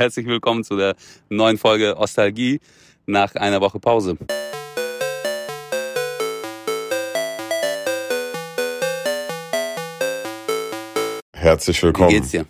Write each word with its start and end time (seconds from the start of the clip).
Herzlich 0.00 0.24
willkommen 0.24 0.64
zu 0.64 0.78
der 0.78 0.96
neuen 1.28 1.58
Folge 1.58 1.94
Ostalgie 1.98 2.58
nach 3.04 3.34
einer 3.34 3.60
Woche 3.60 3.78
Pause. 3.78 4.16
Herzlich 11.34 11.82
willkommen. 11.82 12.08
Wie 12.08 12.14
geht's 12.14 12.30
dir? 12.30 12.46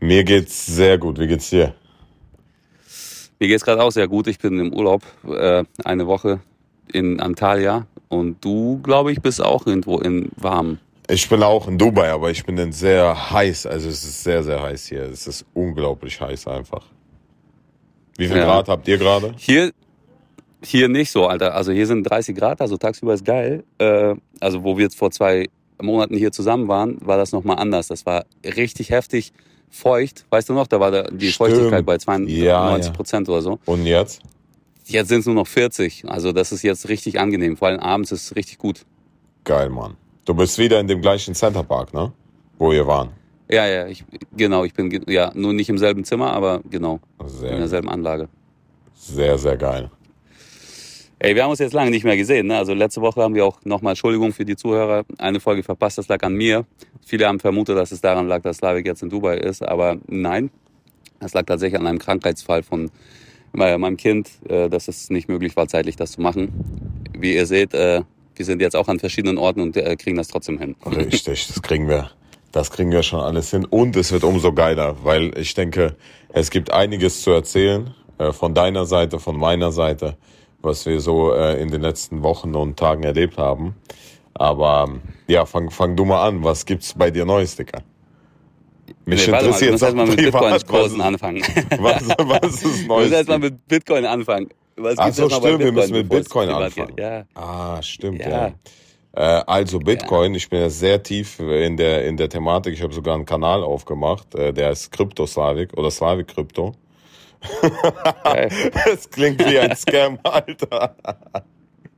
Mir 0.00 0.22
geht's 0.22 0.66
sehr 0.66 0.98
gut. 0.98 1.18
Wie 1.18 1.28
geht's 1.28 1.48
dir? 1.48 1.74
Mir 3.40 3.48
geht's 3.48 3.64
gerade 3.64 3.82
auch 3.82 3.92
sehr 3.92 4.06
gut. 4.06 4.26
Ich 4.26 4.38
bin 4.38 4.58
im 4.58 4.74
Urlaub 4.74 5.02
äh, 5.26 5.64
eine 5.82 6.06
Woche 6.06 6.40
in 6.92 7.20
Antalya 7.20 7.86
und 8.10 8.44
du, 8.44 8.82
glaube 8.82 9.12
ich, 9.12 9.22
bist 9.22 9.42
auch 9.42 9.66
irgendwo 9.66 9.98
in 9.98 10.28
warm. 10.36 10.78
Ich 11.08 11.28
bin 11.28 11.42
auch 11.42 11.68
in 11.68 11.76
Dubai, 11.76 12.10
aber 12.10 12.30
ich 12.30 12.44
bin 12.44 12.56
dann 12.56 12.72
sehr 12.72 13.30
heiß. 13.30 13.66
Also 13.66 13.88
es 13.88 14.04
ist 14.04 14.22
sehr, 14.24 14.42
sehr 14.42 14.62
heiß 14.62 14.86
hier. 14.86 15.02
Es 15.02 15.26
ist 15.26 15.44
unglaublich 15.52 16.18
heiß 16.20 16.46
einfach. 16.48 16.86
Wie 18.16 18.26
viel 18.28 18.38
Ja. 18.38 18.44
Grad 18.44 18.68
habt 18.68 18.88
ihr 18.88 18.96
gerade? 18.96 19.34
Hier, 19.36 19.72
hier 20.62 20.88
nicht 20.88 21.10
so, 21.10 21.26
Alter. 21.26 21.54
Also 21.54 21.72
hier 21.72 21.86
sind 21.86 22.04
30 22.04 22.34
Grad, 22.36 22.60
also 22.60 22.76
tagsüber 22.78 23.12
ist 23.12 23.24
geil. 23.24 23.64
Äh, 23.78 24.14
also 24.40 24.64
wo 24.64 24.78
wir 24.78 24.84
jetzt 24.84 24.96
vor 24.96 25.10
zwei 25.10 25.48
Monaten 25.82 26.16
hier 26.16 26.32
zusammen 26.32 26.68
waren, 26.68 26.96
war 27.04 27.18
das 27.18 27.32
nochmal 27.32 27.58
anders. 27.58 27.88
Das 27.88 28.06
war 28.06 28.24
richtig 28.44 28.88
heftig 28.90 29.32
feucht. 29.68 30.24
Weißt 30.30 30.48
du 30.48 30.54
noch, 30.54 30.68
da 30.68 30.80
war 30.80 30.90
da 30.90 31.02
die 31.02 31.30
Stimmt. 31.32 31.50
Feuchtigkeit 31.50 31.84
bei 31.84 31.98
92 31.98 32.34
Ja, 32.38 32.78
ja. 32.78 32.90
Prozent 32.92 33.28
oder 33.28 33.42
so. 33.42 33.58
Und 33.66 33.84
jetzt? 33.84 34.22
Jetzt 34.86 35.08
sind 35.08 35.20
es 35.20 35.26
nur 35.26 35.34
noch 35.34 35.46
40. 35.48 36.04
Also 36.08 36.32
das 36.32 36.52
ist 36.52 36.62
jetzt 36.62 36.88
richtig 36.88 37.18
angenehm. 37.18 37.56
Vor 37.58 37.68
allem 37.68 37.80
abends 37.80 38.10
ist 38.12 38.24
es 38.30 38.36
richtig 38.36 38.56
gut. 38.58 38.86
Geil, 39.44 39.68
Mann. 39.68 39.96
Du 40.24 40.34
bist 40.34 40.58
wieder 40.58 40.80
in 40.80 40.88
dem 40.88 41.00
gleichen 41.00 41.34
Centerpark, 41.34 41.92
ne? 41.92 42.12
Wo 42.58 42.72
ihr 42.72 42.86
waren. 42.86 43.10
Ja, 43.50 43.66
ja, 43.66 43.86
ich, 43.86 44.04
genau, 44.34 44.64
ich 44.64 44.72
bin 44.72 45.04
ja 45.06 45.30
nur 45.34 45.52
nicht 45.52 45.68
im 45.68 45.76
selben 45.76 46.04
Zimmer, 46.04 46.32
aber 46.32 46.62
genau, 46.70 47.00
in 47.20 47.28
Sehr, 47.28 47.56
derselben 47.58 47.90
Anlage. 47.90 48.28
sehr, 48.94 49.36
sehr 49.36 49.56
geil. 49.56 49.90
Ey, 51.18 51.34
wir 51.34 51.42
haben 51.42 51.50
uns 51.50 51.58
jetzt 51.58 51.74
lange 51.74 51.90
nicht 51.90 52.04
mehr 52.04 52.16
gesehen. 52.16 52.46
Ne? 52.48 52.56
Also 52.56 52.74
letzte 52.74 53.00
Woche 53.00 53.22
haben 53.22 53.34
wir 53.34 53.44
auch 53.46 53.58
nochmal 53.64 53.92
Entschuldigung 53.92 54.32
für 54.32 54.44
die 54.44 54.56
Zuhörer. 54.56 55.04
Eine 55.18 55.40
Folge 55.40 55.62
verpasst, 55.62 55.98
das 55.98 56.08
lag 56.08 56.22
an 56.22 56.34
mir. 56.34 56.66
Viele 57.04 57.26
haben 57.26 57.38
vermutet, 57.40 57.76
dass 57.76 57.92
es 57.92 58.00
daran 58.00 58.26
lag, 58.28 58.42
dass 58.42 58.58
Slavik 58.58 58.86
jetzt 58.86 59.02
in 59.02 59.10
Dubai 59.10 59.36
ist. 59.38 59.62
Aber 59.62 59.96
nein, 60.06 60.50
es 61.20 61.32
lag 61.34 61.44
tatsächlich 61.46 61.80
an 61.80 61.86
einem 61.86 61.98
Krankheitsfall 61.98 62.62
von 62.62 62.90
äh, 63.56 63.78
meinem 63.78 63.96
Kind, 63.96 64.30
äh, 64.48 64.68
dass 64.68 64.88
es 64.88 65.10
nicht 65.10 65.28
möglich 65.28 65.56
war, 65.56 65.68
zeitlich 65.68 65.96
das 65.96 66.12
zu 66.12 66.20
machen. 66.20 66.52
Wie 67.16 67.34
ihr 67.34 67.46
seht, 67.46 67.72
äh, 67.74 68.02
wir 68.36 68.44
sind 68.44 68.60
jetzt 68.60 68.76
auch 68.76 68.88
an 68.88 68.98
verschiedenen 68.98 69.38
Orten 69.38 69.60
und 69.60 69.76
äh, 69.76 69.96
kriegen 69.96 70.16
das 70.16 70.28
trotzdem 70.28 70.58
hin. 70.58 70.76
Richtig, 70.86 71.46
das 71.48 71.62
kriegen 71.62 71.88
wir. 71.88 72.10
Das 72.52 72.70
kriegen 72.70 72.90
wir 72.92 73.02
schon 73.02 73.20
alles 73.20 73.50
hin. 73.50 73.64
Und 73.64 73.96
es 73.96 74.12
wird 74.12 74.22
umso 74.24 74.52
geiler, 74.52 74.96
weil 75.02 75.36
ich 75.38 75.54
denke, 75.54 75.96
es 76.32 76.50
gibt 76.50 76.70
einiges 76.72 77.22
zu 77.22 77.30
erzählen. 77.32 77.94
Äh, 78.18 78.32
von 78.32 78.54
deiner 78.54 78.86
Seite, 78.86 79.18
von 79.18 79.36
meiner 79.36 79.72
Seite, 79.72 80.16
was 80.62 80.86
wir 80.86 81.00
so 81.00 81.32
äh, 81.34 81.60
in 81.60 81.70
den 81.70 81.82
letzten 81.82 82.22
Wochen 82.22 82.54
und 82.54 82.78
Tagen 82.78 83.02
erlebt 83.02 83.38
haben. 83.38 83.74
Aber 84.34 84.86
ähm, 84.88 85.00
ja, 85.26 85.46
fang, 85.46 85.70
fang 85.70 85.96
du 85.96 86.04
mal 86.04 86.26
an. 86.26 86.44
Was 86.44 86.64
gibt's 86.64 86.94
bei 86.94 87.10
dir 87.10 87.24
Neues, 87.24 87.56
Dicker? 87.56 87.82
Mich 89.04 89.26
Nee, 89.26 89.32
mal, 89.32 89.38
interessiert 89.40 89.72
müssen 89.72 89.84
erstmal 89.84 90.06
mit 90.06 90.16
Bitcoin-Kursen 90.16 90.98
was, 90.98 91.06
anfangen. 91.06 91.42
was, 91.78 92.08
was 92.18 92.62
ist 92.62 92.64
Wir 92.64 92.68
müssen 92.70 92.86
Neues? 92.88 93.12
erstmal 93.12 93.38
mit 93.38 93.66
Bitcoin 93.66 94.04
anfangen. 94.06 94.48
Was 94.76 94.98
Ach 94.98 95.12
so, 95.12 95.28
stimmt, 95.28 95.60
wir 95.60 95.72
müssen 95.72 95.92
mit 95.92 96.08
Bitcoin 96.08 96.48
anfangen. 96.50 96.96
Ja. 96.98 97.24
Ah, 97.34 97.80
stimmt, 97.82 98.20
Ja. 98.20 98.28
ja. 98.48 98.52
Äh, 99.16 99.44
also 99.46 99.78
Bitcoin, 99.78 100.34
ich 100.34 100.48
bin 100.48 100.60
ja 100.60 100.68
sehr 100.70 101.00
tief 101.02 101.38
in 101.38 101.76
der 101.76 102.04
in 102.04 102.16
der 102.16 102.28
Thematik. 102.28 102.74
Ich 102.74 102.82
habe 102.82 102.92
sogar 102.92 103.14
einen 103.14 103.24
Kanal 103.24 103.62
aufgemacht, 103.62 104.34
äh, 104.34 104.52
der 104.52 104.70
ist 104.70 104.90
Krypto 104.90 105.26
Slavik 105.26 105.72
oder 105.76 105.90
Slavik 105.90 106.28
Krypto. 106.28 106.72
Das 108.86 109.08
klingt 109.10 109.38
wie 109.46 109.58
ein 109.58 109.76
Scam, 109.76 110.18
Alter. 110.22 110.96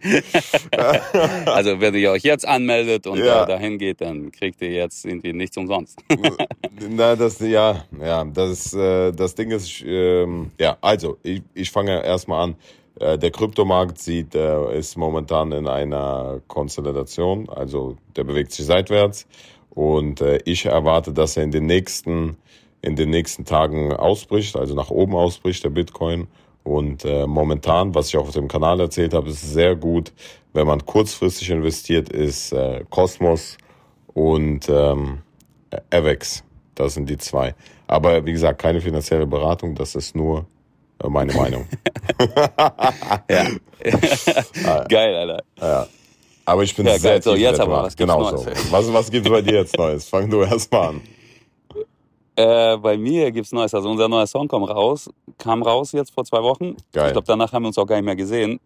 Also 1.47 1.81
wenn 1.81 1.95
ihr 1.95 2.11
euch 2.13 2.23
jetzt 2.23 2.47
anmeldet 2.47 3.07
und 3.07 3.19
Ja. 3.19 3.45
dahin 3.45 3.79
geht, 3.79 4.01
dann 4.01 4.31
kriegt 4.33 4.61
ihr 4.63 4.71
jetzt 4.71 5.05
irgendwie 5.05 5.33
nichts 5.33 5.57
umsonst. 5.57 5.99
Na, 6.91 7.17
das 7.17 7.41
ja, 7.41 7.85
ja, 8.01 8.25
das 8.25 8.75
äh, 8.75 9.13
das 9.13 9.35
Ding 9.35 9.51
ist, 9.51 9.83
ähm, 9.85 10.51
ja, 10.61 10.77
also 10.81 11.19
ich, 11.23 11.43
ich 11.55 11.71
fange 11.71 12.05
erstmal 12.05 12.45
an. 12.45 12.57
Äh, 12.99 13.19
der 13.19 13.31
Kryptomarkt 13.31 13.99
sieht, 13.99 14.35
äh, 14.35 14.79
ist 14.79 14.97
momentan 14.97 15.53
in 15.53 15.67
einer 15.69 16.41
Konsolidation, 16.49 17.49
also 17.49 17.97
der 18.17 18.25
bewegt 18.25 18.53
sich 18.53 18.67
seitwärts 18.67 19.27
und 19.71 20.23
ich 20.47 20.65
erwarte, 20.67 21.13
dass 21.13 21.37
er 21.37 21.43
in 21.45 21.51
den 21.51 21.67
nächsten 21.67 22.37
in 22.83 22.95
den 22.97 23.11
nächsten 23.11 23.45
Tagen 23.45 23.93
ausbricht, 23.93 24.57
also 24.57 24.75
nach 24.75 24.91
oben 24.91 25.15
ausbricht 25.17 25.65
der 25.65 25.71
Bitcoin 25.71 26.29
und 26.67 27.05
äh, 27.05 27.29
momentan, 27.29 27.95
was 27.95 28.09
ich 28.09 28.17
auch 28.17 28.27
auf 28.27 28.33
dem 28.33 28.49
Kanal 28.49 28.81
erzählt 28.81 29.15
habe, 29.15 29.29
ist 29.31 29.53
sehr 29.53 29.77
gut, 29.77 30.13
wenn 30.53 30.67
man 30.67 30.85
kurzfristig 30.85 31.51
investiert, 31.51 32.09
ist 32.09 32.53
äh, 32.53 32.85
Cosmos 32.91 33.57
und 34.15 34.69
ähm, 34.69 35.19
Avex. 35.93 36.43
Das 36.75 36.95
sind 36.95 37.09
die 37.09 37.19
zwei. 37.19 37.55
Aber 37.87 38.27
wie 38.27 38.33
gesagt, 38.33 38.61
keine 38.61 38.81
finanzielle 38.81 39.29
Beratung, 39.29 39.77
das 39.77 39.95
ist 39.95 40.17
nur 40.17 40.47
äh, 41.03 41.09
meine 41.09 41.33
Meinung. 41.35 41.69
ja. 43.31 43.47
Geil, 44.89 45.15
Alter. 45.15 45.43
ja. 45.61 45.87
Aber 46.47 46.63
ich 46.65 46.75
bin 46.75 46.87
Ja, 46.87 46.99
sehr 46.99 47.13
geil. 47.13 47.23
So, 47.23 47.35
jetzt 47.37 47.61
aber, 47.61 47.85
was 47.85 47.97
Genau 47.97 48.37
so. 48.37 48.47
Was, 48.71 48.93
was 48.93 49.11
gibt's 49.11 49.31
bei 49.31 49.43
dir 49.43 49.55
jetzt 49.55 49.77
Neues? 49.79 50.09
Fang 50.09 50.29
du 50.29 50.43
erst 50.43 50.73
mal 50.73 50.89
an. 50.89 51.01
Äh, 52.37 52.77
bei 52.77 52.99
mir 52.99 53.33
gibt's 53.33 53.53
Neues. 53.53 53.75
Also 53.75 53.89
unser 53.89 54.09
neuer 54.09 54.27
Song 54.27 54.47
kam 54.47 54.63
raus, 54.63 55.11
kam 55.39 55.63
raus 55.63 55.93
jetzt 55.93 56.13
vor 56.13 56.25
zwei 56.25 56.43
Wochen. 56.43 56.77
Geil. 56.93 57.07
Ich 57.07 57.13
glaube, 57.13 57.27
danach 57.27 57.53
haben 57.53 57.63
wir 57.63 57.69
uns 57.69 57.79
auch 57.79 57.87
gar 57.87 57.97
nicht 57.97 58.05
mehr 58.05 58.17
gesehen. 58.17 58.61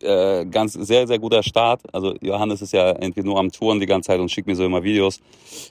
Äh, 0.00 0.46
ganz 0.46 0.72
sehr, 0.72 1.06
sehr 1.06 1.20
guter 1.20 1.44
Start. 1.44 1.82
Also 1.94 2.16
Johannes 2.20 2.60
ist 2.60 2.72
ja 2.72 2.88
irgendwie 2.88 3.22
nur 3.22 3.38
am 3.38 3.52
Touren 3.52 3.78
die 3.78 3.86
ganze 3.86 4.08
Zeit 4.08 4.18
und 4.18 4.28
schickt 4.28 4.48
mir 4.48 4.56
so 4.56 4.64
immer 4.64 4.82
Videos, 4.82 5.20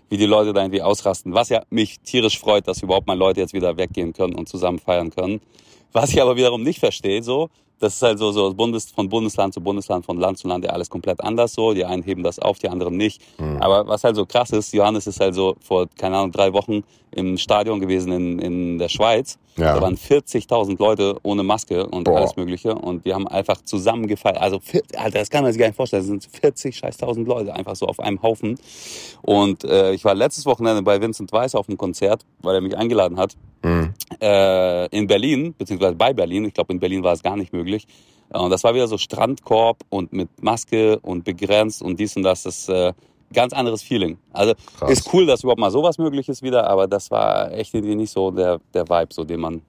wie 0.08 0.16
die 0.16 0.26
Leute 0.26 0.54
da 0.54 0.62
irgendwie 0.62 0.82
ausrasten. 0.82 1.34
Was 1.34 1.50
ja 1.50 1.64
mich 1.70 2.00
tierisch 2.00 2.40
freut, 2.40 2.66
dass 2.70 2.82
überhaupt 2.82 3.08
mal 3.08 3.18
Leute 3.18 3.42
jetzt 3.42 3.54
wieder 3.54 3.76
weggehen 3.76 4.14
können 4.14 4.36
und 4.36 4.48
zusammen 4.48 4.80
feiern 4.80 5.10
können. 5.10 5.42
Was 5.92 6.12
ich 6.12 6.22
aber 6.22 6.38
wiederum 6.38 6.64
nicht 6.64 6.80
verstehe, 6.80 7.22
so, 7.22 7.50
das 7.82 7.96
ist 7.96 8.02
halt 8.02 8.20
so, 8.20 8.32
so 8.32 8.54
Bundes, 8.54 8.92
von 8.92 9.10
Bundesland 9.10 9.54
zu 9.54 9.62
Bundesland, 9.62 10.06
von 10.06 10.18
Land 10.18 10.38
zu 10.38 10.48
Land 10.48 10.64
ja 10.64 10.72
alles 10.72 10.90
komplett 10.90 11.20
anders 11.22 11.54
so. 11.54 11.74
Die 11.74 11.84
einen 11.84 12.04
heben 12.04 12.24
das 12.24 12.40
auf, 12.40 12.60
die 12.60 12.70
anderen 12.70 12.96
nicht. 12.96 13.22
Aber 13.60 13.88
was 13.88 14.04
halt 14.04 14.16
so 14.16 14.26
krass 14.26 14.52
ist, 14.52 14.74
Johannes 14.74 15.08
ist 15.08 15.20
halt 15.20 15.34
so 15.34 15.56
vor, 15.62 15.88
keine 15.98 16.18
Ahnung, 16.18 16.32
drei 16.32 16.54
Wochen 16.54 16.84
im 17.12 17.38
Stadion 17.38 17.80
gewesen 17.80 18.12
in, 18.12 18.40
in 18.40 18.78
der 18.78 18.88
Schweiz. 18.88 19.38
Ja. 19.58 19.76
Da 19.76 19.82
waren 19.82 19.98
40.000 19.98 20.78
Leute 20.80 21.18
ohne 21.24 21.44
Maske 21.44 21.86
und 21.88 22.06
Boah. 22.06 22.18
alles 22.18 22.36
Mögliche. 22.38 22.74
Und 22.74 23.06
die 23.06 23.14
haben 23.14 23.28
einfach 23.28 23.62
zusammen 23.64 24.08
gefeiert. 24.08 24.38
Also, 24.38 24.62
Alter, 24.96 25.20
das 25.20 25.30
kann 25.30 25.44
man 25.44 25.52
sich 25.52 25.60
gar 25.60 25.68
nicht 25.68 25.76
vorstellen. 25.76 26.04
Das 26.04 26.08
sind 26.08 26.30
40 26.42 26.76
scheiß 26.76 26.98
tausend 26.98 27.28
Leute 27.28 27.54
einfach 27.54 27.76
so 27.76 27.88
auf 27.88 28.00
einem 28.00 28.22
Haufen. 28.22 28.58
Und 29.24 29.64
äh, 29.66 29.92
ich 29.92 30.06
war 30.06 30.16
letztes 30.16 30.46
Wochenende 30.46 30.84
bei 30.84 31.02
Vincent 31.02 31.32
Weiss 31.34 31.56
auf 31.56 31.68
einem 31.68 31.78
Konzert, 31.78 32.26
weil 32.42 32.56
er 32.56 32.62
mich 32.62 32.78
eingeladen 32.78 33.18
hat 33.18 33.36
Hm. 33.64 33.94
Äh, 34.22 34.88
in 34.96 35.08
Berlin, 35.08 35.54
beziehungsweise 35.58 35.96
bei 35.96 36.14
Berlin. 36.14 36.46
Ich 36.46 36.54
glaube, 36.54 36.74
in 36.74 36.80
Berlin 36.80 37.04
war 37.04 37.14
es 37.14 37.24
gar 37.24 37.36
nicht 37.36 37.52
möglich. 37.54 37.88
Äh, 38.34 38.38
Und 38.38 38.50
das 38.52 38.64
war 38.64 38.74
wieder 38.74 38.88
so 38.88 38.98
Strandkorb 38.98 39.78
und 39.90 40.14
mit 40.14 40.30
Maske 40.42 41.00
und 41.00 41.24
begrenzt 41.24 41.82
und 41.82 42.00
dies 42.00 42.16
und 42.16 42.24
das. 42.24 42.44
Das 42.44 42.60
ist 42.60 42.70
äh, 42.70 42.94
ganz 43.34 43.54
anderes 43.54 43.82
Feeling. 43.82 44.18
Also 44.34 44.54
Krass. 44.78 44.92
ist 44.92 45.14
cool, 45.14 45.26
dass 45.26 45.42
überhaupt 45.44 45.60
mal 45.60 45.72
sowas 45.72 45.98
möglich 45.98 46.28
ist 46.30 46.42
wieder, 46.44 46.70
aber 46.70 46.88
das 46.88 47.10
war 47.12 47.52
echt 47.52 47.74
irgendwie 47.74 47.96
nicht 47.96 48.12
so 48.12 48.30
der, 48.32 48.60
der 48.74 48.88
Vibe, 48.88 49.14
so 49.14 49.24
den 49.24 49.40
man 49.40 49.62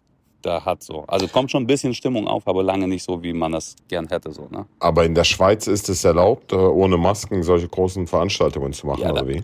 da 0.43 0.65
hat. 0.65 0.83
So. 0.83 1.05
Also 1.07 1.29
kommt 1.29 1.53
schon 1.53 1.63
ein 1.63 1.67
bisschen 1.69 1.95
Stimmung 1.95 2.27
auf, 2.27 2.47
aber 2.49 2.65
lange 2.65 2.89
nicht 2.89 3.05
so, 3.05 3.23
wie 3.23 3.33
man 3.33 3.53
das 3.53 3.77
gern 3.89 4.09
hätte. 4.09 4.33
So, 4.33 4.49
ne? 4.51 4.67
Aber 4.81 5.05
in 5.05 5.15
der 5.15 5.23
Schweiz 5.25 5.69
ist 5.69 5.89
es 5.89 6.03
erlaubt, 6.05 6.53
äh, 6.53 6.57
ohne 6.57 6.97
Masken 6.97 7.43
solche 7.45 7.69
großen 7.69 8.09
Veranstaltungen 8.09 8.73
zu 8.73 8.89
machen, 8.89 9.03
Ja, 9.03 9.13
da- 9.13 9.23
oder 9.23 9.29
wie? 9.29 9.43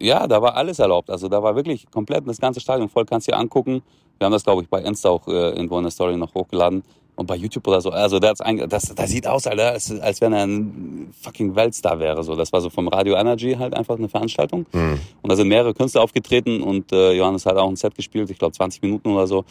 Ja, 0.00 0.26
da 0.26 0.40
war 0.42 0.56
alles 0.56 0.78
erlaubt. 0.78 1.10
Also 1.10 1.28
da 1.28 1.42
war 1.42 1.56
wirklich 1.56 1.90
komplett 1.90 2.26
das 2.26 2.40
ganze 2.40 2.60
Stadion 2.60 2.88
voll. 2.88 3.04
Kannst 3.04 3.28
dir 3.28 3.36
angucken. 3.36 3.82
Wir 4.18 4.26
haben 4.26 4.32
das, 4.32 4.44
glaube 4.44 4.62
ich, 4.62 4.68
bei 4.68 4.80
Insta 4.82 5.10
auch 5.10 5.26
äh, 5.28 5.50
irgendwo 5.50 5.78
in 5.78 5.84
der 5.84 5.90
Story 5.90 6.16
noch 6.16 6.34
hochgeladen. 6.34 6.82
Und 7.16 7.26
bei 7.26 7.34
YouTube 7.34 7.66
oder 7.66 7.80
so. 7.80 7.90
Also 7.90 8.20
der 8.20 8.30
hat's 8.30 8.42
das, 8.68 8.94
das 8.94 9.10
sieht 9.10 9.26
aus, 9.26 9.48
Alter, 9.48 9.72
als, 9.72 9.90
als 10.00 10.20
wenn 10.20 10.32
er 10.32 10.46
ein 10.46 11.12
fucking 11.20 11.56
Weltstar 11.56 11.98
wäre. 11.98 12.22
So, 12.22 12.36
das 12.36 12.52
war 12.52 12.60
so 12.60 12.70
vom 12.70 12.86
Radio 12.86 13.16
Energy 13.16 13.56
halt 13.58 13.74
einfach 13.74 13.98
eine 13.98 14.08
Veranstaltung. 14.08 14.66
Hm. 14.70 15.00
Und 15.20 15.28
da 15.28 15.34
sind 15.34 15.48
mehrere 15.48 15.74
Künstler 15.74 16.02
aufgetreten 16.02 16.62
und 16.62 16.92
äh, 16.92 17.14
Johannes 17.14 17.44
hat 17.44 17.56
auch 17.56 17.68
ein 17.68 17.74
Set 17.74 17.96
gespielt, 17.96 18.30
ich 18.30 18.38
glaube 18.38 18.52
20 18.52 18.82
Minuten 18.82 19.10
oder 19.10 19.26
so. 19.26 19.44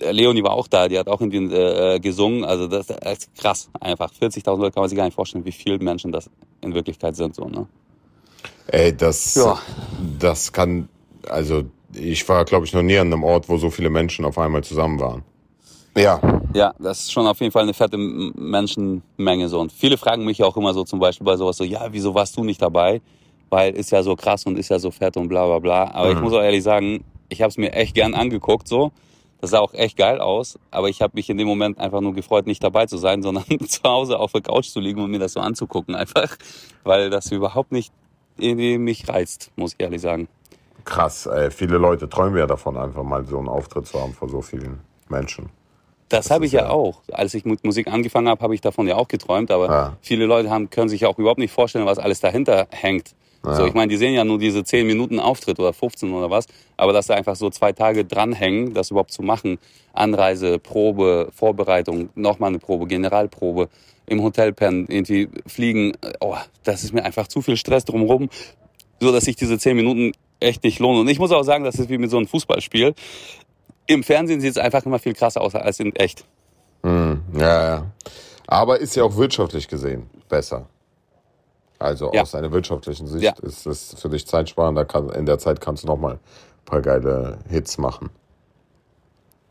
Äh, 0.00 0.10
Leonie 0.10 0.42
war 0.42 0.54
auch 0.54 0.66
da, 0.66 0.88
die 0.88 0.98
hat 0.98 1.06
auch 1.06 1.20
irgendwie 1.20 1.44
äh, 1.54 2.00
gesungen. 2.00 2.44
Also 2.44 2.66
das, 2.66 2.88
das 2.88 3.18
ist 3.18 3.34
krass, 3.36 3.70
einfach. 3.78 4.12
40.000 4.12 4.58
Leute 4.58 4.72
kann 4.72 4.82
man 4.82 4.88
sich 4.88 4.96
gar 4.96 5.04
nicht 5.04 5.14
vorstellen, 5.14 5.44
wie 5.44 5.52
viele 5.52 5.78
Menschen 5.78 6.10
das 6.10 6.28
in 6.60 6.74
Wirklichkeit 6.74 7.14
sind. 7.14 7.36
So, 7.36 7.44
ne? 7.44 7.68
Ey, 8.68 8.96
das, 8.96 9.34
Ja. 9.36 9.58
das 10.18 10.52
kann, 10.52 10.88
also 11.28 11.62
ich 11.94 12.28
war, 12.28 12.44
glaube 12.44 12.66
ich, 12.66 12.72
noch 12.72 12.82
nie 12.82 12.98
an 12.98 13.12
einem 13.12 13.24
Ort, 13.24 13.48
wo 13.48 13.56
so 13.58 13.70
viele 13.70 13.90
Menschen 13.90 14.24
auf 14.24 14.38
einmal 14.38 14.62
zusammen 14.64 14.98
waren. 15.00 15.22
Ja, 15.96 16.20
Ja, 16.54 16.74
das 16.78 17.00
ist 17.00 17.12
schon 17.12 17.26
auf 17.26 17.40
jeden 17.40 17.52
Fall 17.52 17.62
eine 17.62 17.72
fette 17.74 17.96
Menschenmenge 17.96 19.48
so. 19.48 19.60
Und 19.60 19.72
viele 19.72 19.96
fragen 19.96 20.24
mich 20.24 20.42
auch 20.42 20.56
immer 20.56 20.74
so 20.74 20.84
zum 20.84 20.98
Beispiel 20.98 21.24
bei 21.24 21.36
sowas 21.36 21.56
so, 21.56 21.64
ja, 21.64 21.86
wieso 21.90 22.14
warst 22.14 22.36
du 22.36 22.44
nicht 22.44 22.60
dabei? 22.60 23.00
Weil 23.50 23.74
ist 23.74 23.90
ja 23.92 24.02
so 24.02 24.16
krass 24.16 24.44
und 24.46 24.58
ist 24.58 24.68
ja 24.70 24.78
so 24.78 24.90
fett 24.90 25.16
und 25.16 25.28
bla 25.28 25.46
bla 25.46 25.58
bla. 25.58 25.90
Aber 25.94 26.10
ich 26.10 26.16
Mhm. 26.16 26.22
muss 26.24 26.32
auch 26.32 26.42
ehrlich 26.42 26.62
sagen, 26.62 27.04
ich 27.28 27.40
habe 27.42 27.50
es 27.50 27.56
mir 27.56 27.72
echt 27.72 27.94
gern 27.94 28.14
angeguckt 28.14 28.68
so. 28.68 28.92
Das 29.40 29.50
sah 29.50 29.58
auch 29.60 29.74
echt 29.74 29.96
geil 29.98 30.18
aus, 30.20 30.58
aber 30.70 30.88
ich 30.88 31.02
habe 31.02 31.12
mich 31.14 31.28
in 31.28 31.36
dem 31.36 31.46
Moment 31.46 31.78
einfach 31.78 32.00
nur 32.00 32.14
gefreut, 32.14 32.46
nicht 32.46 32.64
dabei 32.64 32.86
zu 32.86 32.96
sein, 32.96 33.22
sondern 33.22 33.44
zu 33.68 33.82
Hause 33.84 34.18
auf 34.18 34.32
der 34.32 34.40
Couch 34.40 34.66
zu 34.68 34.80
liegen 34.80 35.00
und 35.02 35.10
mir 35.10 35.18
das 35.18 35.34
so 35.34 35.40
anzugucken 35.40 35.94
einfach, 35.94 36.36
weil 36.84 37.10
das 37.10 37.30
überhaupt 37.30 37.70
nicht 37.70 37.92
irgendwie 38.38 38.78
mich 38.78 39.08
reizt, 39.08 39.50
muss 39.56 39.74
ich 39.74 39.80
ehrlich 39.80 40.00
sagen. 40.00 40.28
Krass, 40.84 41.26
ey. 41.26 41.50
viele 41.50 41.78
Leute 41.78 42.08
träumen 42.08 42.38
ja 42.38 42.46
davon, 42.46 42.76
einfach 42.76 43.02
mal 43.02 43.24
so 43.26 43.38
einen 43.38 43.48
Auftritt 43.48 43.86
zu 43.86 44.00
haben 44.00 44.14
vor 44.14 44.28
so 44.28 44.40
vielen 44.40 44.80
Menschen. 45.08 45.50
Das, 46.08 46.30
habe 46.30 46.46
ich 46.46 46.52
ja, 46.52 46.62
ja, 46.62 46.70
auch. 46.70 47.02
Als 47.10 47.34
ich 47.34 47.44
mit 47.44 47.64
Musik 47.64 47.88
angefangen 47.88 48.28
habe, 48.28 48.40
habe 48.40 48.54
ich 48.54 48.60
davon 48.60 48.86
ja 48.86 48.94
auch 48.94 49.08
geträumt. 49.08 49.50
Aber 49.50 49.66
ja. 49.66 49.96
viele 50.00 50.26
Leute 50.26 50.50
haben, 50.50 50.70
können 50.70 50.88
sich 50.88 51.00
ja 51.00 51.08
auch 51.08 51.18
überhaupt 51.18 51.40
nicht 51.40 51.52
vorstellen, 51.52 51.86
was 51.86 51.98
alles 51.98 52.20
dahinter 52.20 52.68
hängt. 52.70 53.14
Ja. 53.46 53.54
So, 53.54 53.66
ich 53.66 53.74
meine, 53.74 53.88
die 53.88 53.96
sehen 53.96 54.12
ja 54.12 54.24
nur 54.24 54.38
diese 54.38 54.64
10 54.64 54.86
Minuten 54.86 55.20
Auftritt 55.20 55.60
oder 55.60 55.72
15 55.72 56.12
oder 56.12 56.30
was. 56.30 56.46
Aber 56.76 56.92
dass 56.92 57.06
da 57.06 57.14
einfach 57.14 57.36
so 57.36 57.48
zwei 57.48 57.72
Tage 57.72 58.04
dranhängen, 58.04 58.74
das 58.74 58.90
überhaupt 58.90 59.12
zu 59.12 59.22
machen. 59.22 59.58
Anreise, 59.92 60.58
Probe, 60.58 61.30
Vorbereitung, 61.32 62.10
nochmal 62.16 62.48
eine 62.48 62.58
Probe, 62.58 62.86
Generalprobe, 62.86 63.68
im 64.06 64.22
Hotel 64.22 64.52
pennen, 64.52 64.86
irgendwie 64.88 65.28
fliegen. 65.46 65.92
Oh, 66.20 66.36
das 66.64 66.82
ist 66.82 66.92
mir 66.92 67.04
einfach 67.04 67.28
zu 67.28 67.40
viel 67.40 67.56
Stress 67.56 67.84
drumherum, 67.84 68.28
so 69.00 69.12
dass 69.12 69.24
sich 69.24 69.36
diese 69.36 69.58
10 69.58 69.76
Minuten 69.76 70.12
echt 70.40 70.64
nicht 70.64 70.80
lohnen. 70.80 71.02
Und 71.02 71.08
ich 71.08 71.20
muss 71.20 71.30
auch 71.30 71.44
sagen, 71.44 71.64
das 71.64 71.76
ist 71.76 71.88
wie 71.88 71.98
mit 71.98 72.10
so 72.10 72.16
einem 72.16 72.26
Fußballspiel. 72.26 72.94
Im 73.86 74.02
Fernsehen 74.02 74.40
sieht 74.40 74.50
es 74.50 74.58
einfach 74.58 74.84
immer 74.84 74.98
viel 74.98 75.14
krasser 75.14 75.40
aus 75.40 75.54
als 75.54 75.78
in 75.78 75.94
echt. 75.94 76.24
Hm, 76.82 77.22
ja, 77.38 77.68
ja. 77.68 77.86
Aber 78.48 78.80
ist 78.80 78.96
ja 78.96 79.04
auch 79.04 79.16
wirtschaftlich 79.16 79.68
gesehen 79.68 80.10
besser. 80.28 80.66
Also 81.78 82.10
ja. 82.12 82.22
aus 82.22 82.34
einer 82.34 82.52
wirtschaftlichen 82.52 83.06
Sicht 83.06 83.24
ja. 83.24 83.34
ist 83.42 83.66
es 83.66 83.94
für 84.00 84.08
dich 84.08 84.26
zeitsparend. 84.26 84.78
in 85.14 85.26
der 85.26 85.38
Zeit 85.38 85.60
kannst 85.60 85.84
du 85.84 85.86
nochmal 85.86 86.14
ein 86.14 86.64
paar 86.64 86.80
geile 86.80 87.38
Hits 87.48 87.78
machen. 87.78 88.10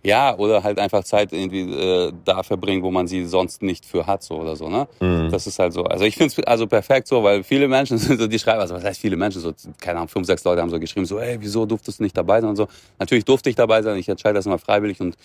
Ja, 0.05 0.37
oder 0.37 0.63
halt 0.63 0.77
einfach 0.77 1.03
Zeit 1.03 1.33
irgendwie 1.33 1.61
äh, 1.61 2.13
da 2.25 2.43
verbringen, 2.43 2.83
wo 2.83 2.91
man 2.91 3.07
sie 3.07 3.25
sonst 3.25 3.63
nicht 3.63 3.87
für 3.87 4.05
hat, 4.05 4.21
so 4.21 4.35
oder 4.35 4.55
so, 4.55 4.69
ne? 4.69 4.87
Mhm. 4.99 5.31
Das 5.31 5.47
ist 5.47 5.57
halt 5.57 5.73
so. 5.73 5.83
Also 5.83 6.05
ich 6.05 6.15
finde 6.15 6.31
es 6.31 6.43
also 6.45 6.67
perfekt 6.67 7.07
so, 7.07 7.23
weil 7.23 7.43
viele 7.43 7.67
Menschen 7.67 7.97
sind 7.99 8.19
so, 8.19 8.27
die 8.27 8.37
schreiben, 8.37 8.59
also 8.59 8.75
was 8.75 8.83
heißt 8.83 9.01
viele 9.01 9.17
Menschen, 9.17 9.41
so, 9.41 9.51
keine 9.81 9.97
Ahnung, 9.97 10.09
fünf, 10.09 10.27
sechs 10.27 10.43
Leute 10.43 10.61
haben 10.61 10.69
so 10.69 10.79
geschrieben, 10.79 11.07
so, 11.07 11.17
ey, 11.17 11.37
wieso 11.39 11.65
durftest 11.65 11.99
du 11.99 12.03
nicht 12.03 12.15
dabei 12.15 12.39
sein 12.39 12.51
und 12.51 12.55
so. 12.55 12.67
Natürlich 12.99 13.25
durfte 13.25 13.49
ich 13.49 13.55
dabei 13.55 13.81
sein, 13.81 13.97
ich 13.97 14.07
entscheide 14.07 14.35
das 14.35 14.45
immer 14.45 14.59
freiwillig 14.59 15.01
und 15.01 15.17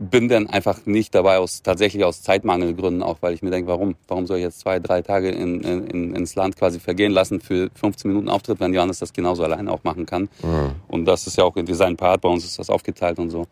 bin 0.00 0.28
dann 0.28 0.48
einfach 0.48 0.86
nicht 0.86 1.14
dabei 1.14 1.36
aus 1.36 1.62
tatsächlich 1.62 2.04
aus 2.04 2.22
Zeitmangelgründen 2.22 3.02
auch, 3.02 3.18
weil 3.20 3.34
ich 3.34 3.42
mir 3.42 3.50
denke, 3.50 3.68
warum? 3.68 3.96
Warum 4.08 4.26
soll 4.26 4.38
ich 4.38 4.44
jetzt 4.44 4.60
zwei, 4.60 4.78
drei 4.78 5.02
Tage 5.02 5.28
in, 5.28 5.60
in, 5.62 6.14
ins 6.14 6.34
Land 6.34 6.56
quasi 6.56 6.80
vergehen 6.80 7.12
lassen 7.12 7.40
für 7.40 7.68
15 7.74 8.10
Minuten 8.10 8.30
Auftritt, 8.30 8.60
wenn 8.60 8.72
Johannes 8.72 9.00
das 9.00 9.12
genauso 9.12 9.44
alleine 9.44 9.70
auch 9.70 9.84
machen 9.84 10.06
kann? 10.06 10.30
Mhm. 10.42 10.72
Und 10.88 11.04
das 11.04 11.26
ist 11.26 11.36
ja 11.36 11.44
auch 11.44 11.54
in 11.54 11.66
seinem 11.74 11.98
Part, 11.98 12.22
bei 12.22 12.30
uns 12.30 12.46
ist 12.46 12.58
das 12.58 12.70
aufgeteilt 12.70 13.18
und 13.18 13.28
so. 13.28 13.46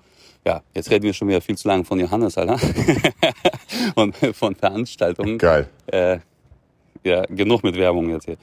Ja, 0.47 0.63
jetzt 0.75 0.91
reden 0.91 1.05
wir 1.05 1.13
schon 1.13 1.29
wieder 1.29 1.43
viel 1.43 1.59
zu 1.59 1.69
lange 1.69 1.85
von 1.85 2.01
Johannes, 2.01 2.39
Alter. 2.39 2.59
und 3.95 4.17
von 4.35 4.55
Veranstaltungen. 4.55 5.37
Geil. 5.37 5.69
Äh, 5.87 6.19
ja, 7.05 7.27
genug 7.27 7.63
mit 7.63 7.77
Werbung 7.77 8.09
jetzt 8.09 8.25
hier. 8.25 8.37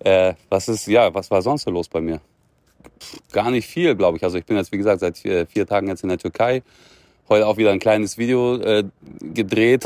Äh, 0.00 0.34
was 0.48 0.66
ist, 0.66 0.88
ja, 0.88 1.14
was 1.14 1.30
war 1.30 1.42
sonst 1.42 1.62
so 1.62 1.70
los 1.70 1.88
bei 1.88 2.00
mir? 2.00 2.20
Pff, 3.00 3.20
gar 3.30 3.52
nicht 3.52 3.68
viel, 3.68 3.94
glaube 3.94 4.16
ich. 4.16 4.24
Also 4.24 4.36
ich 4.36 4.44
bin 4.44 4.56
jetzt, 4.56 4.72
wie 4.72 4.78
gesagt, 4.78 5.00
seit 5.00 5.16
vier, 5.16 5.46
vier, 5.46 5.64
Tagen 5.64 5.86
jetzt 5.86 6.02
in 6.02 6.08
der 6.08 6.18
Türkei. 6.18 6.62
Heute 7.28 7.46
auch 7.46 7.56
wieder 7.56 7.72
ein 7.72 7.78
kleines 7.78 8.18
Video 8.18 8.56
äh, 8.56 8.84
gedreht. 9.20 9.84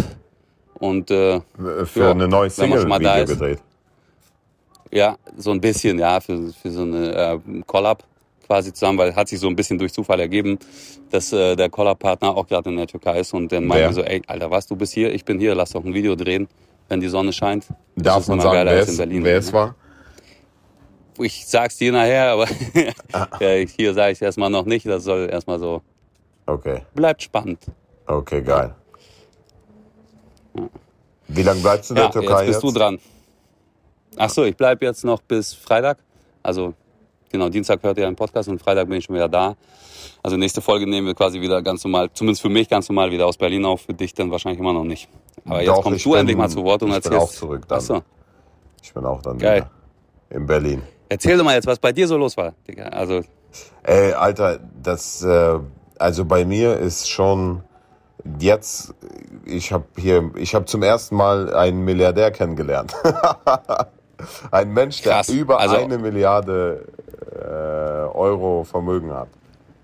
Und 0.75 1.11
äh, 1.11 1.41
für 1.85 2.01
ja, 2.01 2.11
eine 2.11 2.29
neue 2.29 2.51
Single 2.51 2.85
Video 2.87 3.27
gedreht. 3.27 3.59
Ja, 4.91 5.17
so 5.37 5.51
ein 5.53 5.61
bisschen, 5.61 5.99
ja, 5.99 6.21
für, 6.21 6.53
für 6.53 6.71
so 6.71 6.83
eine 6.83 7.15
äh, 7.15 7.39
Collab 7.67 8.05
quasi 8.51 8.73
zusammen, 8.73 8.99
weil 8.99 9.15
hat 9.15 9.29
sich 9.29 9.39
so 9.39 9.47
ein 9.47 9.55
bisschen 9.55 9.79
durch 9.79 9.93
Zufall 9.93 10.19
ergeben, 10.19 10.59
dass 11.09 11.33
äh, 11.33 11.55
der 11.55 11.71
Collar-Partner 11.71 12.37
auch 12.37 12.49
gerade 12.49 12.69
in 12.69 12.77
der 12.77 12.89
Türkei 12.89 13.21
ist 13.21 13.33
und 13.33 13.53
dann 13.53 13.65
meinte 13.65 13.93
so, 13.93 14.03
ey, 14.03 14.23
Alter, 14.27 14.51
was, 14.51 14.67
du 14.67 14.75
bist 14.75 14.93
hier, 14.93 15.15
ich 15.15 15.25
bin 15.25 15.39
hier, 15.39 15.55
lass 15.55 15.71
doch 15.71 15.85
ein 15.85 15.95
Video 15.95 16.17
drehen, 16.17 16.49
wenn 16.89 17.01
die 17.01 17.07
Sonne 17.07 17.33
scheint. 17.33 17.67
Das 17.95 18.05
Darf 18.05 18.27
man 18.27 18.41
sagen, 18.41 18.67
wer 18.67 18.81
es, 18.81 18.99
wer 18.99 19.39
es 19.39 19.53
war? 19.53 19.77
Ich 21.21 21.47
sag's 21.47 21.77
dir 21.77 21.93
nachher, 21.93 22.33
aber 22.33 22.49
ah. 23.13 23.29
ja, 23.41 23.65
hier 23.77 23.95
sage 23.95 24.13
ich 24.13 24.23
erstmal 24.23 24.51
noch 24.51 24.65
nicht, 24.65 24.85
das 24.85 25.05
soll 25.05 25.29
erstmal 25.31 25.61
so. 25.61 25.83
Okay. 26.50 26.82
Bleibt 26.94 27.23
spannend. 27.23 27.61
Okay, 28.06 28.43
geil. 28.43 28.75
Wie 31.29 31.43
lange 31.43 31.61
bleibst 31.61 31.91
du 31.91 31.94
in 31.94 31.97
der 31.97 32.05
ja, 32.06 32.11
Türkei 32.11 32.44
jetzt? 32.44 32.47
bist 32.47 32.62
jetzt? 32.62 32.75
du 32.75 32.79
dran. 32.79 32.99
Ach 34.17 34.31
so, 34.31 34.44
ich 34.44 34.56
bleib 34.56 34.82
jetzt 34.82 35.05
noch 35.05 35.23
bis 35.23 35.55
Freitag. 35.55 35.99
Also 36.43 36.75
Genau, 37.31 37.49
Dienstag 37.49 37.81
hört 37.85 37.97
ihr 37.97 38.08
einen 38.08 38.17
Podcast 38.17 38.49
und 38.49 38.61
Freitag 38.61 38.88
bin 38.88 38.99
ich 38.99 39.05
schon 39.05 39.14
wieder 39.14 39.29
da. 39.29 39.56
Also 40.23 40.37
nächste 40.37 40.61
Folge 40.61 40.87
nehmen 40.87 41.06
wir 41.06 41.14
quasi 41.14 41.41
wieder 41.41 41.62
ganz 41.62 41.85
normal, 41.85 42.11
zumindest 42.12 42.43
für 42.43 42.49
mich 42.49 42.69
ganz 42.69 42.88
normal 42.88 43.12
wieder 43.12 43.26
aus 43.26 43.37
Berlin 43.37 43.64
auf, 43.64 43.82
für 43.82 43.94
dich 43.94 44.12
dann 44.14 44.31
wahrscheinlich 44.32 44.58
immer 44.58 44.73
noch 44.73 44.85
nicht. 44.85 45.08
Aber 45.44 45.61
jetzt 45.61 45.69
Doch, 45.69 45.82
kommst 45.82 46.05
du 46.05 46.11
bin, 46.11 46.20
endlich 46.20 46.37
mal 46.37 46.49
zu 46.49 46.64
Wort 46.64 46.82
und 46.82 46.91
erzählst. 46.91 47.06
Ich 47.06 47.11
bin 47.11 47.20
auch 47.20 47.31
zurück 47.31 47.69
dann. 47.69 47.79
Achso. 47.79 48.02
Ich 48.82 48.93
bin 48.93 49.05
auch 49.06 49.23
dann 49.23 49.38
Geil. 49.38 49.70
in 50.31 50.44
Berlin. 50.44 50.82
Erzähl 51.08 51.38
doch 51.38 51.44
mal 51.44 51.55
jetzt, 51.55 51.67
was 51.67 51.79
bei 51.79 51.93
dir 51.93 52.08
so 52.08 52.17
los 52.17 52.37
war. 52.37 52.52
Also 52.91 53.23
Ey, 53.85 54.12
Alter, 54.12 54.58
das, 54.82 55.23
äh, 55.23 55.58
also 56.00 56.25
bei 56.25 56.44
mir 56.44 56.76
ist 56.79 57.08
schon 57.11 57.62
jetzt, 58.38 58.94
ich 59.44 59.73
habe 59.73 59.85
hier, 59.97 60.31
ich 60.37 60.55
habe 60.55 60.64
zum 60.64 60.82
ersten 60.82 61.17
Mal 61.17 61.55
einen 61.55 61.85
Milliardär 61.85 62.31
kennengelernt. 62.31 62.94
Ein 64.50 64.73
Mensch, 64.73 65.00
der 65.02 65.14
Krass. 65.14 65.31
über 65.31 65.58
also, 65.58 65.76
eine 65.76 65.97
Milliarde 65.97 66.85
äh, 67.32 68.14
Euro 68.14 68.64
Vermögen 68.64 69.11
hat. 69.12 69.29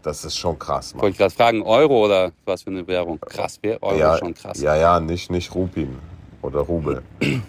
Das 0.02 0.26
ist 0.26 0.36
schon 0.36 0.58
krass, 0.58 0.92
Mann. 0.92 1.02
Wollte 1.02 1.12
ich 1.12 1.18
gerade 1.18 1.34
fragen, 1.34 1.62
Euro 1.62 2.04
oder 2.04 2.32
was 2.44 2.62
für 2.62 2.70
eine 2.70 2.86
Währung? 2.86 3.18
Krass, 3.18 3.58
Euro 3.64 3.96
ja, 3.96 4.12
ist 4.12 4.20
schon 4.20 4.34
krass. 4.34 4.60
Ja, 4.60 4.76
ja, 4.76 5.00
nicht, 5.00 5.30
nicht 5.30 5.54
Rupin 5.54 5.98
oder 6.42 6.60
Rubel. 6.60 7.02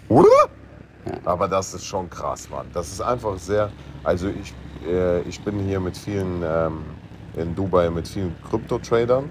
Aber 1.24 1.46
das 1.46 1.74
ist 1.74 1.84
schon 1.84 2.08
krass, 2.08 2.48
Mann. 2.48 2.66
Das 2.72 2.88
ist 2.88 3.02
einfach 3.02 3.38
sehr. 3.38 3.70
Also 4.02 4.28
ich, 4.28 4.54
äh, 4.88 5.20
ich 5.22 5.40
bin 5.42 5.60
hier 5.60 5.80
mit 5.80 5.96
vielen 5.96 6.42
ähm, 6.42 6.84
in 7.38 7.54
Dubai 7.54 7.90
mit 7.90 8.08
vielen 8.08 8.34
Krypto-Tradern, 8.48 9.24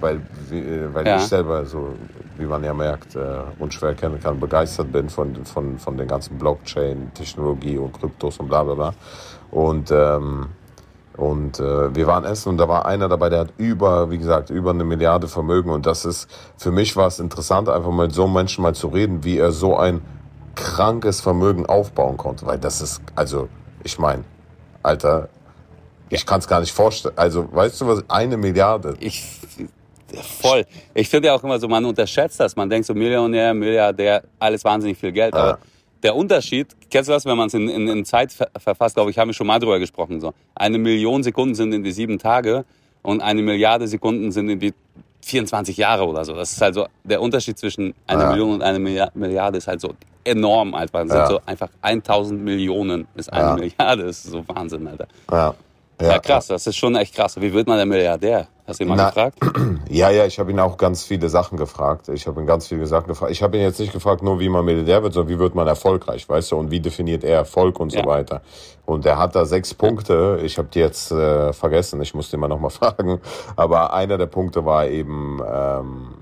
weil, 0.00 0.16
äh, 0.50 0.92
weil 0.92 1.06
ja. 1.06 1.16
ich 1.16 1.22
selber 1.22 1.64
so 1.66 1.94
wie 2.38 2.46
man 2.46 2.64
ja 2.64 2.74
merkt, 2.74 3.14
äh, 3.14 3.40
unschwer 3.58 3.90
erkennen 3.90 4.20
kann, 4.20 4.40
begeistert 4.40 4.92
bin 4.92 5.08
von, 5.08 5.44
von, 5.44 5.78
von 5.78 5.96
den 5.96 6.08
ganzen 6.08 6.38
Blockchain-Technologie 6.38 7.78
und 7.78 7.92
Kryptos 7.92 8.38
und 8.38 8.48
bla 8.48 8.62
bla 8.62 8.74
bla. 8.74 8.94
Und, 9.50 9.90
ähm, 9.90 10.48
und 11.16 11.60
äh, 11.60 11.94
wir 11.94 12.06
waren 12.06 12.24
essen 12.24 12.50
und 12.50 12.58
da 12.58 12.68
war 12.68 12.86
einer 12.86 13.08
dabei, 13.08 13.28
der 13.28 13.40
hat 13.40 13.52
über, 13.58 14.10
wie 14.10 14.18
gesagt, 14.18 14.50
über 14.50 14.70
eine 14.70 14.84
Milliarde 14.84 15.28
Vermögen. 15.28 15.70
Und 15.70 15.84
das 15.86 16.04
ist, 16.04 16.28
für 16.56 16.70
mich 16.70 16.96
war 16.96 17.06
es 17.06 17.20
interessant, 17.20 17.68
einfach 17.68 17.92
mit 17.92 18.12
so 18.12 18.24
einem 18.24 18.32
Menschen 18.32 18.62
mal 18.62 18.74
zu 18.74 18.88
reden, 18.88 19.22
wie 19.24 19.38
er 19.38 19.52
so 19.52 19.76
ein 19.76 20.00
krankes 20.54 21.20
Vermögen 21.20 21.66
aufbauen 21.66 22.16
konnte. 22.16 22.46
Weil 22.46 22.58
das 22.58 22.80
ist, 22.80 23.02
also, 23.14 23.48
ich 23.84 23.98
meine, 23.98 24.24
Alter, 24.82 25.28
ich 26.12 26.26
kann 26.26 26.40
es 26.40 26.46
gar 26.46 26.60
nicht 26.60 26.72
vorstellen. 26.72 27.14
Also, 27.16 27.48
weißt 27.52 27.80
du 27.80 27.86
was, 27.86 28.04
eine 28.08 28.36
Milliarde. 28.36 28.96
Ich 29.00 29.24
Voll. 30.20 30.66
Ich 30.92 31.08
finde 31.08 31.28
ja 31.28 31.34
auch 31.34 31.42
immer 31.42 31.58
so, 31.58 31.68
man 31.68 31.84
unterschätzt 31.84 32.38
das. 32.38 32.54
Man 32.54 32.68
denkt 32.68 32.86
so 32.86 32.94
Millionär, 32.94 33.54
Milliardär, 33.54 34.22
alles 34.38 34.62
wahnsinnig 34.62 34.98
viel 34.98 35.10
Geld. 35.10 35.32
Aber 35.34 35.58
der 36.02 36.14
Unterschied, 36.14 36.76
kennst 36.90 37.08
du 37.08 37.12
das, 37.12 37.24
wenn 37.24 37.36
man 37.36 37.46
es 37.46 37.54
in, 37.54 37.68
in, 37.68 37.88
in 37.88 38.04
Zeit 38.04 38.32
verfasst, 38.58 38.94
glaube 38.94 39.10
ich, 39.10 39.18
haben 39.18 39.28
wir 39.28 39.34
schon 39.34 39.46
mal 39.46 39.58
drüber 39.58 39.78
gesprochen. 39.78 40.20
So. 40.20 40.34
Eine 40.54 40.78
Million 40.78 41.22
Sekunden 41.22 41.54
sind 41.54 41.72
in 41.72 41.82
die 41.82 41.92
sieben 41.92 42.18
Tage 42.18 42.64
und 43.02 43.22
eine 43.22 43.42
Milliarde 43.42 43.88
Sekunden 43.88 44.32
sind 44.32 44.48
in 44.48 44.58
die 44.58 44.74
24 45.24 45.76
Jahre 45.76 46.06
oder 46.06 46.24
so. 46.24 46.34
Das 46.34 46.52
ist 46.52 46.60
halt 46.60 46.74
so, 46.74 46.86
der 47.04 47.20
Unterschied 47.20 47.58
zwischen 47.58 47.94
einer 48.06 48.24
ja. 48.24 48.30
Million 48.30 48.54
und 48.54 48.62
einer 48.62 49.10
Milliarde 49.14 49.58
ist 49.58 49.68
halt 49.68 49.80
so 49.80 49.94
enorm 50.24 50.74
einfach. 50.74 51.02
Das 51.02 51.10
ja. 51.10 51.26
sind 51.26 51.36
so 51.36 51.40
einfach 51.46 51.68
1000 51.80 52.42
Millionen 52.42 53.06
ist 53.14 53.32
eine 53.32 53.48
ja. 53.48 53.54
Milliarde. 53.54 54.04
Das 54.04 54.24
ist 54.24 54.32
so 54.32 54.44
Wahnsinn, 54.48 54.86
Alter. 54.88 55.06
Ja. 55.30 55.54
Ja, 56.00 56.18
krass, 56.18 56.48
das 56.48 56.66
ist 56.66 56.76
schon 56.76 56.96
echt 56.96 57.14
krass. 57.14 57.40
Wie 57.40 57.52
wird 57.52 57.68
man 57.68 57.76
der 57.76 57.86
Milliardär? 57.86 58.48
Hast 58.66 58.80
du 58.80 58.84
ihn 58.84 58.88
mal 58.88 58.96
Na, 58.96 59.08
gefragt? 59.08 59.38
Ja, 59.88 60.10
ja, 60.10 60.24
ich 60.24 60.38
habe 60.38 60.50
ihn 60.50 60.58
auch 60.58 60.76
ganz 60.78 61.04
viele 61.04 61.28
Sachen 61.28 61.58
gefragt. 61.58 62.08
Ich 62.08 62.26
habe 62.26 62.40
ihn 62.40 62.46
ganz 62.46 62.66
viele 62.68 62.86
Sachen 62.86 63.08
gefragt. 63.08 63.30
Ich 63.30 63.42
habe 63.42 63.56
ihn 63.56 63.62
jetzt 63.62 63.78
nicht 63.78 63.92
gefragt, 63.92 64.22
nur 64.22 64.40
wie 64.40 64.48
man 64.48 64.64
Milliardär 64.64 65.02
wird, 65.02 65.12
sondern 65.12 65.34
wie 65.34 65.38
wird 65.38 65.54
man 65.54 65.68
erfolgreich, 65.68 66.28
weißt 66.28 66.52
du, 66.52 66.56
und 66.56 66.70
wie 66.70 66.80
definiert 66.80 67.24
er 67.24 67.36
Erfolg 67.36 67.78
und 67.78 67.90
so 67.90 67.98
ja. 67.98 68.06
weiter. 68.06 68.40
Und 68.86 69.04
er 69.04 69.18
hat 69.18 69.34
da 69.34 69.44
sechs 69.44 69.74
Punkte. 69.74 70.40
Ich 70.42 70.58
habe 70.58 70.68
die 70.72 70.78
jetzt 70.78 71.12
äh, 71.12 71.52
vergessen, 71.52 72.00
ich 72.00 72.14
musste 72.14 72.36
immer 72.36 72.48
noch 72.48 72.58
mal 72.58 72.70
fragen. 72.70 73.20
Aber 73.56 73.92
einer 73.92 74.16
der 74.16 74.26
Punkte 74.26 74.64
war 74.64 74.86
eben, 74.86 75.40
ähm, 75.46 76.14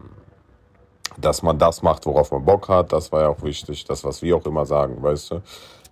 dass 1.16 1.42
man 1.42 1.58
das 1.58 1.82
macht, 1.82 2.06
worauf 2.06 2.32
man 2.32 2.44
Bock 2.44 2.68
hat. 2.68 2.92
Das 2.92 3.12
war 3.12 3.22
ja 3.22 3.28
auch 3.28 3.42
wichtig, 3.42 3.84
das, 3.84 4.02
was 4.02 4.22
wir 4.22 4.36
auch 4.36 4.46
immer 4.46 4.66
sagen, 4.66 5.02
weißt 5.02 5.30
du. 5.30 5.42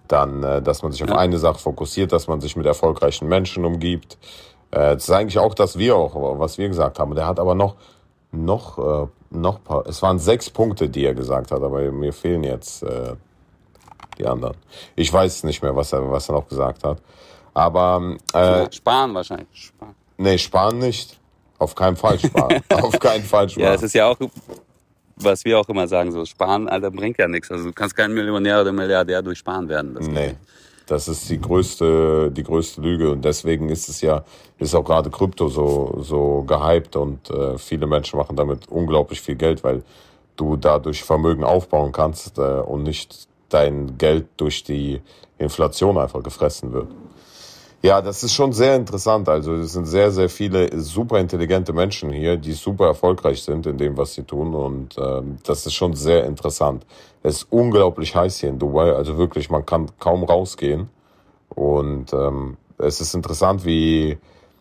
Dann, 0.09 0.43
äh, 0.43 0.63
dass 0.63 0.83
man 0.83 0.93
sich 0.93 1.05
auf 1.05 1.13
eine 1.13 1.39
Sache 1.39 1.59
fokussiert, 1.59 2.13
dass 2.13 2.27
man 2.27 2.41
sich 2.41 2.57
mit 2.57 2.67
erfolgreichen 2.67 3.29
Menschen 3.29 3.65
umgibt. 3.65 4.19
Äh, 4.71 4.95
das 4.95 5.05
ist 5.05 5.11
eigentlich 5.11 5.39
auch 5.39 5.55
das 5.55 5.79
wir 5.79 5.97
auch, 5.97 6.39
was 6.39 6.59
wir 6.59 6.69
gesagt 6.69 6.99
haben. 6.99 7.15
Der 7.15 7.27
hat 7.27 7.39
aber 7.39 7.55
noch, 7.55 7.77
noch, 8.33 8.79
äh, 8.79 9.07
noch 9.31 9.63
paar, 9.63 9.87
es 9.87 10.03
waren 10.03 10.19
sechs 10.19 10.51
Punkte, 10.51 10.89
die 10.89 11.05
er 11.05 11.15
gesagt 11.15 11.51
hat, 11.51 11.63
aber 11.63 11.81
mir 11.93 12.13
fehlen 12.13 12.45
jetzt 12.45 12.83
äh, 12.83 13.15
die 14.19 14.27
anderen. 14.27 14.57
Ich 14.97 15.13
weiß 15.13 15.45
nicht 15.45 15.63
mehr, 15.63 15.75
was 15.77 15.93
er, 15.93 16.11
was 16.11 16.29
er 16.29 16.35
noch 16.35 16.49
gesagt 16.49 16.85
hat. 16.85 17.01
Aber 17.55 18.17
äh, 18.33 18.71
sparen 18.73 19.15
wahrscheinlich. 19.15 19.49
Sparen. 19.53 19.95
Nee, 20.17 20.39
sparen 20.39 20.79
nicht. 20.79 21.19
Auf 21.59 21.75
keinen 21.75 21.97
Fall 21.97 22.19
sparen. 22.19 22.63
Auf 22.83 22.99
keinen 22.99 23.25
Fall 23.25 23.49
sparen. 23.49 23.67
Ja, 23.67 23.75
es 23.75 23.83
ist 23.83 23.95
ja 23.95 24.07
auch, 24.09 24.17
was 25.21 25.45
wir 25.45 25.59
auch 25.59 25.69
immer 25.69 25.87
sagen, 25.89 26.13
so 26.13 26.25
sparen, 26.25 26.69
Alter, 26.69 26.91
bringt 26.91 27.19
ja 27.19 27.29
nichts. 27.29 27.51
Also 27.51 27.65
du 27.65 27.73
kannst 27.73 27.97
kein 27.97 28.13
Millionär 28.13 28.61
oder 28.61 28.73
Milliardär 28.73 29.23
durch 29.23 29.39
Sparen 29.39 29.69
werden. 29.69 29.95
Das 29.95 30.07
nee. 30.07 30.35
Das 30.87 31.07
ist 31.07 31.29
die 31.29 31.39
größte, 31.39 32.31
die 32.31 32.43
größte 32.43 32.81
Lüge 32.81 33.11
und 33.11 33.23
deswegen 33.23 33.69
ist 33.69 33.91
es 33.91 34.01
ja, 34.01 34.25
ist 34.59 34.75
auch 34.75 34.85
gerade 34.85 35.11
Krypto 35.11 35.49
so, 35.49 35.99
so 36.01 36.45
gehypt 36.47 36.97
und 36.97 37.29
äh, 37.31 37.59
viele 37.59 37.87
Menschen 37.87 38.19
machen 38.19 38.37
damit 38.37 38.69
unglaublich 38.69 39.21
viel 39.21 39.35
Geld, 39.35 39.63
weil 39.63 39.83
du 40.37 40.57
dadurch 40.57 41.05
Vermögen 41.05 41.45
aufbauen 41.45 41.93
kannst 41.93 42.39
äh, 42.39 42.41
und 42.41 42.85
nicht 42.85 43.29
dein 43.51 43.99
Geld 43.99 44.29
durch 44.39 44.65
die 44.65 45.03
Inflation 45.37 45.99
einfach 45.99 46.23
gefressen 46.23 46.73
wird. 46.73 46.89
Ja, 47.81 48.03
das 48.03 48.25
ist 48.25 48.33
schon 48.33 48.53
sehr 48.53 48.75
interessant. 48.75 49.29
Also 49.29 49.55
es 49.55 49.73
sind 49.73 49.87
sehr, 49.87 50.11
sehr 50.11 50.29
viele 50.29 50.81
super 50.81 51.21
intelligente 51.21 51.73
Menschen 51.73 52.11
hier, 52.11 52.37
die 52.37 52.53
super 52.53 52.87
erfolgreich 52.87 53.43
sind 53.43 53.67
in 53.67 53.79
dem, 53.79 53.97
was 53.97 54.15
sie 54.15 54.25
tun. 54.25 54.55
Und 54.55 54.97
ähm, 54.99 55.39
das 55.45 55.65
ist 55.65 55.75
schon 55.75 55.95
sehr 55.95 56.25
interessant. 56.27 56.85
Es 57.23 57.37
ist 57.37 57.47
unglaublich 57.51 58.17
heiß 58.17 58.41
hier 58.41 58.49
in 58.49 58.59
Dubai. 58.59 58.93
Also 58.93 59.17
wirklich, 59.17 59.49
man 59.49 59.65
kann 59.65 59.87
kaum 60.01 60.25
rausgehen. 60.25 60.89
Und 61.51 62.13
ähm, 62.13 62.57
es 62.79 63.01
ist 63.01 63.15
interessant, 63.15 63.65
wie 63.65 64.19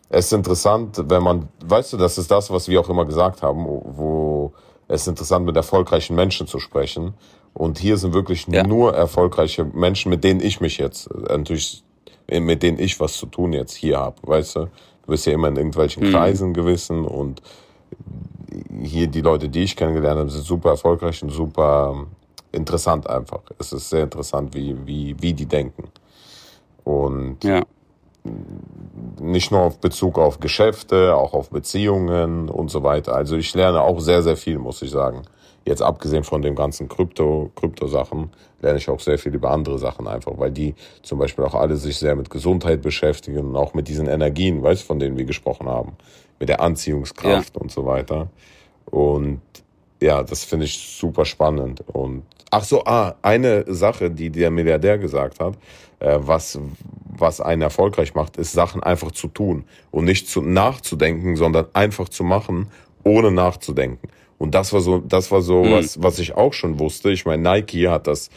es 0.10 0.28
ist 0.28 0.34
interessant, 0.34 1.04
wenn 1.10 1.24
man, 1.24 1.50
weißt 1.66 1.94
du, 1.94 1.98
das 1.98 2.18
ist 2.18 2.32
das, 2.32 2.50
was 2.50 2.68
wir 2.70 2.80
auch 2.80 2.90
immer 2.90 3.06
gesagt 3.06 3.42
haben, 3.42 3.66
wo 3.66 4.54
es 4.88 5.02
ist 5.02 5.08
interessant, 5.08 5.46
mit 5.46 5.56
erfolgreichen 5.56 6.16
Menschen 6.16 6.48
zu 6.48 6.60
sprechen. 6.60 7.14
Und 7.54 7.80
hier 7.80 7.98
sind 7.98 8.14
wirklich 8.14 8.48
ja. 8.48 8.64
nur 8.64 8.94
erfolgreiche 8.94 9.66
Menschen, 9.66 10.10
mit 10.10 10.24
denen 10.24 10.40
ich 10.40 10.62
mich 10.62 10.78
jetzt 10.78 11.10
natürlich 11.14 11.84
mit 12.30 12.64
denen 12.64 12.80
ich 12.80 13.00
was 13.00 13.14
zu 13.14 13.26
tun 13.26 13.54
jetzt 13.54 13.74
hier 13.74 14.00
habe, 14.00 14.16
weißt 14.24 14.56
du? 14.56 14.60
Du 14.60 15.12
bist 15.12 15.26
ja 15.26 15.34
immer 15.34 15.48
in 15.48 15.56
irgendwelchen 15.56 16.08
mhm. 16.08 16.12
Kreisen 16.12 16.54
gewissen 16.54 17.06
und 17.06 17.42
hier 18.82 19.08
die 19.08 19.22
Leute, 19.22 19.50
die 19.50 19.64
ich 19.64 19.76
kennengelernt 19.76 20.20
habe, 20.20 20.30
sind 20.30 20.44
super 20.44 20.72
erfolgreich 20.72 21.24
und 21.24 21.30
super 21.30 22.06
interessant 22.52 23.10
einfach. 23.10 23.42
Es 23.60 23.72
ist 23.72 23.90
sehr 23.90 24.04
interessant, 24.04 24.54
wie, 24.54 24.76
wie, 24.86 25.16
wie 25.20 25.34
die 25.34 25.46
denken. 25.46 25.90
Und 26.84 27.44
ja. 27.44 27.64
nicht 29.20 29.52
nur 29.52 29.62
auf 29.62 29.80
Bezug 29.80 30.18
auf 30.18 30.40
Geschäfte, 30.40 31.16
auch 31.16 31.34
auf 31.34 31.50
Beziehungen 31.50 32.50
und 32.50 32.70
so 32.70 32.84
weiter. 32.84 33.16
Also 33.16 33.36
ich 33.36 33.54
lerne 33.54 33.82
auch 33.82 34.00
sehr, 34.00 34.24
sehr 34.24 34.38
viel, 34.38 34.58
muss 34.58 34.82
ich 34.82 34.92
sagen. 34.92 35.24
Jetzt 35.68 35.82
abgesehen 35.82 36.24
von 36.24 36.42
den 36.42 36.56
ganzen 36.56 36.88
Krypto, 36.88 37.52
Krypto-Sachen, 37.56 38.30
lerne 38.62 38.78
ich 38.78 38.90
auch 38.90 39.02
sehr 39.02 39.18
viel 39.18 39.36
über 39.36 39.52
andere 39.52 39.78
Sachen 39.78 40.08
einfach, 40.08 40.32
weil 40.38 40.50
die 40.50 40.76
zum 41.04 41.20
Beispiel 41.20 41.44
auch 41.44 41.56
alle 41.56 41.76
sich 41.76 41.98
sehr 41.98 42.16
mit 42.16 42.30
Gesundheit 42.30 42.82
beschäftigen 42.82 43.40
und 43.40 43.56
auch 43.58 43.74
mit 43.74 43.90
diesen 43.90 44.08
Energien, 44.08 44.64
weißt 44.64 44.84
du, 44.84 44.86
von 44.86 45.00
denen 45.00 45.18
wir 45.18 45.26
gesprochen 45.26 45.68
haben, 45.68 45.98
mit 46.40 46.48
der 46.48 46.62
Anziehungskraft 46.62 47.56
ja. 47.56 47.62
und 47.62 47.70
so 47.70 47.86
weiter. 47.86 48.30
Und 48.86 49.42
ja, 50.02 50.24
das 50.24 50.46
finde 50.46 50.68
ich 50.68 50.98
super 50.98 51.26
spannend. 51.26 51.84
Und 51.88 52.24
ach 52.50 52.64
so, 52.64 52.86
ah, 52.86 53.16
eine 53.22 53.66
Sache, 53.68 54.10
die 54.10 54.30
der 54.30 54.52
Milliardär 54.52 54.98
gesagt 54.98 55.42
hat, 55.42 55.56
äh, 56.00 56.18
was 56.18 56.58
was 57.20 57.42
einen 57.42 57.64
erfolgreich 57.64 58.14
macht, 58.14 58.38
ist 58.38 58.54
Sachen 58.54 58.84
einfach 58.84 59.12
zu 59.12 59.28
tun 59.28 59.66
und 59.92 60.06
nicht 60.06 60.30
zu 60.30 60.42
nachzudenken, 60.42 61.36
sondern 61.36 61.66
einfach 61.74 62.08
zu 62.08 62.24
machen, 62.24 62.70
ohne 63.04 63.32
nachzudenken. 63.32 64.08
Und 64.38 64.54
das 64.54 64.72
war 64.74 64.82
so, 64.82 65.00
das 65.00 65.32
war 65.32 65.42
so 65.42 65.64
mhm. 65.64 65.72
was, 65.72 66.02
was 66.02 66.20
ich 66.20 66.36
auch 66.36 66.54
schon 66.54 66.80
wusste. 66.80 67.12
Ich 67.12 67.26
meine, 67.26 67.42
Nike 67.42 67.88
hat 67.88 68.08
das, 68.08 68.30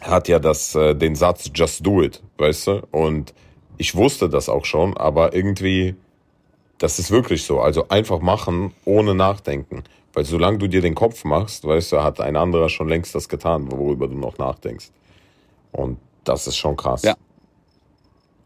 hat 0.00 0.28
ja 0.28 0.38
das, 0.38 0.74
äh, 0.74 0.94
den 0.94 1.14
Satz 1.14 1.50
Just 1.54 1.86
Do 1.86 2.02
It, 2.02 2.22
weißt 2.38 2.66
du? 2.66 2.82
Und 2.90 3.34
ich 3.76 3.94
wusste 3.94 4.28
das 4.28 4.48
auch 4.48 4.64
schon, 4.64 4.96
aber 4.96 5.34
irgendwie, 5.34 5.94
das 6.78 6.98
ist 6.98 7.10
wirklich 7.10 7.44
so. 7.44 7.60
Also 7.60 7.88
einfach 7.88 8.20
machen, 8.20 8.72
ohne 8.84 9.14
nachdenken. 9.14 9.84
Weil 10.12 10.24
solange 10.24 10.58
du 10.58 10.66
dir 10.66 10.80
den 10.80 10.94
Kopf 10.94 11.24
machst, 11.24 11.64
weißt 11.64 11.92
du, 11.92 12.02
hat 12.02 12.20
ein 12.20 12.36
anderer 12.36 12.68
schon 12.68 12.88
längst 12.88 13.14
das 13.14 13.28
getan, 13.28 13.70
worüber 13.70 14.08
du 14.08 14.16
noch 14.16 14.38
nachdenkst. 14.38 14.90
Und 15.72 15.98
das 16.24 16.46
ist 16.46 16.56
schon 16.56 16.76
krass. 16.76 17.02
Ja. 17.02 17.14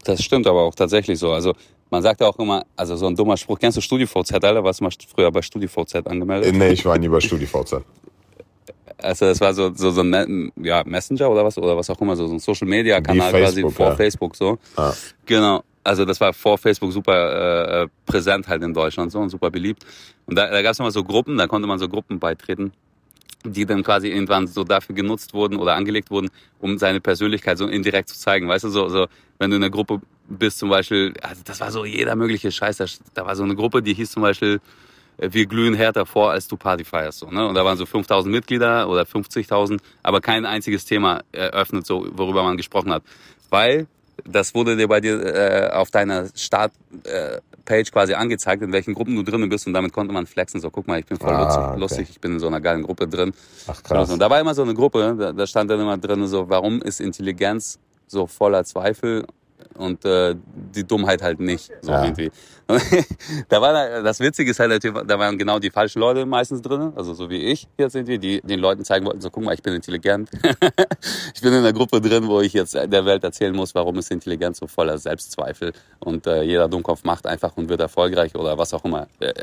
Das 0.03 0.23
stimmt 0.23 0.45
aber 0.45 0.61
auch 0.61 0.75
tatsächlich 0.75 1.17
so. 1.17 1.31
Also 1.31 1.53
man 1.89 2.01
sagt 2.01 2.21
ja 2.21 2.27
auch 2.27 2.37
immer, 2.39 2.65
also 2.75 2.95
so 2.95 3.07
ein 3.07 3.15
dummer 3.15 3.37
Spruch, 3.37 3.59
kennst 3.59 3.77
du 3.77 3.81
StudiVZ, 3.81 4.33
Alter? 4.33 4.63
Warst 4.63 4.79
du 4.79 4.85
mal 4.85 4.91
früher 5.13 5.31
bei 5.31 5.41
StudiVZ 5.41 6.07
angemeldet? 6.07 6.53
Nee, 6.55 6.69
ich 6.69 6.85
war 6.85 6.97
nie 6.97 7.09
bei 7.09 7.19
StudiVZ. 7.19 7.81
Also 8.97 9.25
das 9.25 9.41
war 9.41 9.53
so, 9.53 9.73
so, 9.75 9.91
so 9.91 10.01
ein 10.01 10.51
ja, 10.55 10.81
Messenger 10.85 11.29
oder 11.29 11.43
was, 11.43 11.57
oder 11.57 11.75
was 11.75 11.89
auch 11.89 11.99
immer, 11.99 12.15
so, 12.15 12.27
so 12.27 12.33
ein 12.33 12.39
Social-Media-Kanal 12.39 13.29
quasi 13.29 13.61
vor 13.69 13.89
ja. 13.89 13.95
Facebook 13.95 14.35
so. 14.35 14.57
Ah. 14.77 14.93
Genau. 15.25 15.63
Also 15.83 16.05
das 16.05 16.19
war 16.21 16.33
vor 16.33 16.57
Facebook 16.57 16.93
super 16.93 17.83
äh, 17.83 17.87
präsent 18.05 18.47
halt 18.47 18.63
in 18.63 18.73
Deutschland 18.73 19.11
so 19.11 19.19
und 19.19 19.29
super 19.29 19.51
beliebt. 19.51 19.85
Und 20.25 20.35
da, 20.35 20.49
da 20.49 20.61
gab 20.61 20.71
es 20.71 20.79
immer 20.79 20.91
so 20.91 21.03
Gruppen, 21.03 21.37
da 21.37 21.45
konnte 21.45 21.67
man 21.67 21.77
so 21.77 21.89
Gruppen 21.89 22.19
beitreten 22.19 22.71
die 23.47 23.65
dann 23.65 23.83
quasi 23.83 24.07
irgendwann 24.07 24.47
so 24.47 24.63
dafür 24.63 24.95
genutzt 24.95 25.33
wurden 25.33 25.57
oder 25.57 25.75
angelegt 25.75 26.09
wurden, 26.11 26.29
um 26.59 26.77
seine 26.77 26.99
Persönlichkeit 26.99 27.57
so 27.57 27.67
indirekt 27.67 28.09
zu 28.09 28.17
zeigen. 28.17 28.47
Weißt 28.47 28.63
du, 28.63 28.69
so, 28.69 28.89
so 28.89 29.07
wenn 29.37 29.51
du 29.51 29.57
in 29.57 29.63
einer 29.63 29.69
Gruppe 29.69 30.01
bist 30.27 30.59
zum 30.59 30.69
Beispiel, 30.69 31.13
also 31.21 31.41
das 31.45 31.59
war 31.59 31.71
so 31.71 31.85
jeder 31.85 32.15
mögliche 32.15 32.51
Scheiß. 32.51 32.77
Da 33.13 33.25
war 33.25 33.35
so 33.35 33.43
eine 33.43 33.55
Gruppe, 33.55 33.81
die 33.81 33.93
hieß 33.93 34.11
zum 34.11 34.23
Beispiel, 34.23 34.59
äh, 35.17 35.29
wir 35.31 35.45
glühen 35.45 35.73
härter 35.73 36.05
vor, 36.05 36.31
als 36.31 36.47
du 36.47 36.57
Party 36.57 36.83
feierst. 36.83 37.19
So, 37.19 37.29
ne? 37.29 37.47
Und 37.47 37.55
da 37.55 37.63
waren 37.65 37.77
so 37.77 37.85
5000 37.85 38.33
Mitglieder 38.33 38.89
oder 38.89 39.03
50.000, 39.03 39.79
aber 40.03 40.21
kein 40.21 40.45
einziges 40.45 40.85
Thema 40.85 41.21
eröffnet, 41.31 41.85
so, 41.85 42.07
worüber 42.11 42.43
man 42.43 42.57
gesprochen 42.57 42.91
hat. 42.91 43.03
Weil 43.49 43.87
das 44.23 44.55
wurde 44.55 44.77
dir 44.77 44.87
bei 44.87 45.01
dir 45.01 45.21
äh, 45.21 45.71
auf 45.71 45.91
deiner 45.91 46.27
Startpage 46.33 46.73
äh, 47.67 47.91
quasi 47.91 48.13
angezeigt, 48.13 48.63
in 48.63 48.71
welchen 48.71 48.93
Gruppen 48.93 49.15
du 49.15 49.23
drinnen 49.23 49.49
bist 49.49 49.67
und 49.67 49.73
damit 49.73 49.93
konnte 49.93 50.13
man 50.13 50.25
flexen. 50.25 50.61
So, 50.61 50.69
guck 50.69 50.87
mal, 50.87 50.99
ich 50.99 51.05
bin 51.05 51.17
voll 51.17 51.33
ah, 51.33 51.71
okay. 51.71 51.79
lustig, 51.79 52.07
ich 52.09 52.19
bin 52.19 52.33
in 52.33 52.39
so 52.39 52.47
einer 52.47 52.61
geilen 52.61 52.83
Gruppe 52.83 53.07
drin. 53.07 53.33
Ach 53.67 53.83
krass. 53.83 54.09
Und 54.09 54.19
da 54.19 54.29
war 54.29 54.39
immer 54.39 54.55
so 54.55 54.63
eine 54.63 54.73
Gruppe, 54.73 55.15
da, 55.17 55.33
da 55.33 55.47
stand 55.47 55.69
dann 55.69 55.79
immer 55.79 55.97
drin 55.97 56.25
so, 56.27 56.49
warum 56.49 56.81
ist 56.81 57.01
Intelligenz 57.01 57.77
so 58.07 58.27
voller 58.27 58.63
Zweifel 58.63 59.25
und 59.77 60.05
äh, 60.05 60.35
die 60.73 60.85
Dummheit 60.85 61.21
halt 61.21 61.39
nicht. 61.39 61.71
So 61.81 61.91
ja. 61.91 62.03
irgendwie. 62.03 62.31
da 63.49 63.61
war 63.61 64.01
das 64.01 64.19
Witzige 64.19 64.51
ist 64.51 64.59
halt, 64.59 64.83
da 64.83 65.19
waren 65.19 65.37
genau 65.37 65.59
die 65.59 65.69
falschen 65.69 65.99
Leute 65.99 66.25
meistens 66.25 66.61
drin, 66.61 66.93
also 66.95 67.13
so 67.13 67.29
wie 67.29 67.37
ich 67.37 67.67
jetzt 67.77 67.95
irgendwie, 67.95 68.17
die 68.17 68.41
den 68.41 68.59
Leuten 68.59 68.83
zeigen 68.83 69.05
wollten, 69.05 69.21
so 69.21 69.29
guck 69.29 69.43
mal, 69.43 69.53
ich 69.53 69.61
bin 69.61 69.73
intelligent. 69.75 70.29
ich 71.35 71.41
bin 71.41 71.53
in 71.53 71.59
einer 71.59 71.73
Gruppe 71.73 72.01
drin, 72.01 72.27
wo 72.27 72.41
ich 72.41 72.53
jetzt 72.53 72.73
der 72.73 73.05
Welt 73.05 73.23
erzählen 73.23 73.55
muss, 73.55 73.75
warum 73.75 73.99
ist 73.99 74.09
Intelligenz 74.09 74.57
so 74.57 74.67
voller 74.67 74.97
Selbstzweifel 74.97 75.73
und 75.99 76.25
äh, 76.25 76.41
jeder 76.41 76.67
Dummkopf 76.67 77.03
macht 77.03 77.27
einfach 77.27 77.55
und 77.55 77.69
wird 77.69 77.81
erfolgreich 77.81 78.33
oder 78.35 78.57
was 78.57 78.73
auch 78.73 78.83
immer, 78.83 79.07
äh, 79.19 79.33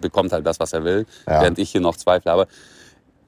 bekommt 0.00 0.32
halt 0.32 0.44
das, 0.44 0.58
was 0.58 0.72
er 0.72 0.84
will, 0.84 1.06
ja. 1.26 1.42
während 1.42 1.58
ich 1.58 1.70
hier 1.70 1.80
noch 1.80 1.96
zweifle. 1.96 2.32
Aber 2.32 2.48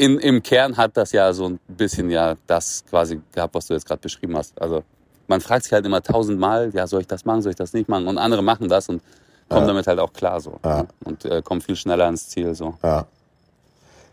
in, 0.00 0.18
im 0.18 0.42
Kern 0.42 0.76
hat 0.76 0.96
das 0.96 1.12
ja 1.12 1.32
so 1.32 1.46
ein 1.46 1.60
bisschen 1.68 2.10
ja 2.10 2.34
das 2.46 2.84
quasi 2.88 3.20
gehabt, 3.32 3.54
was 3.54 3.66
du 3.66 3.74
jetzt 3.74 3.86
gerade 3.86 4.00
beschrieben 4.00 4.36
hast. 4.36 4.60
Also 4.60 4.82
man 5.30 5.40
fragt 5.40 5.62
sich 5.62 5.72
halt 5.72 5.86
immer 5.86 6.02
tausendmal, 6.02 6.70
ja, 6.74 6.86
soll 6.86 7.02
ich 7.02 7.06
das 7.06 7.24
machen, 7.24 7.40
soll 7.40 7.50
ich 7.50 7.56
das 7.56 7.72
nicht 7.72 7.88
machen? 7.88 8.08
Und 8.08 8.18
andere 8.18 8.42
machen 8.42 8.68
das 8.68 8.88
und 8.88 9.00
kommen 9.48 9.62
ja. 9.62 9.68
damit 9.68 9.86
halt 9.86 10.00
auch 10.00 10.12
klar 10.12 10.40
so. 10.40 10.58
Ja. 10.64 10.86
Und 11.04 11.24
äh, 11.24 11.40
kommen 11.40 11.60
viel 11.60 11.76
schneller 11.76 12.04
ans 12.04 12.28
Ziel 12.28 12.54
so. 12.54 12.74
Ja. 12.82 13.06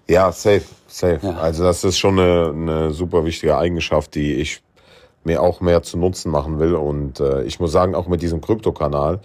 Ja, 0.07 0.31
safe, 0.31 0.63
safe. 0.88 1.19
Ja. 1.21 1.38
Also 1.38 1.63
das 1.63 1.83
ist 1.83 1.97
schon 1.97 2.17
eine, 2.17 2.51
eine 2.53 2.91
super 2.91 3.25
wichtige 3.25 3.57
Eigenschaft, 3.57 4.15
die 4.15 4.36
ich 4.36 4.62
mir 5.25 5.41
auch 5.41 5.59
mehr 5.59 5.83
zu 5.83 5.97
Nutzen 5.97 6.31
machen 6.31 6.59
will. 6.59 6.75
Und 6.75 7.19
äh, 7.19 7.43
ich 7.43 7.59
muss 7.59 7.71
sagen, 7.71 7.95
auch 7.95 8.07
mit 8.07 8.21
diesem 8.21 8.39
Krypto-Kanal, 8.39 9.19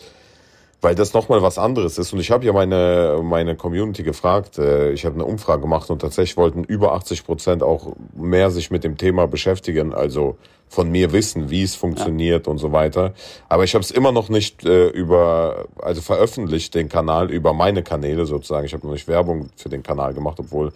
weil 0.83 0.97
das 0.97 1.15
nochmal 1.15 1.43
was 1.43 1.59
anderes 1.59 1.97
ist. 1.97 2.13
Und 2.13 2.19
ich 2.19 2.33
habe 2.33 2.45
ja 2.45 2.53
meine, 2.53 3.21
meine 3.23 3.55
Community 3.55 4.03
gefragt, 4.03 4.59
äh, 4.59 4.91
ich 4.91 5.05
habe 5.05 5.15
eine 5.15 5.25
Umfrage 5.25 5.63
gemacht 5.63 5.89
und 5.91 6.01
tatsächlich 6.01 6.37
wollten 6.37 6.65
über 6.65 6.93
80 6.93 7.25
Prozent 7.25 7.63
auch 7.63 7.95
mehr 8.15 8.51
sich 8.51 8.73
mit 8.73 8.83
dem 8.83 8.99
Thema 8.99 9.27
beschäftigen, 9.27 9.95
also 9.95 10.37
von 10.69 10.91
mir 10.91 11.13
wissen, 11.13 11.51
wie 11.51 11.63
es 11.63 11.77
funktioniert 11.77 12.47
ja. 12.47 12.51
und 12.51 12.59
so 12.59 12.73
weiter. 12.73 13.15
Aber 13.49 13.63
ich 13.63 13.75
habe 13.75 13.85
es 13.85 13.93
immer 13.93 14.11
noch 14.11 14.29
nicht 14.29 14.65
äh, 14.65 14.89
über, 14.89 15.67
also 15.81 16.01
veröffentlicht, 16.01 16.75
den 16.75 16.89
Kanal 16.89 17.31
über 17.31 17.53
meine 17.53 17.85
Kanäle 17.85 18.27
sozusagen. 18.27 18.67
Ich 18.67 18.75
habe 18.75 18.85
noch 18.85 18.95
nicht 18.95 19.07
Werbung 19.07 19.51
für 19.55 19.69
den 19.69 19.85
Kanal 19.85 20.15
gemacht, 20.15 20.41
obwohl 20.41 20.73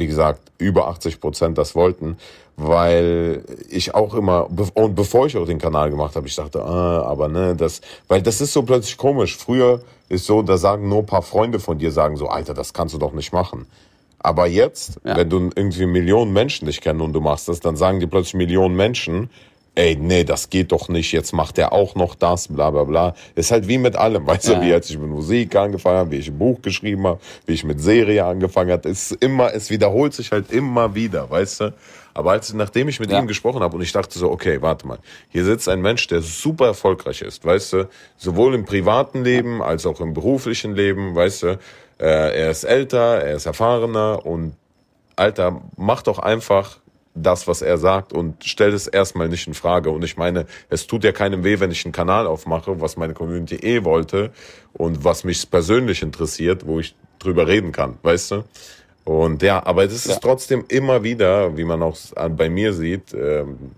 wie 0.00 0.08
gesagt, 0.08 0.50
über 0.58 0.88
80 0.88 1.20
Prozent 1.20 1.58
das 1.58 1.76
wollten, 1.76 2.16
weil 2.56 3.44
ich 3.68 3.94
auch 3.94 4.14
immer, 4.14 4.48
und 4.74 4.94
bevor 4.94 5.26
ich 5.26 5.36
auch 5.36 5.46
den 5.46 5.58
Kanal 5.58 5.90
gemacht 5.90 6.16
habe, 6.16 6.26
ich 6.26 6.34
dachte, 6.34 6.62
ah, 6.62 7.02
aber 7.02 7.28
ne, 7.28 7.54
das, 7.54 7.80
weil 8.08 8.20
das 8.20 8.40
ist 8.40 8.52
so 8.52 8.62
plötzlich 8.62 8.96
komisch. 8.96 9.36
Früher 9.36 9.80
ist 10.08 10.26
so, 10.26 10.42
da 10.42 10.58
sagen 10.58 10.88
nur 10.88 10.98
ein 10.98 11.06
paar 11.06 11.22
Freunde 11.22 11.60
von 11.60 11.78
dir, 11.78 11.92
sagen 11.92 12.16
so, 12.16 12.26
Alter, 12.26 12.52
das 12.52 12.74
kannst 12.74 12.94
du 12.94 12.98
doch 12.98 13.12
nicht 13.12 13.32
machen. 13.32 13.66
Aber 14.18 14.46
jetzt, 14.46 15.00
ja. 15.04 15.16
wenn 15.16 15.30
du 15.30 15.50
irgendwie 15.54 15.86
Millionen 15.86 16.32
Menschen 16.32 16.66
dich 16.66 16.80
kennen 16.80 17.00
und 17.00 17.14
du 17.14 17.20
machst 17.20 17.48
das, 17.48 17.60
dann 17.60 17.76
sagen 17.76 18.00
dir 18.00 18.06
plötzlich 18.06 18.34
Millionen 18.34 18.76
Menschen, 18.76 19.30
ey, 19.80 19.96
nee, 19.96 20.24
das 20.24 20.50
geht 20.50 20.72
doch 20.72 20.90
nicht, 20.90 21.10
jetzt 21.12 21.32
macht 21.32 21.56
er 21.56 21.72
auch 21.72 21.94
noch 21.94 22.14
das, 22.14 22.48
bla 22.48 22.70
bla 22.70 22.84
bla. 22.84 23.14
Ist 23.34 23.50
halt 23.50 23.66
wie 23.66 23.78
mit 23.78 23.96
allem, 23.96 24.26
weißt 24.26 24.48
ja. 24.48 24.54
du, 24.56 24.66
wie 24.66 24.74
als 24.74 24.90
ich 24.90 24.98
mit 24.98 25.08
Musik 25.08 25.56
angefangen 25.56 25.96
habe, 25.96 26.10
wie 26.10 26.16
ich 26.16 26.28
ein 26.28 26.38
Buch 26.38 26.60
geschrieben 26.60 27.06
habe, 27.06 27.20
wie 27.46 27.54
ich 27.54 27.64
mit 27.64 27.80
Serie 27.80 28.26
angefangen 28.26 28.72
habe, 28.72 28.88
ist 28.90 29.12
immer, 29.12 29.54
es 29.54 29.70
wiederholt 29.70 30.12
sich 30.12 30.32
halt 30.32 30.52
immer 30.52 30.94
wieder, 30.94 31.30
weißt 31.30 31.60
du. 31.60 31.74
Aber 32.12 32.32
als, 32.32 32.52
nachdem 32.52 32.88
ich 32.88 33.00
mit 33.00 33.10
ja. 33.10 33.18
ihm 33.18 33.26
gesprochen 33.26 33.62
habe 33.62 33.74
und 33.74 33.82
ich 33.82 33.92
dachte 33.92 34.18
so, 34.18 34.30
okay, 34.30 34.60
warte 34.60 34.86
mal, 34.86 34.98
hier 35.30 35.46
sitzt 35.46 35.66
ein 35.66 35.80
Mensch, 35.80 36.06
der 36.08 36.20
super 36.20 36.66
erfolgreich 36.66 37.22
ist, 37.22 37.42
weißt 37.42 37.72
du, 37.72 37.88
sowohl 38.18 38.54
im 38.54 38.66
privaten 38.66 39.24
Leben 39.24 39.62
als 39.62 39.86
auch 39.86 40.00
im 40.00 40.12
beruflichen 40.12 40.74
Leben, 40.74 41.14
weißt 41.14 41.42
du, 41.44 41.46
äh, 41.98 42.42
er 42.42 42.50
ist 42.50 42.64
älter, 42.64 43.22
er 43.22 43.36
ist 43.36 43.46
erfahrener 43.46 44.26
und 44.26 44.54
Alter, 45.16 45.62
mach 45.76 46.02
doch 46.02 46.18
einfach 46.18 46.80
das, 47.22 47.46
was 47.48 47.62
er 47.62 47.78
sagt 47.78 48.12
und 48.12 48.44
stell 48.44 48.72
es 48.72 48.86
erstmal 48.86 49.28
nicht 49.28 49.46
in 49.46 49.54
Frage. 49.54 49.90
Und 49.90 50.04
ich 50.04 50.16
meine, 50.16 50.46
es 50.68 50.86
tut 50.86 51.04
ja 51.04 51.12
keinem 51.12 51.44
weh, 51.44 51.60
wenn 51.60 51.70
ich 51.70 51.84
einen 51.84 51.92
Kanal 51.92 52.26
aufmache, 52.26 52.80
was 52.80 52.96
meine 52.96 53.14
Community 53.14 53.56
eh 53.56 53.84
wollte 53.84 54.32
und 54.72 55.04
was 55.04 55.24
mich 55.24 55.50
persönlich 55.50 56.02
interessiert, 56.02 56.66
wo 56.66 56.80
ich 56.80 56.94
drüber 57.18 57.46
reden 57.46 57.72
kann, 57.72 57.98
weißt 58.02 58.30
du? 58.32 58.44
Und 59.04 59.42
ja, 59.42 59.64
aber 59.64 59.84
es 59.84 59.92
ist 59.92 60.08
ja. 60.08 60.16
trotzdem 60.16 60.64
immer 60.68 61.02
wieder, 61.02 61.56
wie 61.56 61.64
man 61.64 61.82
auch 61.82 61.96
bei 62.36 62.48
mir 62.50 62.72
sieht, 62.72 63.14
ähm, 63.14 63.72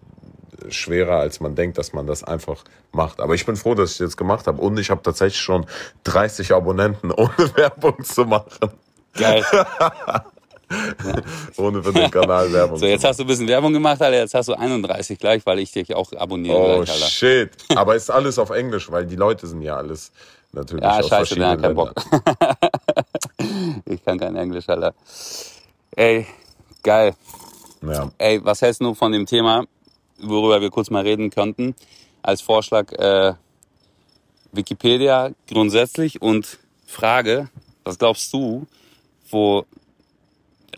schwerer, 0.69 1.17
als 1.17 1.41
man 1.41 1.55
denkt, 1.55 1.79
dass 1.79 1.93
man 1.93 2.07
das 2.07 2.25
einfach 2.25 2.65
macht. 2.93 3.21
Aber 3.21 3.35
ich 3.35 3.47
bin 3.47 3.57
froh, 3.57 3.75
dass 3.75 3.93
ich 3.93 3.99
das 3.99 4.07
jetzt 4.07 4.17
gemacht 4.17 4.47
habe. 4.47 4.61
Und 4.61 4.79
ich 4.79 4.91
habe 4.91 5.03
tatsächlich 5.03 5.41
schon 5.41 5.67
30 6.05 6.53
Abonnenten, 6.53 7.11
ohne 7.17 7.57
Werbung 7.57 8.03
zu 8.05 8.25
machen. 8.25 8.71
Geil. 9.15 9.45
Ohne 11.57 11.83
für 11.83 11.93
den 11.93 12.11
Kanal 12.11 12.53
Werbung. 12.53 12.79
So, 12.79 12.87
jetzt 12.87 13.05
hast 13.05 13.19
du 13.19 13.25
ein 13.25 13.27
bisschen 13.27 13.49
Werbung 13.49 13.73
gemacht, 13.73 14.01
Alter. 14.01 14.19
Jetzt 14.19 14.35
hast 14.35 14.49
du 14.49 14.55
31 14.55 15.19
gleich, 15.19 15.45
weil 15.47 15.59
ich 15.59 15.73
dich 15.73 15.95
auch 15.95 16.13
abonniere. 16.13 16.57
Oh, 16.57 16.77
gleich, 16.77 16.91
Alter. 16.91 17.07
shit. 17.07 17.51
Aber 17.75 17.95
ist 17.95 18.11
alles 18.11 18.39
auf 18.39 18.51
Englisch, 18.51 18.91
weil 18.91 19.07
die 19.07 19.17
Leute 19.17 19.47
sind 19.47 19.63
ja 19.63 19.77
alles 19.77 20.13
natürlich 20.53 20.85
ja, 20.85 20.99
aus 20.99 21.09
scheiße, 21.09 21.35
verschiedenen 21.35 21.61
kein 21.61 21.75
Bock. 21.75 21.95
ich 23.87 24.05
kann 24.05 24.19
kein 24.19 24.37
Englisch, 24.37 24.69
Alter. 24.69 24.95
Ey, 25.97 26.27
geil. 26.83 27.15
Ja. 27.83 28.11
Ey, 28.19 28.45
was 28.45 28.63
hältst 28.63 28.81
du 28.81 28.95
von 28.95 29.13
dem 29.13 29.27
Thema, 29.27 29.65
worüber 30.21 30.61
wir 30.61 30.71
kurz 30.71 30.91
mal 30.91 31.03
reden 31.03 31.31
könnten? 31.31 31.75
Als 32.23 32.41
Vorschlag 32.41 32.93
äh, 32.93 33.35
Wikipedia 34.53 35.31
grundsätzlich 35.49 36.23
und 36.23 36.59
Frage, 36.87 37.49
was 37.85 37.99
glaubst 37.99 38.33
du, 38.33 38.67
wo 39.31 39.65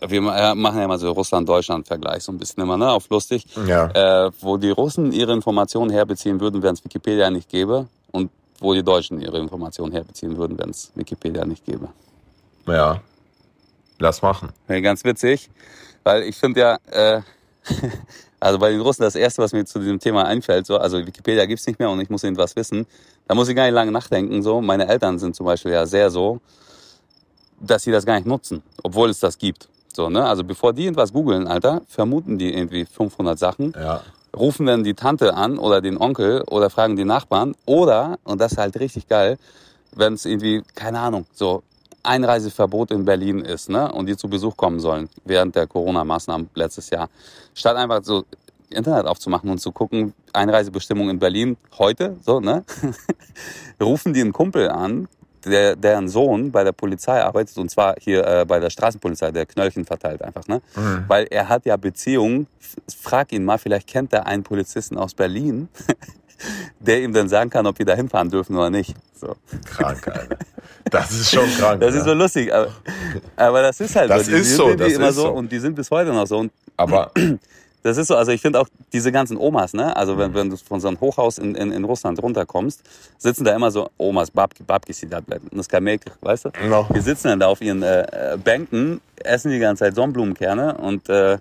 wir 0.07 0.21
machen 0.21 0.79
ja 0.79 0.87
mal 0.87 0.99
so 0.99 1.11
Russland-Deutschland-Vergleich 1.11 2.23
so 2.23 2.31
ein 2.31 2.37
bisschen 2.37 2.63
immer, 2.63 2.77
ne, 2.77 2.89
auf 2.89 3.09
lustig. 3.09 3.45
Ja. 3.65 4.25
Äh, 4.25 4.31
wo 4.41 4.57
die 4.57 4.69
Russen 4.69 5.11
ihre 5.11 5.33
Informationen 5.33 5.91
herbeziehen 5.91 6.39
würden, 6.39 6.61
wenn 6.63 6.73
es 6.73 6.83
Wikipedia 6.83 7.29
nicht 7.29 7.49
gäbe 7.49 7.87
und 8.11 8.31
wo 8.59 8.73
die 8.73 8.83
Deutschen 8.83 9.21
ihre 9.21 9.39
Informationen 9.39 9.91
herbeziehen 9.91 10.37
würden, 10.37 10.57
wenn 10.57 10.69
es 10.69 10.91
Wikipedia 10.95 11.45
nicht 11.45 11.65
gäbe. 11.65 11.89
Ja. 12.67 13.01
Lass 13.99 14.21
machen. 14.21 14.49
Ja, 14.67 14.79
ganz 14.81 15.03
witzig, 15.05 15.49
weil 16.03 16.23
ich 16.23 16.35
finde 16.35 16.59
ja, 16.59 16.77
äh, 16.91 17.21
also 18.39 18.59
bei 18.59 18.71
den 18.71 18.81
Russen 18.81 19.03
das 19.03 19.15
Erste, 19.15 19.41
was 19.41 19.53
mir 19.53 19.65
zu 19.65 19.79
diesem 19.79 19.99
Thema 19.99 20.25
einfällt, 20.25 20.65
so, 20.65 20.77
also 20.77 20.97
Wikipedia 20.97 21.45
gibt's 21.45 21.65
nicht 21.65 21.79
mehr 21.79 21.89
und 21.89 22.01
ich 22.01 22.09
muss 22.09 22.23
irgendwas 22.23 22.55
wissen, 22.55 22.85
da 23.27 23.35
muss 23.35 23.47
ich 23.47 23.55
gar 23.55 23.63
nicht 23.63 23.73
lange 23.73 23.91
nachdenken. 23.91 24.43
So, 24.43 24.61
meine 24.61 24.87
Eltern 24.87 25.17
sind 25.17 25.35
zum 25.35 25.45
Beispiel 25.45 25.71
ja 25.71 25.85
sehr 25.85 26.09
so, 26.09 26.41
dass 27.59 27.83
sie 27.83 27.91
das 27.91 28.05
gar 28.05 28.15
nicht 28.15 28.27
nutzen, 28.27 28.61
obwohl 28.83 29.09
es 29.09 29.19
das 29.19 29.37
gibt. 29.37 29.69
So, 29.95 30.09
ne? 30.09 30.25
Also 30.25 30.43
bevor 30.43 30.73
die 30.73 30.83
irgendwas 30.83 31.13
googeln, 31.13 31.47
Alter, 31.47 31.81
vermuten 31.87 32.37
die 32.37 32.53
irgendwie 32.53 32.85
500 32.85 33.39
Sachen. 33.39 33.73
Ja. 33.75 34.01
Rufen 34.35 34.65
dann 34.65 34.83
die 34.83 34.93
Tante 34.93 35.33
an 35.33 35.57
oder 35.57 35.79
den 35.79 35.97
Onkel 35.97 36.41
oder 36.41 36.69
fragen 36.69 36.97
die 36.97 37.05
Nachbarn. 37.05 37.55
Oder, 37.65 38.19
und 38.25 38.41
das 38.41 38.53
ist 38.53 38.57
halt 38.57 38.77
richtig 38.77 39.07
geil, 39.07 39.37
wenn 39.95 40.13
es 40.13 40.25
irgendwie, 40.25 40.63
keine 40.75 40.99
Ahnung, 40.99 41.25
so 41.33 41.63
Einreiseverbot 42.03 42.91
in 42.91 43.05
Berlin 43.05 43.39
ist, 43.39 43.69
ne? 43.69 43.91
Und 43.91 44.07
die 44.07 44.17
zu 44.17 44.27
Besuch 44.27 44.57
kommen 44.57 44.79
sollen 44.81 45.09
während 45.23 45.55
der 45.55 45.65
Corona-Maßnahmen 45.65 46.49
letztes 46.53 46.89
Jahr. 46.89 47.09
Statt 47.53 47.77
einfach 47.77 48.03
so 48.03 48.25
Internet 48.69 49.05
aufzumachen 49.07 49.49
und 49.49 49.59
zu 49.59 49.71
gucken, 49.71 50.13
Einreisebestimmung 50.33 51.09
in 51.09 51.19
Berlin 51.19 51.55
heute, 51.77 52.17
so, 52.21 52.41
ne? 52.41 52.65
Rufen 53.81 54.13
die 54.13 54.21
einen 54.21 54.33
Kumpel 54.33 54.69
an, 54.69 55.07
der, 55.45 55.75
deren 55.75 56.07
Sohn 56.07 56.51
bei 56.51 56.63
der 56.63 56.71
Polizei 56.71 57.21
arbeitet, 57.21 57.57
und 57.57 57.69
zwar 57.69 57.95
hier 57.99 58.25
äh, 58.25 58.45
bei 58.45 58.59
der 58.59 58.69
Straßenpolizei, 58.69 59.31
der 59.31 59.45
Knöllchen 59.45 59.85
verteilt 59.85 60.21
einfach, 60.21 60.47
ne? 60.47 60.61
Mhm. 60.75 61.05
Weil 61.07 61.27
er 61.29 61.49
hat 61.49 61.65
ja 61.65 61.77
Beziehungen, 61.77 62.47
frag 63.01 63.31
ihn 63.31 63.45
mal, 63.45 63.57
vielleicht 63.57 63.87
kennt 63.87 64.13
er 64.13 64.25
einen 64.25 64.43
Polizisten 64.43 64.97
aus 64.97 65.13
Berlin, 65.13 65.69
der 66.79 67.01
ihm 67.01 67.13
dann 67.13 67.29
sagen 67.29 67.49
kann, 67.49 67.65
ob 67.65 67.79
wir 67.79 67.85
da 67.85 67.95
hinfahren 67.95 68.29
dürfen 68.29 68.55
oder 68.55 68.69
nicht. 68.69 68.95
So. 69.13 69.35
Krank, 69.65 70.07
Alter. 70.07 70.37
Das 70.91 71.11
ist 71.11 71.31
schon 71.31 71.49
krank. 71.57 71.81
Das 71.81 71.93
ja. 71.93 72.01
ist 72.01 72.05
so 72.05 72.13
lustig, 72.13 72.53
aber, 72.53 72.71
aber 73.35 73.61
das 73.61 73.79
ist 73.79 73.95
halt 73.95 74.09
das 74.09 74.25
so. 74.25 74.31
Die 74.31 74.37
ist 74.37 74.55
so, 74.55 74.75
das 74.75 74.93
immer 74.93 75.09
ist 75.09 75.15
so. 75.15 75.31
Und 75.31 75.51
die 75.51 75.59
sind 75.59 75.75
bis 75.75 75.89
heute 75.89 76.11
noch 76.11 76.27
so. 76.27 76.37
Und 76.37 76.51
aber 76.77 77.11
das 77.85 77.97
ist 77.97 78.07
so, 78.07 78.15
also 78.15 78.31
ich 78.31 78.41
finde 78.41 78.59
auch 78.59 78.67
diese 78.93 79.11
ganzen 79.11 79.37
Omas, 79.37 79.75
ne? 79.75 79.95
Also 79.95 80.17
wenn, 80.17 80.33
wenn 80.33 80.49
du 80.49 80.57
von 80.57 80.79
so 80.79 80.87
einem 80.87 80.99
Hochhaus 80.99 81.37
in, 81.37 81.53
in, 81.53 81.71
in 81.71 81.83
Russland 81.83 82.21
runterkommst, 82.21 82.81
sitzen 83.19 83.43
da 83.43 83.55
immer 83.55 83.69
so 83.69 83.91
Omas, 83.99 84.31
Babki, 84.31 84.63
Babki 84.63 84.91
bleiben. 85.05 85.47
Das 85.51 85.69
kann 85.69 85.85
weißt 85.85 86.45
du? 86.45 86.49
No. 86.67 86.87
Die 86.95 86.99
sitzen 86.99 87.27
dann 87.27 87.39
da 87.39 87.47
auf 87.47 87.61
ihren 87.61 87.83
äh, 87.83 88.39
Bänken, 88.43 89.01
essen 89.23 89.51
die 89.51 89.59
ganze 89.59 89.83
Zeit 89.83 89.93
Sonnenblumenkerne 89.93 90.79
und 90.79 91.07
äh, 91.09 91.37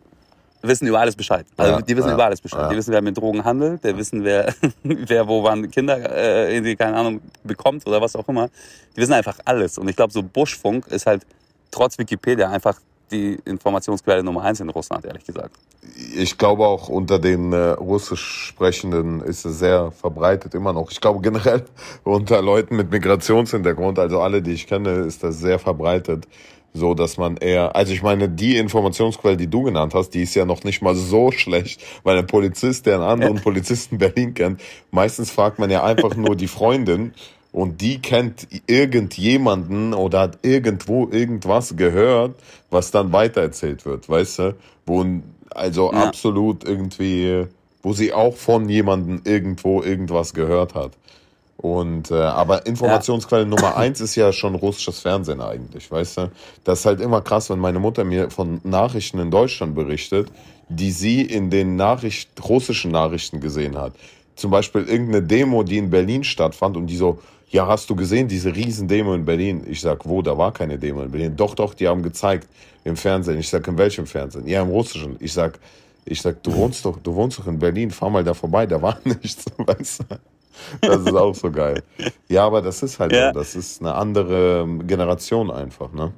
wissen 0.61 0.87
über 0.87 1.01
alles 1.01 1.17
Bescheid. 1.17 1.47
Also 1.57 1.73
ja, 1.77 1.81
die 1.81 1.97
wissen 1.97 2.09
ja, 2.09 2.15
über 2.15 2.27
alles 2.27 2.43
Bescheid. 2.43 2.61
ja. 2.61 2.69
Die 2.69 2.77
wissen, 2.77 2.93
wer 2.93 3.01
mit 3.01 3.17
Drogen 3.17 3.43
handelt, 3.43 3.83
der 3.83 3.97
wissen, 3.97 4.23
wer, 4.23 4.53
wer 4.83 5.27
wo 5.27 5.43
wann 5.45 5.71
Kinder 5.71 5.97
äh, 6.15 6.55
irgendwie, 6.55 6.77
keine 6.77 6.95
Ahnung, 6.95 7.23
bekommt 7.43 7.87
oder 7.87 8.03
was 8.03 8.17
auch 8.17 8.29
immer. 8.29 8.51
Die 8.95 9.01
wissen 9.01 9.15
einfach 9.15 9.39
alles. 9.47 9.79
Und 9.79 9.89
ich 9.89 9.97
glaube, 9.97 10.13
so 10.13 10.23
Buschfunk 10.23 10.89
ist 10.89 11.07
halt 11.07 11.23
trotz 11.71 11.97
Wikipedia 11.97 12.51
einfach 12.51 12.79
die 13.11 13.39
Informationsquelle 13.45 14.23
Nummer 14.23 14.43
eins 14.43 14.61
in 14.61 14.69
Russland, 14.71 15.05
ehrlich 15.05 15.25
gesagt. 15.25 15.57
Ich 16.17 16.39
glaube 16.39 16.67
auch 16.67 16.89
unter 16.89 17.19
den 17.19 17.53
äh, 17.53 17.71
russisch 17.71 18.47
Sprechenden 18.49 19.21
ist 19.21 19.45
es 19.45 19.59
sehr 19.59 19.91
verbreitet 19.91 20.55
immer 20.55 20.73
noch. 20.73 20.91
Ich 20.91 21.01
glaube 21.01 21.21
generell 21.21 21.65
unter 22.05 22.43
Leuten 22.43 22.77
mit 22.77 22.91
Migrationshintergrund, 22.91 23.99
also 23.99 24.21
alle, 24.21 24.43
die 24.43 24.53
ich 24.53 24.67
kenne, 24.67 24.91
ist 25.01 25.23
das 25.23 25.39
sehr 25.39 25.59
verbreitet. 25.59 26.27
So, 26.77 26.93
dass 26.95 27.19
man 27.19 27.37
eher, 27.37 27.77
also 27.77 27.93
ich 27.93 28.03
meine, 28.03 28.29
die 28.29 28.57
Informationsquelle, 28.57 29.37
die 29.37 29.47
du 29.47 29.63
genannt 29.63 29.95
hast, 29.95 30.11
die 30.11 30.23
ist 30.23 30.35
ja 30.35 30.45
noch 30.45 30.65
nicht 30.65 30.83
mal 30.83 30.97
so 30.97 31.31
schlecht, 31.31 31.81
weil 32.03 32.19
ein 32.19 32.27
Polizist, 32.27 32.87
der 32.87 32.95
einen 32.95 33.05
anderen 33.05 33.37
Polizisten 33.41 33.99
Berlin 33.99 34.35
kennt, 34.35 34.61
meistens 34.91 35.31
fragt 35.31 35.61
man 35.61 35.71
ja 35.71 35.85
einfach 35.85 36.17
nur 36.17 36.35
die 36.35 36.49
Freundin 36.49 37.15
und 37.55 37.81
die 37.81 38.03
kennt 38.03 38.49
irgendjemanden 38.67 39.95
oder 39.95 40.23
hat 40.23 40.39
irgendwo 40.43 41.09
irgendwas 41.09 41.77
gehört, 41.77 42.35
was 42.71 42.91
dann 42.91 43.13
weitererzählt 43.13 43.87
wird, 43.87 44.09
weißt 44.09 44.39
du? 44.41 44.57
Wo 44.87 45.07
also 45.51 45.93
ja. 45.93 46.03
absolut 46.03 46.65
irgendwie, 46.65 47.47
wo 47.81 47.93
sie 47.93 48.13
auch 48.13 48.35
von 48.35 48.69
jemandem 48.69 49.21
irgendwo 49.23 49.83
irgendwas 49.83 50.35
gehört 50.35 50.75
hat. 50.75 50.95
Und 51.57 52.11
äh, 52.11 52.17
aber 52.17 52.67
Informationsquelle 52.67 53.45
ja. 53.45 53.49
Nummer 53.49 53.77
eins 53.77 54.01
ist 54.01 54.17
ja 54.17 54.33
schon 54.33 54.57
russisches 54.57 54.99
Fernsehen 54.99 55.41
eigentlich, 55.41 55.89
weißt 55.93 56.19
du? 56.19 56.33
Das 56.65 56.81
ist 56.81 56.87
halt 56.87 57.01
immer 57.01 57.21
krass, 57.21 57.51
wenn 57.51 57.61
meine 57.61 57.79
Mutter 57.79 58.03
mir 58.03 58.33
von 58.33 58.61
Nachrichten 58.65 59.21
in 59.21 59.31
Deutschland 59.31 59.77
berichtet, 59.77 60.27
die 60.69 60.91
sie 60.91 61.23
in 61.23 61.51
den 61.51 61.77
Nachricht, 61.77 62.31
russischen 62.49 62.91
Nachrichten 62.91 63.39
gesehen 63.39 63.79
hat. 63.79 63.93
Zum 64.35 64.51
Beispiel 64.51 64.83
irgendeine 64.83 65.23
Demo, 65.23 65.63
die 65.63 65.79
in 65.79 65.91
Berlin 65.91 66.25
stattfand 66.25 66.77
und 66.77 66.89
die 66.89 66.97
so, 66.97 67.21
ja, 67.55 67.69
hast 67.69 67.89
du 67.89 67.95
gesehen, 67.95 68.27
diese 68.27 68.53
Riesendemo 68.53 69.15
in 69.15 69.25
Berlin? 69.25 69.65
Ich 69.69 69.81
sag, 69.81 70.05
wo, 70.05 70.21
da 70.23 70.37
war 70.37 70.51
keine 70.51 70.77
Demo 70.77 71.03
in 71.03 71.11
Berlin. 71.13 71.37
Doch, 71.37 71.55
doch, 71.55 71.73
die 71.73 71.87
haben 71.87 72.03
gezeigt 72.03 72.49
im 72.83 72.97
Fernsehen. 72.97 73.39
Ich 73.39 73.49
sag, 73.49 73.65
in 73.69 73.79
welchem 73.79 74.09
Fernsehen? 74.09 74.45
Ja, 74.49 74.61
im 74.61 74.71
russischen. 74.71 75.15
Ich 75.21 75.33
sag, 75.33 75.61
ich 76.05 76.21
sag, 76.21 76.43
du 76.43 76.53
wohnst 76.53 76.85
doch, 76.85 76.99
du 76.99 77.15
wohnst 77.15 77.39
doch 77.39 77.47
in 77.47 77.61
Berlin, 77.61 77.93
fahr 77.93 78.11
mal 78.11 78.25
da 78.25 78.35
vorbei, 78.35 78.67
da 78.67 78.83
war 78.83 78.99
nichts, 79.05 79.45
weißt 79.57 80.01
du? 80.01 80.05
Das 80.81 81.03
ist 81.03 81.15
auch 81.15 81.33
so 81.33 81.49
geil. 81.49 81.81
Ja, 82.29 82.45
aber 82.45 82.61
das 82.61 82.83
ist 82.83 82.99
halt 82.99 83.13
ja. 83.13 83.33
so, 83.33 83.39
das 83.39 83.55
ist 83.55 83.81
eine 83.81 83.95
andere 83.95 84.67
Generation 84.85 85.49
einfach, 85.53 85.93
ne? 85.93 86.13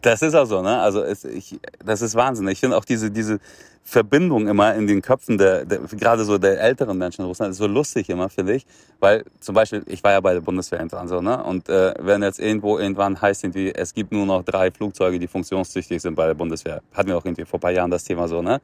Das 0.00 0.22
ist 0.22 0.34
auch 0.34 0.46
so, 0.46 0.62
ne? 0.62 0.80
Also 0.80 1.02
es, 1.02 1.26
ich, 1.26 1.60
das 1.84 2.00
ist 2.00 2.14
Wahnsinn. 2.14 2.48
Ich 2.48 2.60
finde 2.60 2.78
auch 2.78 2.86
diese, 2.86 3.10
diese 3.10 3.40
Verbindung 3.82 4.46
immer 4.46 4.74
in 4.74 4.86
den 4.86 5.02
Köpfen 5.02 5.36
der, 5.36 5.64
der 5.64 5.80
gerade 5.80 6.24
so 6.24 6.38
der 6.38 6.60
älteren 6.60 6.96
Menschen 6.96 7.22
in 7.22 7.28
Russland 7.28 7.52
ist 7.52 7.58
so 7.58 7.66
lustig 7.66 8.08
immer, 8.08 8.28
finde 8.28 8.54
ich. 8.54 8.66
Weil 9.00 9.24
zum 9.40 9.54
Beispiel, 9.54 9.82
ich 9.86 10.04
war 10.04 10.12
ja 10.12 10.20
bei 10.20 10.34
der 10.34 10.40
Bundeswehr 10.40 10.84
dran 10.86 11.08
so, 11.08 11.20
ne? 11.20 11.42
Und 11.42 11.68
äh, 11.68 11.94
wenn 11.98 12.22
jetzt 12.22 12.38
irgendwo 12.38 12.78
irgendwann 12.78 13.20
heißt 13.20 13.44
irgendwie, 13.44 13.74
es 13.74 13.92
gibt 13.92 14.12
nur 14.12 14.26
noch 14.26 14.44
drei 14.44 14.70
Flugzeuge, 14.70 15.18
die 15.18 15.26
funktionstüchtig 15.26 16.00
sind 16.00 16.14
bei 16.14 16.26
der 16.26 16.34
Bundeswehr, 16.34 16.82
hatten 16.94 17.08
wir 17.08 17.16
auch 17.16 17.24
irgendwie 17.24 17.44
vor 17.44 17.58
paar 17.58 17.72
Jahren 17.72 17.90
das 17.90 18.04
Thema 18.04 18.28
so, 18.28 18.42
ne? 18.42 18.60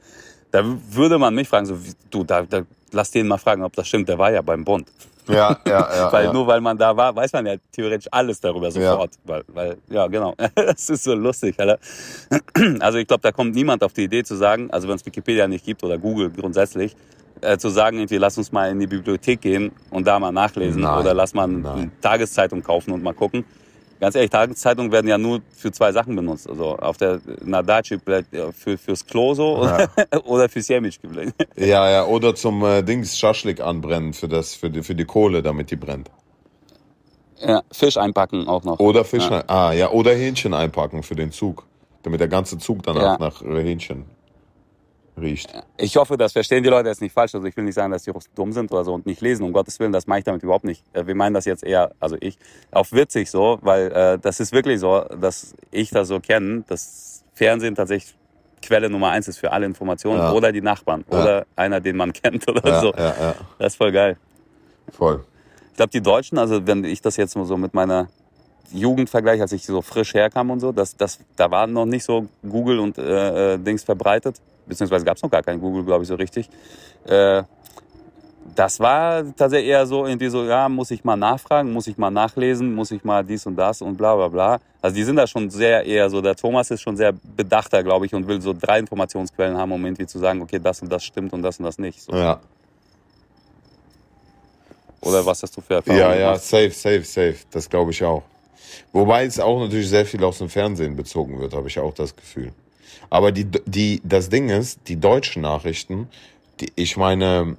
Da 0.52 0.62
würde 0.90 1.18
man 1.18 1.34
mich 1.34 1.48
fragen, 1.48 1.66
so, 1.66 1.76
du, 2.10 2.22
da, 2.22 2.42
da 2.42 2.62
lass 2.92 3.10
den 3.10 3.26
mal 3.26 3.38
fragen, 3.38 3.62
ob 3.62 3.72
das 3.74 3.88
stimmt, 3.88 4.08
der 4.08 4.18
war 4.18 4.30
ja 4.30 4.42
beim 4.42 4.64
Bund. 4.64 4.88
Ja, 5.28 5.58
ja, 5.66 5.88
ja. 5.96 6.12
weil 6.12 6.26
ja. 6.26 6.32
nur 6.32 6.46
weil 6.46 6.60
man 6.60 6.76
da 6.76 6.96
war, 6.96 7.14
weiß 7.14 7.32
man 7.32 7.46
ja 7.46 7.54
theoretisch 7.72 8.08
alles 8.10 8.40
darüber 8.40 8.70
sofort. 8.70 9.14
Ja. 9.14 9.20
Weil, 9.24 9.44
weil, 9.48 9.76
ja, 9.88 10.06
genau. 10.06 10.34
Das 10.54 10.88
ist 10.88 11.04
so 11.04 11.14
lustig, 11.14 11.58
Alter. 11.58 11.78
Also 12.80 12.98
ich 12.98 13.06
glaube, 13.06 13.22
da 13.22 13.32
kommt 13.32 13.54
niemand 13.54 13.82
auf 13.84 13.92
die 13.92 14.04
Idee 14.04 14.24
zu 14.24 14.34
sagen, 14.34 14.70
also 14.70 14.88
wenn 14.88 14.96
es 14.96 15.06
Wikipedia 15.06 15.46
nicht 15.46 15.64
gibt 15.64 15.84
oder 15.84 15.98
Google 15.98 16.30
grundsätzlich, 16.30 16.96
äh, 17.40 17.58
zu 17.58 17.68
sagen, 17.68 17.98
irgendwie, 17.98 18.16
lass 18.16 18.38
uns 18.38 18.50
mal 18.50 18.70
in 18.70 18.80
die 18.80 18.86
Bibliothek 18.86 19.40
gehen 19.40 19.72
und 19.90 20.06
da 20.06 20.18
mal 20.18 20.32
nachlesen 20.32 20.82
Nein, 20.82 21.00
oder 21.00 21.14
lass 21.14 21.34
mal 21.34 21.44
eine 21.44 21.90
Tageszeitung 22.00 22.62
kaufen 22.62 22.92
und 22.92 23.02
mal 23.02 23.14
gucken. 23.14 23.44
Ganz 23.98 24.14
ehrlich, 24.14 24.30
Tageszeitungen 24.30 24.92
werden 24.92 25.08
ja 25.08 25.16
nur 25.16 25.40
für 25.56 25.72
zwei 25.72 25.90
Sachen 25.92 26.14
benutzt. 26.16 26.48
Also 26.48 26.76
auf 26.76 26.96
der 26.98 27.20
Nadaci 27.44 27.98
vielleicht 27.98 28.32
ja, 28.32 28.52
für, 28.52 28.76
fürs 28.76 29.06
Klo 29.06 29.34
so 29.34 29.64
Ja. 29.64 29.86
oder 30.24 30.48
fürs 30.48 30.66
Sandwich. 30.66 31.00
Ja, 31.56 31.90
ja, 31.90 32.04
oder 32.04 32.34
zum 32.34 32.62
äh, 32.64 32.82
Dings 32.82 33.18
Schaschlik 33.18 33.60
anbrennen 33.60 34.12
für 34.12 34.28
das, 34.28 34.54
für 34.54 34.68
die, 34.70 34.82
für 34.82 34.94
die 34.94 35.04
Kohle, 35.06 35.42
damit 35.42 35.70
die 35.70 35.76
brennt. 35.76 36.10
Ja, 37.38 37.62
Fisch 37.70 37.96
einpacken 37.96 38.48
auch 38.48 38.64
noch. 38.64 38.78
Oder 38.80 39.04
Fisch, 39.04 39.28
Ja. 39.28 39.44
ah, 39.46 39.72
ja, 39.72 39.90
oder 39.90 40.14
Hähnchen 40.14 40.54
einpacken 40.54 41.02
für 41.02 41.14
den 41.16 41.32
Zug. 41.32 41.66
Damit 42.02 42.20
der 42.20 42.28
ganze 42.28 42.58
Zug 42.58 42.82
danach 42.82 43.02
Ja. 43.02 43.16
nach 43.18 43.42
äh, 43.42 43.62
Hähnchen 43.62 44.04
riecht. 45.20 45.52
Ich 45.76 45.96
hoffe, 45.96 46.16
das 46.16 46.32
verstehen 46.32 46.62
die 46.62 46.68
Leute 46.68 46.88
jetzt 46.88 47.00
nicht 47.00 47.12
falsch. 47.12 47.34
Also 47.34 47.46
ich 47.46 47.56
will 47.56 47.64
nicht 47.64 47.74
sagen, 47.74 47.92
dass 47.92 48.02
die 48.02 48.10
Russen 48.10 48.30
dumm 48.34 48.52
sind 48.52 48.70
oder 48.72 48.84
so 48.84 48.94
und 48.94 49.06
nicht 49.06 49.20
lesen. 49.20 49.44
Um 49.44 49.52
Gottes 49.52 49.78
Willen, 49.80 49.92
das 49.92 50.06
meine 50.06 50.18
ich 50.20 50.24
damit 50.24 50.42
überhaupt 50.42 50.64
nicht. 50.64 50.82
Äh, 50.92 51.06
Wir 51.06 51.14
meinen 51.14 51.34
das 51.34 51.44
jetzt 51.44 51.64
eher, 51.64 51.92
also 52.00 52.16
ich, 52.20 52.38
auf 52.70 52.92
witzig 52.92 53.30
so, 53.30 53.58
weil 53.62 53.90
äh, 53.92 54.18
das 54.18 54.40
ist 54.40 54.52
wirklich 54.52 54.80
so, 54.80 55.00
dass 55.20 55.54
ich 55.70 55.90
das 55.90 56.08
so 56.08 56.20
kenne, 56.20 56.64
dass 56.68 57.24
Fernsehen 57.34 57.74
tatsächlich 57.74 58.14
Quelle 58.62 58.88
Nummer 58.90 59.10
eins 59.10 59.28
ist 59.28 59.38
für 59.38 59.52
alle 59.52 59.66
Informationen 59.66 60.18
Ja. 60.18 60.32
oder 60.32 60.50
die 60.50 60.62
Nachbarn 60.62 61.04
Ja. 61.10 61.20
oder 61.22 61.46
einer, 61.56 61.80
den 61.80 61.96
man 61.96 62.12
kennt 62.12 62.48
oder 62.48 62.66
Ja, 62.68 62.80
so. 62.80 62.92
Das 62.92 63.72
ist 63.72 63.76
voll 63.76 63.92
geil. 63.92 64.16
voll. 64.92 65.24
Ich 65.70 65.76
glaube, 65.76 65.90
die 65.90 66.00
Deutschen, 66.00 66.38
also 66.38 66.66
wenn 66.66 66.84
ich 66.84 67.02
das 67.02 67.16
jetzt 67.18 67.36
mal 67.36 67.44
so 67.44 67.56
mit 67.58 67.74
meiner 67.74 68.08
Jugend 68.72 69.08
vergleiche, 69.10 69.42
als 69.42 69.52
ich 69.52 69.64
so 69.66 69.82
frisch 69.82 70.14
herkam 70.14 70.50
und 70.50 70.60
so, 70.60 70.72
das, 70.72 70.96
das, 70.96 71.20
da 71.36 71.50
war 71.50 71.66
noch 71.66 71.84
nicht 71.84 72.02
so 72.04 72.26
Google 72.48 72.80
und 72.80 72.96
äh, 72.98 73.54
äh, 73.54 73.58
Dings 73.58 73.84
verbreitet. 73.84 74.40
Beziehungsweise 74.66 75.04
gab 75.04 75.16
es 75.16 75.22
noch 75.22 75.30
gar 75.30 75.42
kein 75.42 75.60
Google, 75.60 75.84
glaube 75.84 76.02
ich, 76.02 76.08
so 76.08 76.14
richtig. 76.14 76.48
Äh, 77.06 77.42
das 78.54 78.80
war 78.80 79.24
tatsächlich 79.36 79.70
eher 79.70 79.86
so 79.86 80.06
irgendwie 80.06 80.28
so, 80.28 80.44
ja, 80.44 80.68
muss 80.68 80.90
ich 80.90 81.04
mal 81.04 81.16
nachfragen, 81.16 81.72
muss 81.72 81.86
ich 81.86 81.98
mal 81.98 82.10
nachlesen, 82.10 82.74
muss 82.74 82.90
ich 82.90 83.02
mal 83.04 83.24
dies 83.24 83.46
und 83.46 83.56
das 83.56 83.82
und 83.82 83.96
bla 83.96 84.14
bla 84.14 84.28
bla. 84.28 84.58
Also 84.80 84.94
die 84.94 85.02
sind 85.04 85.16
da 85.16 85.26
schon 85.26 85.50
sehr 85.50 85.84
eher 85.84 86.08
so, 86.08 86.20
der 86.20 86.36
Thomas 86.36 86.70
ist 86.70 86.80
schon 86.80 86.96
sehr 86.96 87.12
bedachter, 87.12 87.82
glaube 87.82 88.06
ich, 88.06 88.14
und 88.14 88.26
will 88.28 88.40
so 88.40 88.52
drei 88.52 88.78
Informationsquellen 88.78 89.56
haben, 89.56 89.72
um 89.72 89.84
irgendwie 89.84 90.06
zu 90.06 90.18
sagen, 90.18 90.40
okay, 90.42 90.60
das 90.62 90.80
und 90.80 90.90
das 90.90 91.04
stimmt 91.04 91.32
und 91.32 91.42
das 91.42 91.58
und 91.58 91.64
das 91.64 91.78
nicht. 91.78 92.00
So. 92.00 92.12
Ja, 92.14 92.40
Oder 95.00 95.24
was 95.26 95.42
hast 95.42 95.56
du 95.56 95.60
für 95.60 95.74
Erfahrungen 95.74 96.00
ja, 96.00 96.14
ja, 96.14 96.26
gemacht? 96.30 96.44
safe, 96.44 96.70
safe, 96.70 97.04
safe. 97.04 97.36
Das 97.50 97.68
glaube 97.68 97.90
ich 97.90 98.02
auch. 98.04 98.22
Wobei 98.92 99.24
es 99.24 99.38
auch 99.38 99.60
natürlich 99.60 99.88
sehr 99.88 100.06
viel 100.06 100.22
aus 100.24 100.38
dem 100.38 100.48
Fernsehen 100.48 100.96
bezogen 100.96 101.38
wird, 101.40 101.54
habe 101.54 101.68
ich 101.68 101.78
auch 101.78 101.94
das 101.94 102.14
Gefühl. 102.14 102.52
Aber 103.10 103.32
die, 103.32 103.46
die, 103.66 104.00
das 104.04 104.28
Ding 104.28 104.48
ist, 104.48 104.80
die 104.88 104.96
deutschen 104.98 105.42
Nachrichten, 105.42 106.08
die, 106.60 106.72
ich 106.76 106.96
meine, 106.96 107.56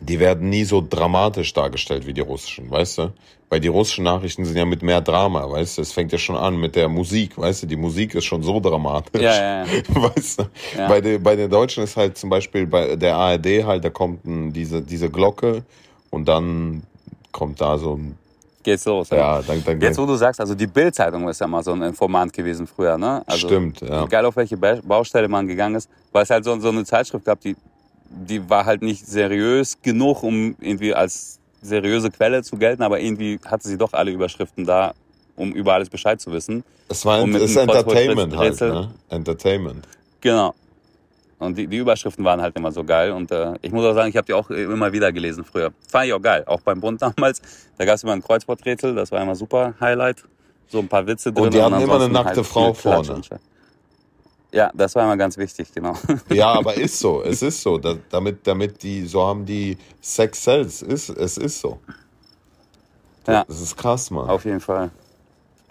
die 0.00 0.20
werden 0.20 0.50
nie 0.50 0.64
so 0.64 0.86
dramatisch 0.86 1.52
dargestellt 1.54 2.06
wie 2.06 2.12
die 2.12 2.20
russischen, 2.20 2.70
weißt 2.70 2.98
du? 2.98 3.12
Weil 3.48 3.60
die 3.60 3.68
russischen 3.68 4.04
Nachrichten 4.04 4.44
sind 4.44 4.56
ja 4.56 4.64
mit 4.64 4.82
mehr 4.82 5.00
Drama, 5.00 5.48
weißt 5.48 5.78
du? 5.78 5.82
Es 5.82 5.92
fängt 5.92 6.12
ja 6.12 6.18
schon 6.18 6.36
an 6.36 6.56
mit 6.56 6.74
der 6.74 6.88
Musik, 6.88 7.38
weißt 7.38 7.62
du? 7.62 7.66
Die 7.66 7.76
Musik 7.76 8.14
ist 8.14 8.24
schon 8.24 8.42
so 8.42 8.58
dramatisch. 8.58 9.22
Ja, 9.22 9.34
ja, 9.34 9.64
ja. 9.64 9.66
Weißt 9.94 10.40
du? 10.40 10.44
Ja. 10.76 10.88
Bei, 10.88 11.00
den, 11.00 11.22
bei 11.22 11.36
den 11.36 11.48
Deutschen 11.48 11.84
ist 11.84 11.96
halt 11.96 12.18
zum 12.18 12.28
Beispiel 12.28 12.66
bei 12.66 12.96
der 12.96 13.16
ARD 13.16 13.64
halt, 13.64 13.84
da 13.84 13.90
kommt 13.90 14.24
ein, 14.24 14.52
diese, 14.52 14.82
diese 14.82 15.10
Glocke 15.10 15.62
und 16.10 16.26
dann 16.26 16.82
kommt 17.30 17.60
da 17.60 17.78
so 17.78 17.94
ein, 17.94 18.18
Geht's 18.66 18.84
los. 18.84 19.10
ja, 19.10 19.40
dann, 19.42 19.62
dann, 19.64 19.80
Jetzt, 19.80 19.96
wo 19.96 20.06
du 20.06 20.16
sagst, 20.16 20.40
also 20.40 20.56
die 20.56 20.66
Bild-Zeitung 20.66 21.28
ist 21.28 21.40
ja 21.40 21.46
mal 21.46 21.62
so 21.62 21.70
ein 21.70 21.82
Informant 21.82 22.32
gewesen 22.32 22.66
früher, 22.66 22.98
ne? 22.98 23.22
Also, 23.24 23.46
Stimmt, 23.46 23.80
ja. 23.80 24.02
Egal 24.02 24.26
auf 24.26 24.34
welche 24.34 24.56
Ba- 24.56 24.80
Baustelle 24.82 25.28
man 25.28 25.46
gegangen 25.46 25.76
ist, 25.76 25.88
weil 26.10 26.24
es 26.24 26.30
halt 26.30 26.44
so, 26.44 26.58
so 26.58 26.70
eine 26.70 26.84
Zeitschrift 26.84 27.24
gab, 27.24 27.40
die, 27.40 27.54
die 28.10 28.50
war 28.50 28.64
halt 28.64 28.82
nicht 28.82 29.06
seriös 29.06 29.80
genug, 29.80 30.24
um 30.24 30.56
irgendwie 30.60 30.92
als 30.92 31.38
seriöse 31.62 32.10
Quelle 32.10 32.42
zu 32.42 32.56
gelten, 32.56 32.82
aber 32.82 32.98
irgendwie 32.98 33.38
hatte 33.46 33.68
sie 33.68 33.78
doch 33.78 33.92
alle 33.92 34.10
Überschriften 34.10 34.64
da, 34.64 34.94
um 35.36 35.52
über 35.52 35.74
alles 35.74 35.88
Bescheid 35.88 36.20
zu 36.20 36.32
wissen. 36.32 36.64
es 36.88 37.04
war 37.04 37.24
es 37.24 37.42
ist 37.42 37.56
Entertainment 37.56 38.36
halt, 38.36 38.60
ne? 38.60 38.90
Entertainment. 39.10 39.86
Genau. 40.20 40.54
Und 41.38 41.58
die, 41.58 41.66
die 41.66 41.76
Überschriften 41.76 42.24
waren 42.24 42.40
halt 42.40 42.56
immer 42.56 42.72
so 42.72 42.82
geil. 42.82 43.12
Und 43.12 43.30
äh, 43.30 43.54
ich 43.60 43.70
muss 43.70 43.84
auch 43.84 43.94
sagen, 43.94 44.08
ich 44.08 44.16
habe 44.16 44.26
die 44.26 44.32
auch 44.32 44.48
immer 44.50 44.92
wieder 44.92 45.12
gelesen 45.12 45.44
früher. 45.44 45.72
Fand 45.88 46.06
ich 46.06 46.12
auch 46.12 46.22
geil. 46.22 46.44
Auch 46.46 46.60
beim 46.60 46.80
Bund 46.80 47.02
damals. 47.16 47.42
Da 47.76 47.84
gab 47.84 47.96
es 47.96 48.02
immer 48.02 48.12
ein 48.12 48.22
Kreuzworträtsel, 48.22 48.94
das 48.94 49.12
war 49.12 49.20
immer 49.22 49.34
super 49.34 49.74
Highlight. 49.80 50.24
So 50.68 50.78
ein 50.78 50.88
paar 50.88 51.06
Witze 51.06 51.32
drin. 51.32 51.50
die 51.50 51.62
hatten 51.62 51.80
immer 51.80 51.96
eine 51.96 52.08
nackte 52.08 52.36
halt 52.36 52.46
Frau 52.46 52.74
vorne. 52.74 53.14
und. 53.14 53.28
Ja, 54.52 54.70
das 54.74 54.94
war 54.94 55.04
immer 55.04 55.16
ganz 55.16 55.36
wichtig, 55.36 55.68
genau. 55.74 55.94
Ja, 56.30 56.52
aber 56.52 56.74
ist 56.74 56.98
so, 56.98 57.22
es 57.22 57.42
ist 57.42 57.60
so, 57.60 57.76
da, 57.76 57.96
damit, 58.08 58.46
damit 58.46 58.82
die, 58.82 59.04
so 59.04 59.26
haben 59.26 59.44
die 59.44 59.76
Sex 60.00 60.42
Cells, 60.42 60.82
ist, 60.82 61.10
es 61.10 61.36
ist 61.36 61.60
so. 61.60 61.78
Ja. 63.26 63.44
Das 63.44 63.60
ist 63.60 63.76
krass, 63.76 64.10
Mann. 64.10 64.28
Auf 64.28 64.44
jeden 64.44 64.60
Fall. 64.60 64.90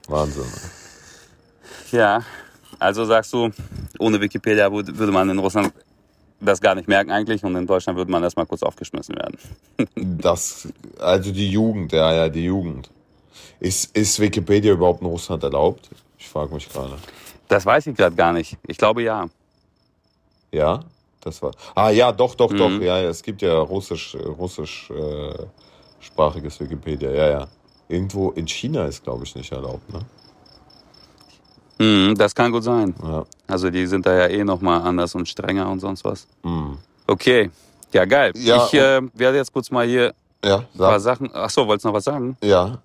Wahnsinn. 0.07 0.45
Ja, 1.91 2.21
also 2.79 3.05
sagst 3.05 3.33
du, 3.33 3.49
ohne 3.99 4.19
Wikipedia 4.19 4.71
würde 4.71 5.11
man 5.11 5.29
in 5.29 5.39
Russland 5.39 5.73
das 6.39 6.61
gar 6.61 6.75
nicht 6.75 6.87
merken 6.87 7.11
eigentlich 7.11 7.43
und 7.43 7.55
in 7.55 7.65
Deutschland 7.65 7.97
würde 7.97 8.11
man 8.11 8.23
erstmal 8.23 8.45
kurz 8.45 8.63
aufgeschmissen 8.63 9.15
werden. 9.15 9.37
Das, 9.95 10.67
also 10.99 11.31
die 11.31 11.49
Jugend, 11.49 11.91
ja, 11.91 12.13
ja, 12.13 12.29
die 12.29 12.45
Jugend. 12.45 12.89
Ist, 13.59 13.95
ist 13.95 14.19
Wikipedia 14.19 14.73
überhaupt 14.73 15.01
in 15.01 15.07
Russland 15.07 15.43
erlaubt? 15.43 15.89
Ich 16.17 16.27
frage 16.27 16.53
mich 16.53 16.67
gerade. 16.69 16.97
Das 17.47 17.65
weiß 17.65 17.87
ich 17.87 17.95
gerade 17.95 18.15
gar 18.15 18.33
nicht. 18.33 18.57
Ich 18.67 18.77
glaube 18.77 19.03
ja. 19.03 19.27
Ja, 20.51 20.81
das 21.21 21.41
war. 21.41 21.51
Ah 21.75 21.89
ja, 21.89 22.11
doch, 22.11 22.35
doch, 22.35 22.51
doch. 22.53 22.69
Mhm. 22.69 22.81
Ja, 22.81 22.99
ja, 22.99 23.09
es 23.09 23.21
gibt 23.21 23.41
ja 23.41 23.57
russisch, 23.59 24.15
russisch 24.15 24.89
äh, 24.89 25.33
sprachiges 25.99 26.59
Wikipedia. 26.59 27.11
Ja, 27.11 27.29
ja. 27.29 27.47
Irgendwo 27.87 28.31
in 28.31 28.47
China 28.47 28.85
ist, 28.85 29.03
glaube 29.03 29.25
ich, 29.25 29.35
nicht 29.35 29.51
erlaubt. 29.51 29.91
Ne? 29.93 29.99
Mhm, 31.77 32.15
das 32.17 32.33
kann 32.33 32.51
gut 32.51 32.63
sein. 32.63 32.95
Ja. 33.03 33.25
Also 33.47 33.69
die 33.69 33.85
sind 33.85 34.05
da 34.05 34.13
ja 34.15 34.27
eh 34.27 34.43
nochmal 34.43 34.81
anders 34.81 35.13
und 35.15 35.27
strenger 35.27 35.69
und 35.69 35.79
sonst 35.79 36.03
was. 36.05 36.25
Mhm. 36.43 36.77
Okay, 37.07 37.49
ja 37.93 38.05
geil. 38.05 38.31
Ja, 38.35 38.65
ich 38.65 38.73
äh, 38.73 39.01
werde 39.13 39.37
jetzt 39.37 39.51
kurz 39.53 39.69
mal 39.69 39.85
hier 39.85 40.13
Ja, 40.43 40.57
ein 40.59 40.77
paar 40.77 40.99
Sachen. 40.99 41.29
Ach 41.33 41.49
so, 41.49 41.67
wolltest 41.67 41.85
du 41.85 41.89
noch 41.89 41.95
was 41.95 42.03
sagen? 42.05 42.37
ja. 42.41 42.77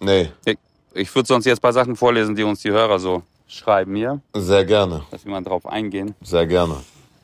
Nee, 0.00 0.30
Ich, 0.44 0.56
ich 0.94 1.12
würde 1.12 1.26
sonst 1.26 1.44
jetzt 1.44 1.58
ein 1.58 1.62
paar 1.62 1.72
Sachen 1.72 1.96
vorlesen, 1.96 2.36
die 2.36 2.44
uns 2.44 2.60
die 2.60 2.70
Hörer 2.70 3.00
so 3.00 3.22
schreiben 3.48 3.96
hier, 3.96 4.20
sehr 4.32 4.64
gerne. 4.64 5.02
dass 5.10 5.24
wir 5.24 5.32
mal 5.32 5.42
drauf 5.42 5.66
eingehen. 5.66 6.14
Sehr 6.22 6.46
gerne. 6.46 6.76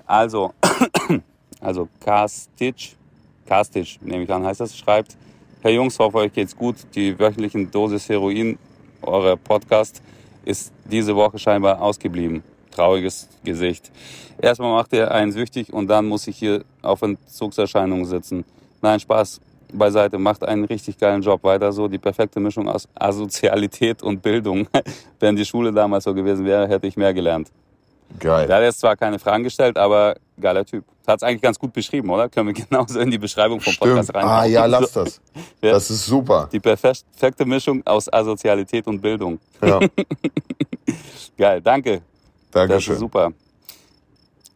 Also, 0.07 0.53
also 1.61 1.89
Kastic, 2.01 2.97
Kastic, 3.47 3.99
nehme 4.03 4.25
ich 4.25 4.31
an, 4.33 4.45
heißt 4.45 4.59
das, 4.61 4.77
schreibt, 4.77 5.17
Herr 5.63 5.71
Jungs, 5.71 5.97
hoffe 6.01 6.19
euch 6.19 6.33
geht's 6.33 6.57
gut. 6.57 6.75
Die 6.97 7.17
wöchentlichen 7.17 7.71
Dosis 7.71 8.09
Heroin, 8.09 8.59
euer 9.03 9.37
Podcast, 9.37 10.03
ist 10.45 10.73
diese 10.85 11.15
Woche 11.17 11.39
scheinbar 11.39 11.81
ausgeblieben. 11.81 12.43
Trauriges 12.71 13.29
Gesicht. 13.45 13.91
Erstmal 14.41 14.73
macht 14.73 14.93
ihr 14.93 15.11
einen 15.11 15.33
süchtig 15.33 15.73
und 15.73 15.89
dann 15.89 16.07
muss 16.07 16.27
ich 16.27 16.37
hier 16.37 16.65
auf 16.83 17.03
Entzugserscheinungen 17.03 18.05
sitzen. 18.05 18.45
Nein, 18.83 18.99
Spaß 19.01 19.41
beiseite. 19.73 20.19
Macht 20.19 20.45
einen 20.45 20.65
richtig 20.65 20.99
geilen 20.99 21.23
Job. 21.23 21.43
Weiter 21.45 21.73
so. 21.73 21.89
Die 21.89 21.99
perfekte 21.99 22.41
Mischung 22.41 22.69
aus 22.69 22.89
Asozialität 22.95 24.03
und 24.03 24.23
Bildung. 24.23 24.67
Wenn 25.21 25.37
die 25.37 25.45
Schule 25.45 25.73
damals 25.73 26.05
so 26.05 26.15
gewesen 26.15 26.45
wäre, 26.45 26.69
hätte 26.69 26.87
ich 26.87 26.97
mehr 26.97 27.15
gelernt. 27.15 27.51
Geil. 28.19 28.47
Der 28.47 28.57
hat 28.57 28.63
jetzt 28.63 28.81
zwar 28.81 28.97
keine 28.97 29.19
Fragen 29.19 29.45
gestellt, 29.45 29.77
aber 29.77 30.17
geiler 30.41 30.65
Typ. 30.65 30.85
Hat 31.07 31.17
es 31.17 31.23
eigentlich 31.23 31.43
ganz 31.43 31.59
gut 31.59 31.73
beschrieben, 31.73 32.09
oder? 32.11 32.29
Können 32.29 32.55
wir 32.55 32.65
genauso 32.69 32.99
in 33.01 33.11
die 33.11 33.19
Beschreibung 33.19 33.61
vom 33.61 33.75
Podcast 33.75 34.09
Stimmt. 34.11 34.25
rein. 34.25 34.25
Ah 34.25 34.45
ja, 34.45 34.67
lass 34.67 34.93
das. 34.93 35.21
Ja. 35.61 35.73
Das 35.73 35.91
ist 35.91 36.05
super. 36.07 36.49
Die 36.53 36.61
perfekte 36.61 37.45
Mischung 37.47 37.83
aus 37.87 38.13
Asozialität 38.13 38.87
und 38.87 39.01
Bildung. 39.01 39.39
Ja, 39.63 39.81
Geil, 41.39 41.61
danke. 41.63 42.03
Das 42.51 42.65
ist 42.65 42.71
Dankeschön. 42.71 42.99
super. 42.99 43.33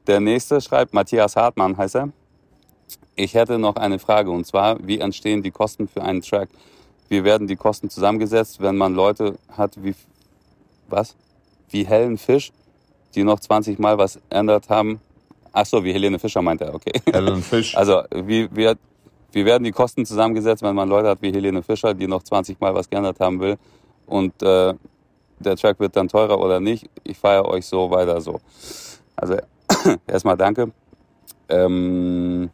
Der 0.07 0.21
nächste 0.21 0.61
schreibt, 0.61 0.93
Matthias 0.95 1.35
Hartmann 1.35 1.77
heißt 1.77 1.97
er. 1.97 2.11
Ich 3.17 3.35
hätte 3.35 3.59
noch 3.59 3.77
eine 3.77 3.99
Frage 3.99 4.31
und 4.31 4.47
zwar, 4.47 4.77
wie 4.87 5.01
entstehen 5.01 5.43
die 5.43 5.51
Kosten 5.51 5.89
für 5.89 6.03
einen 6.03 6.23
Track? 6.23 6.49
Wie 7.09 7.25
werden 7.25 7.47
die 7.49 7.57
Kosten 7.57 7.91
zusammengesetzt, 7.91 8.61
wenn 8.61 8.77
man 8.77 8.95
Leute 8.95 9.37
hat 9.57 9.83
wie, 9.83 9.95
was? 10.89 11.17
Wie 11.71 11.85
Helen 11.85 12.17
Fisch, 12.19 12.53
die 13.15 13.25
noch 13.25 13.41
20 13.41 13.79
Mal 13.79 13.99
was 13.99 14.21
ändert 14.31 14.69
haben? 14.69 15.01
Ach 15.53 15.67
so, 15.67 15.83
wie 15.83 15.93
Helene 15.93 16.19
Fischer 16.19 16.43
meint 16.43 16.61
er, 16.61 16.75
okay. 16.75 16.93
Helen 17.13 17.43
Fisch. 17.43 17.75
Also, 17.77 18.03
wie, 18.15 18.49
wie, 18.55 18.73
wie 19.33 19.45
werden 19.45 19.65
die 19.65 19.73
Kosten 19.73 20.05
zusammengesetzt, 20.05 20.63
wenn 20.63 20.75
man 20.75 20.89
Leute 20.89 21.09
hat 21.09 21.23
wie 21.23 21.33
Helene 21.33 21.63
Fischer, 21.63 21.95
die 21.95 22.07
noch 22.07 22.23
20 22.23 22.61
Mal 22.61 22.75
was 22.75 22.89
geändert 22.89 23.21
haben 23.21 23.41
will 23.41 23.57
und 24.07 24.43
äh, 24.43 24.75
der 25.41 25.57
Track 25.57 25.79
wird 25.81 25.97
dann 25.97 26.09
teurer 26.09 26.39
oder 26.39 26.61
nicht? 26.61 26.89
Ich 27.05 27.19
feiere 27.19 27.47
euch 27.47 27.67
so 27.67 27.91
weiter 27.91 28.21
so. 28.21 28.41
Also, 29.17 29.37
erstmal 30.07 30.37
danke. 30.37 30.71
Ähm, 31.49 32.51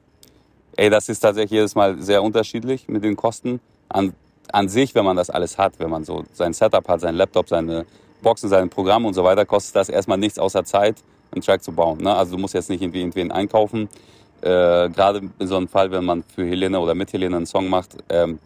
ey, 0.76 0.90
das 0.90 1.08
ist 1.08 1.20
tatsächlich 1.20 1.52
jedes 1.52 1.74
Mal 1.74 2.00
sehr 2.00 2.22
unterschiedlich 2.22 2.88
mit 2.88 3.04
den 3.04 3.16
Kosten. 3.16 3.60
An, 3.88 4.14
an 4.52 4.68
sich, 4.68 4.94
wenn 4.94 5.04
man 5.04 5.16
das 5.16 5.30
alles 5.30 5.58
hat, 5.58 5.78
wenn 5.78 5.90
man 5.90 6.04
so 6.04 6.24
sein 6.32 6.52
Setup 6.52 6.86
hat, 6.88 7.00
sein 7.00 7.14
Laptop, 7.14 7.48
seine 7.48 7.86
Boxen, 8.24 8.48
sein 8.48 8.68
Programm 8.68 9.06
und 9.06 9.14
so 9.14 9.22
weiter, 9.22 9.46
kostet 9.46 9.76
das 9.76 9.88
erstmal 9.88 10.18
nichts 10.18 10.38
außer 10.40 10.64
Zeit, 10.64 10.96
einen 11.30 11.42
Track 11.42 11.62
zu 11.62 11.70
bauen. 11.72 11.98
Ne? 11.98 12.12
Also 12.12 12.32
du 12.32 12.38
musst 12.38 12.54
jetzt 12.54 12.70
nicht 12.70 12.82
irgendwie 12.82 13.00
irgendwen 13.00 13.30
einkaufen. 13.30 13.88
äh, 14.40 14.90
gerade 14.90 15.22
in 15.38 15.46
so 15.46 15.56
einem 15.56 15.68
Fall, 15.68 15.90
wenn 15.90 16.04
man 16.04 16.22
für 16.22 16.44
Helene 16.44 16.78
oder 16.80 16.94
mit 16.94 17.12
Helene 17.12 17.36
einen 17.36 17.46
Song 17.46 17.68
macht, 17.68 17.96
ähm, 18.08 18.38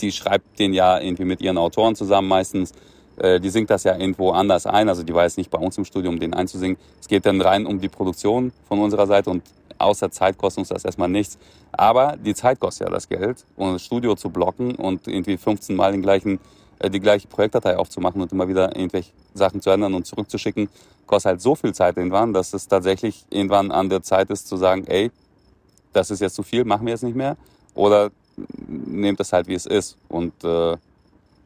die 0.00 0.12
schreibt 0.12 0.58
den 0.58 0.74
ja 0.74 1.00
irgendwie 1.00 1.24
mit 1.24 1.40
ihren 1.40 1.58
Autoren 1.58 1.96
zusammen 1.96 2.28
meistens. 2.28 2.72
Äh, 3.16 3.40
die 3.40 3.48
singt 3.48 3.70
das 3.70 3.84
ja 3.84 3.96
irgendwo 3.96 4.30
anders 4.30 4.66
ein, 4.66 4.88
also 4.88 5.02
die 5.02 5.14
war 5.14 5.24
jetzt 5.24 5.38
nicht 5.38 5.50
bei 5.50 5.58
uns 5.58 5.78
im 5.78 5.84
Studio, 5.84 6.10
um 6.10 6.20
den 6.20 6.34
einzusingen. 6.34 6.76
Es 7.00 7.08
geht 7.08 7.24
dann 7.24 7.40
rein 7.40 7.66
um 7.66 7.80
die 7.80 7.88
Produktion 7.88 8.52
von 8.68 8.78
unserer 8.78 9.06
Seite 9.06 9.30
und 9.30 9.42
außer 9.78 10.10
Zeit 10.10 10.38
kostet 10.38 10.60
uns 10.60 10.68
das 10.68 10.84
erstmal 10.84 11.08
nichts. 11.08 11.38
Aber 11.72 12.16
die 12.16 12.34
Zeit 12.34 12.60
kostet 12.60 12.88
ja 12.88 12.92
das 12.92 13.08
Geld, 13.08 13.44
um 13.56 13.72
das 13.72 13.84
Studio 13.84 14.14
zu 14.14 14.30
blocken 14.30 14.74
und 14.74 15.08
irgendwie 15.08 15.36
15 15.36 15.74
Mal 15.74 15.92
den 15.92 16.02
gleichen, 16.02 16.38
die 16.82 17.00
gleiche 17.00 17.28
Projektdatei 17.28 17.76
aufzumachen 17.76 18.20
und 18.20 18.32
immer 18.32 18.48
wieder 18.48 18.76
irgendwelche 18.76 19.12
Sachen 19.34 19.60
zu 19.60 19.70
ändern 19.70 19.94
und 19.94 20.06
zurückzuschicken, 20.06 20.68
kostet 21.06 21.30
halt 21.30 21.40
so 21.40 21.54
viel 21.54 21.74
Zeit 21.74 21.96
irgendwann, 21.96 22.32
dass 22.32 22.52
es 22.52 22.68
tatsächlich 22.68 23.24
irgendwann 23.30 23.70
an 23.70 23.88
der 23.88 24.02
Zeit 24.02 24.30
ist 24.30 24.48
zu 24.48 24.56
sagen, 24.56 24.84
ey, 24.86 25.10
das 25.92 26.10
ist 26.10 26.20
jetzt 26.20 26.34
zu 26.34 26.42
viel, 26.42 26.64
machen 26.64 26.86
wir 26.86 26.92
jetzt 26.92 27.04
nicht 27.04 27.16
mehr. 27.16 27.36
Oder 27.74 28.10
nehmt 28.66 29.20
es 29.20 29.32
halt, 29.32 29.48
wie 29.48 29.54
es 29.54 29.66
ist. 29.66 29.96
Und 30.08 30.32
äh, 30.44 30.76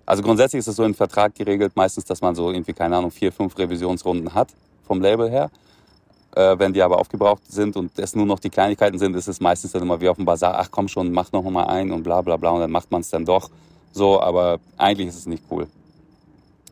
also 0.07 0.23
grundsätzlich 0.23 0.59
ist 0.59 0.66
es 0.66 0.77
so 0.77 0.85
im 0.85 0.95
Vertrag 0.95 1.35
geregelt, 1.35 1.73
meistens, 1.77 2.05
dass 2.05 2.21
man 2.21 2.35
so 2.35 2.51
irgendwie, 2.51 2.73
keine 2.73 2.97
Ahnung, 2.97 3.11
vier, 3.11 3.31
fünf 3.31 3.57
Revisionsrunden 3.57 4.35
hat 4.35 4.49
vom 4.85 5.01
Label 5.01 5.31
her. 5.31 5.51
Äh, 6.35 6.59
wenn 6.59 6.73
die 6.73 6.83
aber 6.83 6.99
aufgebraucht 6.99 7.43
sind 7.49 7.77
und 7.77 7.97
es 7.99 8.14
nur 8.14 8.27
noch 8.27 8.38
die 8.38 8.51
Kleinigkeiten 8.51 8.99
sind, 8.99 9.14
ist 9.16 9.29
es 9.29 9.40
meistens 9.40 9.73
dann 9.73 9.83
immer 9.83 10.01
wie 10.01 10.09
auf 10.09 10.16
dem 10.16 10.25
Bazar, 10.25 10.59
ach 10.59 10.69
komm 10.71 10.88
schon, 10.88 11.12
mach 11.12 11.31
noch 11.33 11.43
mal 11.43 11.66
ein 11.66 11.90
und 11.90 12.03
bla 12.03 12.21
bla 12.23 12.37
bla 12.37 12.51
und 12.51 12.61
dann 12.61 12.71
macht 12.71 12.90
man 12.90 13.01
es 13.01 13.11
dann 13.11 13.25
doch 13.25 13.51
so, 13.92 14.20
aber 14.20 14.61
eigentlich 14.76 15.09
ist 15.09 15.16
es 15.16 15.26
nicht 15.26 15.44
cool. 15.50 15.66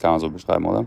Kann 0.01 0.13
man 0.13 0.21
so 0.21 0.31
beschreiben, 0.31 0.65
oder? 0.67 0.87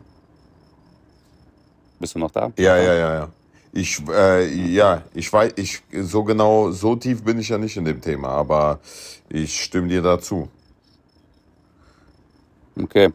Bist 1.99 2.15
du 2.15 2.19
noch 2.19 2.31
da? 2.31 2.51
Ja, 2.57 2.77
ja, 2.77 2.93
ja, 2.93 3.13
ja. 3.13 3.29
Ich, 3.73 4.01
äh, 4.09 4.47
ja, 4.73 5.03
ich 5.13 5.31
weiß, 5.31 5.53
ich, 5.55 5.81
so 6.01 6.23
genau, 6.23 6.71
so 6.71 6.95
tief 6.95 7.23
bin 7.23 7.39
ich 7.39 7.49
ja 7.49 7.57
nicht 7.57 7.77
in 7.77 7.85
dem 7.85 8.01
Thema, 8.01 8.29
aber 8.29 8.79
ich 9.29 9.63
stimme 9.63 9.87
dir 9.87 10.01
dazu. 10.01 10.49
Okay. 12.81 13.13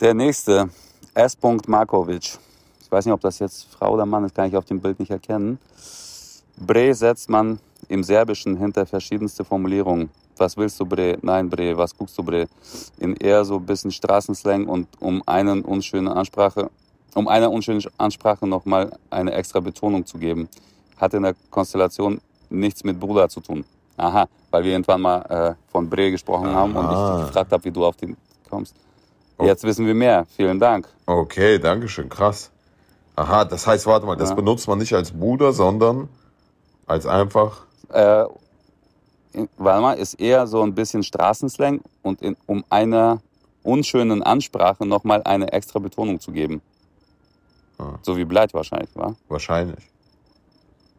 Der 0.00 0.14
nächste, 0.14 0.68
S. 1.14 1.36
Markovic. 1.66 2.38
Ich 2.80 2.92
weiß 2.92 3.06
nicht, 3.06 3.14
ob 3.14 3.20
das 3.20 3.38
jetzt 3.38 3.66
Frau 3.72 3.94
oder 3.94 4.06
Mann 4.06 4.24
ist, 4.24 4.34
kann 4.34 4.48
ich 4.48 4.56
auf 4.56 4.66
dem 4.66 4.80
Bild 4.80 5.00
nicht 5.00 5.10
erkennen. 5.10 5.58
Bre 6.56 6.94
setzt 6.94 7.28
man 7.28 7.58
im 7.88 8.04
Serbischen 8.04 8.56
hinter 8.56 8.86
verschiedenste 8.86 9.44
Formulierungen. 9.44 10.10
Was 10.38 10.56
willst 10.56 10.78
du, 10.80 10.86
Bre? 10.86 11.18
Nein, 11.22 11.48
Bre. 11.48 11.76
Was 11.76 11.96
guckst 11.96 12.16
du, 12.18 12.22
Bre? 12.22 12.46
In 12.98 13.16
eher 13.16 13.44
so 13.44 13.56
ein 13.56 13.66
bisschen 13.66 13.90
Straßenslang 13.90 14.66
und 14.66 14.88
um 15.00 15.22
einen 15.26 15.62
unschönen 15.62 16.08
Ansprache, 16.08 16.70
um 17.14 17.28
einer 17.28 17.50
unschönen 17.50 17.82
Ansprache 17.98 18.46
nochmal 18.46 18.96
eine 19.10 19.32
extra 19.32 19.60
Betonung 19.60 20.04
zu 20.04 20.18
geben. 20.18 20.48
Hat 20.96 21.14
in 21.14 21.22
der 21.22 21.34
Konstellation 21.50 22.20
nichts 22.50 22.84
mit 22.84 22.98
Bruder 22.98 23.28
zu 23.28 23.40
tun. 23.40 23.64
Aha, 23.96 24.26
weil 24.50 24.64
wir 24.64 24.72
irgendwann 24.72 25.00
mal 25.00 25.18
äh, 25.28 25.54
von 25.70 25.88
Bre 25.88 26.10
gesprochen 26.10 26.48
Aha. 26.48 26.54
haben 26.54 26.74
und 26.74 26.84
ich 26.84 27.26
gefragt 27.26 27.52
habe, 27.52 27.64
wie 27.64 27.70
du 27.70 27.84
auf 27.84 27.96
den 27.96 28.16
kommst. 28.48 28.74
Oh. 29.38 29.44
Jetzt 29.44 29.64
wissen 29.64 29.86
wir 29.86 29.94
mehr. 29.94 30.26
Vielen 30.36 30.60
Dank. 30.60 30.88
Okay, 31.06 31.58
danke 31.58 31.88
schön. 31.88 32.08
Krass. 32.08 32.50
Aha, 33.16 33.44
das 33.44 33.66
heißt, 33.66 33.86
warte 33.86 34.06
mal, 34.06 34.16
das 34.16 34.30
ja. 34.30 34.34
benutzt 34.34 34.66
man 34.68 34.78
nicht 34.78 34.94
als 34.94 35.12
Bruder, 35.12 35.52
sondern 35.52 36.08
als 36.86 37.06
einfach. 37.06 37.62
Äh, 37.90 38.24
Weimar 39.56 39.96
ist 39.96 40.14
eher 40.14 40.46
so 40.46 40.62
ein 40.62 40.74
bisschen 40.74 41.02
Straßenslang 41.02 41.80
und 42.02 42.22
in, 42.22 42.36
um 42.46 42.64
einer 42.70 43.20
unschönen 43.62 44.22
Ansprache 44.22 44.86
nochmal 44.86 45.22
eine 45.24 45.52
extra 45.52 45.78
Betonung 45.78 46.20
zu 46.20 46.32
geben. 46.32 46.62
Ah. 47.78 47.98
So 48.02 48.16
wie 48.16 48.24
Bleit 48.24 48.54
wahrscheinlich, 48.54 48.94
war? 48.94 49.16
Wahrscheinlich. 49.28 49.84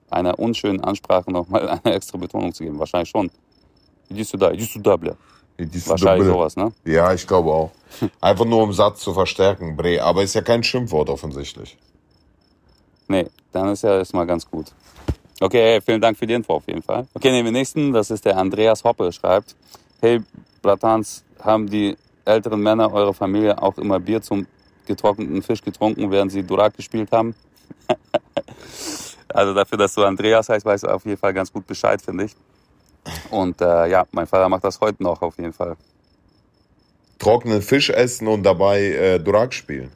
Einer 0.09 0.37
unschönen 0.39 0.81
Ansprache 0.81 1.31
nochmal 1.31 1.67
eine 1.83 1.95
extra 1.95 2.17
Betonung 2.17 2.53
zu 2.53 2.63
geben, 2.63 2.79
wahrscheinlich 2.79 3.09
schon. 3.09 3.31
Idis 4.09 4.31
du 4.31 4.37
da, 4.37 4.51
idis 4.51 4.73
du 4.73 4.79
da, 4.79 4.97
ble. 4.97 5.17
Wahrscheinlich 5.57 6.27
sowas, 6.27 6.55
ne? 6.57 6.73
Ja, 6.83 7.13
ich 7.13 7.25
glaube 7.25 7.51
auch. 7.51 7.71
Einfach 8.19 8.45
nur 8.45 8.61
um 8.61 8.73
Satz 8.73 8.99
zu 8.99 9.13
verstärken, 9.13 9.77
Bre. 9.77 10.03
Aber 10.03 10.21
ist 10.21 10.35
ja 10.35 10.41
kein 10.41 10.63
Schimpfwort 10.63 11.09
offensichtlich. 11.09 11.77
Nee, 13.07 13.27
dann 13.51 13.69
ist 13.69 13.83
ja 13.83 13.97
erstmal 13.97 14.25
ganz 14.25 14.49
gut. 14.49 14.73
Okay, 15.39 15.81
vielen 15.81 15.99
Dank 15.99 16.17
für 16.17 16.25
die 16.25 16.33
Info 16.33 16.53
auf 16.53 16.67
jeden 16.67 16.81
Fall. 16.81 17.07
Okay, 17.13 17.31
nehmen 17.31 17.45
wir 17.45 17.51
nächsten. 17.51 17.91
Das 17.91 18.09
ist 18.09 18.23
der 18.23 18.37
Andreas 18.37 18.83
Hoppe, 18.83 19.11
schreibt. 19.11 19.55
Hey, 19.99 20.21
Blatans, 20.61 21.23
haben 21.41 21.69
die 21.69 21.97
älteren 22.23 22.61
Männer 22.61 22.91
eurer 22.93 23.13
Familie 23.13 23.61
auch 23.61 23.77
immer 23.77 23.99
Bier 23.99 24.21
zum 24.21 24.47
getrockneten 24.85 25.41
Fisch 25.41 25.61
getrunken, 25.61 26.09
während 26.09 26.31
sie 26.31 26.43
Durak 26.43 26.75
gespielt 26.75 27.11
haben? 27.11 27.35
also 29.27 29.53
dafür, 29.53 29.77
dass 29.77 29.93
du 29.93 30.03
Andreas 30.03 30.47
heißt, 30.47 30.65
weißt 30.65 30.83
du 30.85 30.87
auf 30.87 31.05
jeden 31.05 31.17
Fall 31.17 31.33
ganz 31.33 31.51
gut 31.51 31.67
Bescheid, 31.67 32.01
finde 32.01 32.25
ich. 32.25 32.35
Und 33.29 33.61
äh, 33.61 33.87
ja, 33.87 34.05
mein 34.11 34.27
Vater 34.27 34.49
macht 34.49 34.63
das 34.63 34.79
heute 34.79 35.03
noch 35.03 35.21
auf 35.21 35.37
jeden 35.37 35.53
Fall. 35.53 35.75
Trockenen 37.19 37.61
Fisch 37.61 37.89
essen 37.89 38.27
und 38.27 38.43
dabei 38.43 38.81
äh, 38.81 39.19
Durak 39.19 39.53
spielen. 39.53 39.91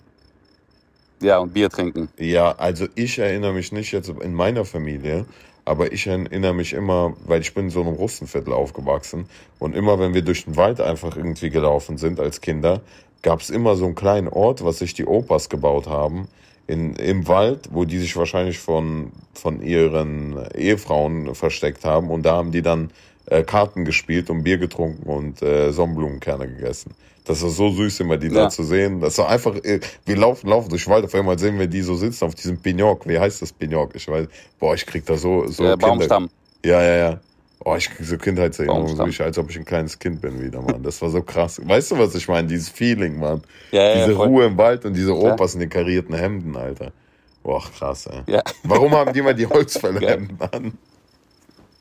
Ja, 1.21 1.39
und 1.39 1.53
Bier 1.53 1.69
trinken. 1.69 2.09
Ja, 2.17 2.53
also 2.53 2.87
ich 2.95 3.19
erinnere 3.19 3.53
mich 3.53 3.71
nicht 3.71 3.91
jetzt 3.91 4.09
in 4.09 4.33
meiner 4.33 4.63
Familie, 4.63 5.25
aber 5.65 5.91
ich 5.91 6.07
erinnere 6.07 6.53
mich 6.53 6.73
immer, 6.73 7.13
weil 7.25 7.41
ich 7.41 7.53
bin 7.53 7.65
in 7.65 7.71
so 7.71 7.81
einem 7.81 7.93
Russenviertel 7.93 8.53
aufgewachsen 8.53 9.25
und 9.59 9.75
immer, 9.75 9.99
wenn 9.99 10.13
wir 10.13 10.21
durch 10.21 10.45
den 10.45 10.55
Wald 10.55 10.79
einfach 10.79 11.17
irgendwie 11.17 11.49
gelaufen 11.49 11.97
sind 11.97 12.19
als 12.19 12.41
Kinder, 12.41 12.81
gab 13.21 13.41
es 13.41 13.49
immer 13.49 13.75
so 13.75 13.85
einen 13.85 13.95
kleinen 13.95 14.29
Ort, 14.29 14.63
was 14.63 14.79
sich 14.79 14.93
die 14.93 15.05
Opas 15.05 15.49
gebaut 15.49 15.87
haben, 15.87 16.27
in, 16.67 16.95
im 16.95 17.27
Wald, 17.27 17.69
wo 17.71 17.83
die 17.83 17.97
sich 17.97 18.15
wahrscheinlich 18.15 18.59
von, 18.59 19.11
von 19.33 19.61
ihren 19.61 20.37
Ehefrauen 20.55 21.35
versteckt 21.35 21.83
haben 21.83 22.09
und 22.09 22.23
da 22.23 22.35
haben 22.35 22.51
die 22.51 22.61
dann 22.61 22.91
äh, 23.29 23.43
Karten 23.43 23.85
gespielt 23.85 24.29
und 24.29 24.43
Bier 24.43 24.57
getrunken 24.57 25.09
und 25.09 25.41
äh, 25.41 25.71
Sonnenblumenkerne 25.71 26.47
gegessen. 26.47 26.93
Das 27.25 27.43
war 27.43 27.49
so 27.49 27.69
süß, 27.69 27.99
immer 27.99 28.17
die 28.17 28.27
ja. 28.27 28.45
da 28.45 28.49
zu 28.49 28.63
sehen. 28.63 29.01
Das 29.01 29.17
war 29.19 29.29
einfach, 29.29 29.55
äh, 29.63 29.79
wir 30.05 30.17
laufen, 30.17 30.49
laufen 30.49 30.69
durch 30.69 30.85
den 30.85 30.93
Wald, 30.93 31.05
auf 31.05 31.13
einmal 31.13 31.37
sehen 31.37 31.59
wir 31.59 31.67
die 31.67 31.81
so 31.81 31.95
sitzen 31.95 32.25
auf 32.25 32.33
diesem 32.33 32.57
Pignoc. 32.57 33.07
Wie 33.07 33.19
heißt 33.19 33.41
das 33.41 33.53
Pignoc? 33.53 33.91
Ich 33.93 34.07
weiß, 34.07 34.27
boah, 34.59 34.73
ich 34.73 34.85
krieg 34.85 35.05
da 35.05 35.15
so, 35.15 35.45
so 35.47 35.63
Der 35.63 35.77
Baumstamm. 35.77 36.29
Ja, 36.65 36.81
ja, 36.81 36.95
ja. 36.95 37.19
Oh, 37.63 37.75
ich 37.75 37.89
krieg 37.89 38.05
so 38.05 38.17
Kindheitserinnerungen, 38.17 38.95
so 38.95 39.05
ich, 39.05 39.21
als 39.21 39.37
ob 39.37 39.49
ich 39.49 39.57
ein 39.57 39.65
kleines 39.65 39.99
Kind 39.99 40.21
bin 40.21 40.41
wieder, 40.41 40.61
Mann. 40.61 40.81
Das 40.81 41.01
war 41.01 41.09
so 41.09 41.21
krass. 41.21 41.61
Weißt 41.63 41.91
du, 41.91 41.99
was 41.99 42.15
ich 42.15 42.27
meine? 42.27 42.47
Dieses 42.47 42.69
Feeling, 42.69 43.19
Mann. 43.19 43.43
Ja, 43.71 43.83
ja, 43.83 43.93
diese 43.95 44.13
ja, 44.13 44.25
Ruhe 44.25 44.45
im 44.45 44.57
Wald 44.57 44.85
und 44.85 44.93
diese 44.93 45.15
Opas 45.15 45.53
in 45.53 45.59
den 45.59 45.69
karierten 45.69 46.15
Hemden, 46.15 46.55
Alter. 46.55 46.93
Boah, 47.43 47.61
krass, 47.77 48.07
ey. 48.07 48.33
Ja. 48.33 48.41
Warum 48.63 48.93
haben 48.93 49.13
die 49.13 49.21
mal 49.21 49.35
die 49.35 49.45
Holzfällerhemden 49.49 50.37
an? 50.51 50.77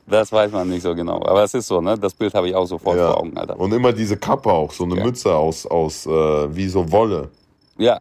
Das 0.09 0.31
weiß 0.31 0.51
man 0.51 0.67
nicht 0.69 0.81
so 0.81 0.95
genau. 0.95 1.17
Aber 1.17 1.43
es 1.43 1.53
ist 1.53 1.67
so, 1.67 1.81
ne? 1.81 1.97
Das 1.97 2.13
Bild 2.13 2.33
habe 2.33 2.49
ich 2.49 2.55
auch 2.55 2.65
sofort 2.65 2.97
ja. 2.97 3.07
vor 3.07 3.19
Augen, 3.19 3.37
Alter. 3.37 3.59
Und 3.59 3.71
immer 3.73 3.93
diese 3.93 4.17
Kappe 4.17 4.51
auch, 4.51 4.71
so 4.71 4.83
eine 4.83 4.97
ja. 4.97 5.03
Mütze 5.03 5.33
aus, 5.35 5.65
aus 5.65 6.05
äh, 6.05 6.55
wie 6.55 6.67
so 6.67 6.91
Wolle. 6.91 7.29
Ja. 7.77 7.99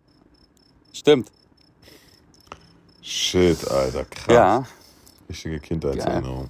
Stimmt. 0.92 1.30
Shit, 3.02 3.70
Alter, 3.70 4.04
krass. 4.04 4.34
Ja. 4.34 4.64
Richtige 5.28 5.60
Kindheitserinnerung. 5.60 6.48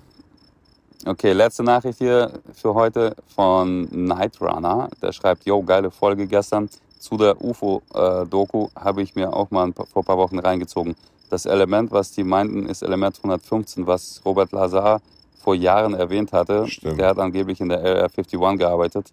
Okay, 1.07 1.33
letzte 1.33 1.63
Nachricht 1.63 1.99
hier 1.99 2.33
für 2.53 2.75
heute 2.75 3.15
von 3.35 3.89
Nightrunner. 3.91 4.89
Der 5.01 5.13
schreibt, 5.13 5.45
yo, 5.45 5.63
geile 5.63 5.91
Folge 5.91 6.27
gestern. 6.27 6.69
Zu 6.99 7.17
der 7.17 7.41
UFO-Doku 7.41 8.65
äh, 8.67 8.81
habe 8.81 9.03
ich 9.03 9.15
mir 9.15 9.33
auch 9.33 9.51
mal 9.51 9.65
ein 9.65 9.73
paar, 9.73 9.87
vor 9.87 10.03
ein 10.03 10.07
paar 10.07 10.19
Wochen 10.19 10.39
reingezogen. 10.39 10.97
Das 11.31 11.47
Element, 11.47 11.93
was 11.93 12.13
die 12.13 12.25
meinten, 12.25 12.67
ist 12.67 12.83
Element 12.83 13.17
115, 13.19 13.87
was 13.87 14.21
Robert 14.25 14.53
Lazar 14.53 15.01
vor 15.39 15.55
Jahren 15.55 15.95
erwähnt 15.95 16.33
hatte. 16.33 16.67
Stimmt. 16.67 16.99
Der 16.99 17.09
hat 17.09 17.19
angeblich 17.19 17.61
in 17.61 17.69
der 17.69 17.83
LR51 17.83 18.57
gearbeitet. 18.57 19.07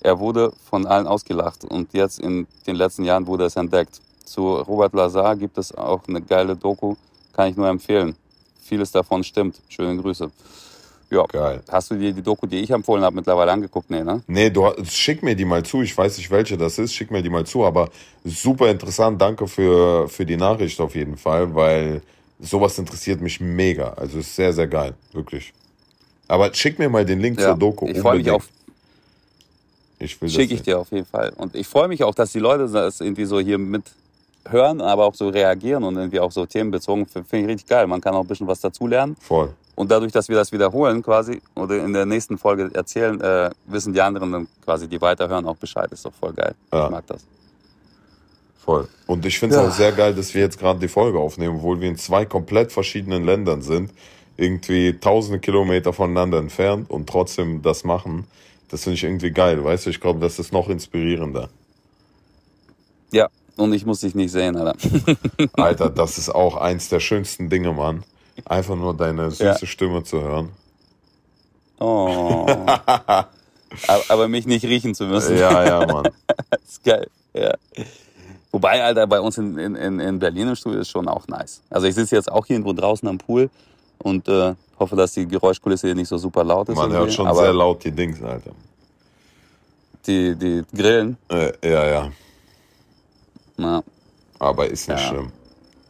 Er 0.00 0.18
wurde 0.18 0.52
von 0.68 0.86
allen 0.86 1.06
ausgelacht 1.06 1.64
und 1.64 1.92
jetzt 1.92 2.18
in 2.18 2.46
den 2.66 2.76
letzten 2.76 3.04
Jahren 3.04 3.26
wurde 3.26 3.44
es 3.44 3.56
entdeckt. 3.56 4.00
Zu 4.24 4.56
Robert 4.56 4.94
Lazar 4.94 5.36
gibt 5.36 5.58
es 5.58 5.72
auch 5.76 6.00
eine 6.08 6.20
geile 6.20 6.56
Doku, 6.56 6.96
kann 7.32 7.48
ich 7.48 7.56
nur 7.56 7.68
empfehlen. 7.68 8.16
Vieles 8.62 8.90
davon 8.90 9.22
stimmt. 9.22 9.60
Schöne 9.68 10.00
Grüße. 10.00 10.30
Ja. 11.10 11.26
Geil. 11.26 11.62
Hast 11.70 11.90
du 11.90 11.94
dir 11.94 12.12
die 12.12 12.22
Doku, 12.22 12.46
die 12.46 12.60
ich 12.60 12.70
empfohlen 12.70 13.04
habe, 13.04 13.14
mittlerweile 13.16 13.52
angeguckt? 13.52 13.90
Nee, 13.90 14.02
ne? 14.02 14.22
Nee, 14.26 14.48
du, 14.48 14.72
schick 14.84 15.22
mir 15.22 15.36
die 15.36 15.44
mal 15.44 15.62
zu. 15.62 15.82
Ich 15.82 15.96
weiß 15.96 16.16
nicht, 16.16 16.30
welche 16.30 16.56
das 16.56 16.78
ist. 16.78 16.94
Schick 16.94 17.10
mir 17.10 17.22
die 17.22 17.28
mal 17.28 17.44
zu. 17.44 17.64
Aber 17.64 17.90
super 18.24 18.70
interessant. 18.70 19.20
Danke 19.20 19.46
für, 19.46 20.08
für 20.08 20.24
die 20.24 20.38
Nachricht 20.38 20.80
auf 20.80 20.94
jeden 20.94 21.18
Fall, 21.18 21.54
weil 21.54 22.00
sowas 22.42 22.78
interessiert 22.78 23.20
mich 23.20 23.40
mega. 23.40 23.94
Also 23.94 24.18
ist 24.18 24.34
sehr, 24.34 24.52
sehr 24.52 24.66
geil. 24.66 24.94
Wirklich. 25.12 25.52
Aber 26.28 26.52
schick 26.52 26.78
mir 26.78 26.88
mal 26.88 27.04
den 27.04 27.20
Link 27.20 27.40
ja, 27.40 27.48
zur 27.48 27.56
Doku. 27.56 27.86
Ich 27.88 28.00
freue 28.00 28.18
mich 28.18 28.30
auf. 28.30 28.48
Ich 29.98 30.20
will 30.20 30.28
Schicke 30.28 30.54
ich 30.54 30.62
dir 30.62 30.78
auf 30.80 30.90
jeden 30.90 31.06
Fall. 31.06 31.32
Und 31.36 31.54
ich 31.54 31.66
freue 31.66 31.88
mich 31.88 32.02
auch, 32.02 32.14
dass 32.14 32.32
die 32.32 32.40
Leute 32.40 32.68
das 32.68 33.00
irgendwie 33.00 33.24
so 33.24 33.38
hier 33.38 33.58
mit 33.58 33.84
hören, 34.48 34.80
aber 34.80 35.04
auch 35.04 35.14
so 35.14 35.28
reagieren 35.28 35.84
und 35.84 35.96
irgendwie 35.96 36.18
auch 36.18 36.32
so 36.32 36.44
themenbezogen. 36.44 37.06
Finde 37.06 37.38
ich 37.38 37.46
richtig 37.46 37.68
geil. 37.68 37.86
Man 37.86 38.00
kann 38.00 38.14
auch 38.14 38.22
ein 38.22 38.26
bisschen 38.26 38.48
was 38.48 38.60
dazulernen. 38.60 39.16
Voll. 39.20 39.52
Und 39.74 39.90
dadurch, 39.90 40.12
dass 40.12 40.28
wir 40.28 40.36
das 40.36 40.50
wiederholen 40.52 41.02
quasi 41.02 41.40
oder 41.54 41.82
in 41.82 41.92
der 41.92 42.04
nächsten 42.04 42.36
Folge 42.36 42.70
erzählen, 42.74 43.20
äh, 43.20 43.50
wissen 43.66 43.92
die 43.92 44.00
anderen 44.00 44.32
dann 44.32 44.48
quasi, 44.64 44.88
die 44.88 45.00
weiterhören, 45.00 45.46
auch 45.46 45.56
Bescheid. 45.56 45.90
Ist 45.92 46.04
doch 46.04 46.12
voll 46.12 46.32
geil. 46.32 46.54
Ja. 46.72 46.86
Ich 46.86 46.90
mag 46.90 47.06
das. 47.06 47.24
Voll. 48.64 48.88
Und 49.06 49.26
ich 49.26 49.38
finde 49.38 49.56
es 49.56 49.62
ja. 49.62 49.68
auch 49.68 49.72
sehr 49.72 49.92
geil, 49.92 50.14
dass 50.14 50.34
wir 50.34 50.40
jetzt 50.40 50.58
gerade 50.58 50.78
die 50.78 50.88
Folge 50.88 51.18
aufnehmen, 51.18 51.56
obwohl 51.56 51.80
wir 51.80 51.88
in 51.88 51.96
zwei 51.96 52.24
komplett 52.24 52.72
verschiedenen 52.72 53.24
Ländern 53.24 53.62
sind 53.62 53.90
irgendwie 54.36 54.98
tausende 54.98 55.38
Kilometer 55.40 55.92
voneinander 55.92 56.38
entfernt 56.38 56.90
und 56.90 57.08
trotzdem 57.08 57.62
das 57.62 57.84
machen, 57.84 58.26
das 58.68 58.84
finde 58.84 58.94
ich 58.94 59.04
irgendwie 59.04 59.30
geil, 59.30 59.62
weißt 59.62 59.86
du? 59.86 59.90
Ich 59.90 60.00
glaube, 60.00 60.20
das 60.20 60.38
ist 60.38 60.52
noch 60.52 60.68
inspirierender. 60.68 61.48
Ja, 63.12 63.28
und 63.56 63.72
ich 63.74 63.84
muss 63.84 64.00
dich 64.00 64.14
nicht 64.14 64.32
sehen, 64.32 64.56
Alter. 64.56 64.76
Alter, 65.52 65.90
das 65.90 66.16
ist 66.16 66.30
auch 66.30 66.56
eins 66.56 66.88
der 66.88 67.00
schönsten 67.00 67.50
Dinge, 67.50 67.72
Mann. 67.72 68.04
Einfach 68.46 68.76
nur 68.76 68.96
deine 68.96 69.30
süße 69.30 69.44
Ja. 69.44 69.66
Stimme 69.66 70.02
zu 70.04 70.22
hören. 70.22 70.48
Oh. 71.78 72.46
aber, 72.46 73.28
aber 74.08 74.28
mich 74.28 74.46
nicht 74.46 74.64
riechen 74.64 74.94
zu 74.94 75.04
müssen. 75.04 75.36
Ja, 75.36 75.64
ja, 75.64 75.86
Mann. 75.86 76.08
Das 76.50 76.60
ist 76.64 76.84
geil. 76.84 77.08
Ja. 77.34 77.54
Wobei, 78.52 78.82
Alter, 78.84 79.06
bei 79.06 79.18
uns 79.20 79.38
in, 79.38 79.58
in, 79.58 79.74
in- 79.74 79.98
in 80.00 80.18
Berlin 80.18 80.48
im 80.48 80.54
Studio 80.54 80.80
ist 80.80 80.90
schon 80.90 81.08
auch 81.08 81.26
nice. 81.26 81.62
Also 81.70 81.86
ich 81.86 81.94
sitze 81.94 82.14
jetzt 82.16 82.30
auch 82.30 82.44
hier 82.46 82.56
irgendwo 82.56 82.74
draußen 82.74 83.08
am 83.08 83.16
Pool 83.18 83.48
und 83.98 84.28
äh, 84.28 84.54
hoffe, 84.78 84.94
dass 84.94 85.12
die 85.12 85.26
Geräuschkulisse 85.26 85.86
hier 85.88 85.94
nicht 85.94 86.08
so 86.08 86.18
super 86.18 86.44
laut 86.44 86.68
ist. 86.68 86.76
Man 86.76 86.90
irgendwie. 86.90 86.98
hört 87.06 87.12
schon 87.14 87.26
aber 87.26 87.40
sehr 87.40 87.52
laut 87.54 87.82
die 87.82 87.90
Dings, 87.92 88.22
Alter. 88.22 88.50
Die, 90.06 90.34
die 90.36 90.62
Grillen, 90.74 91.16
Äh, 91.30 91.52
ja, 91.64 91.86
ja. 91.86 92.12
na, 93.56 93.82
Aber 94.38 94.66
ist 94.66 94.88
nicht 94.88 95.00
Ja. 95.00 95.08
schlimm. 95.08 95.32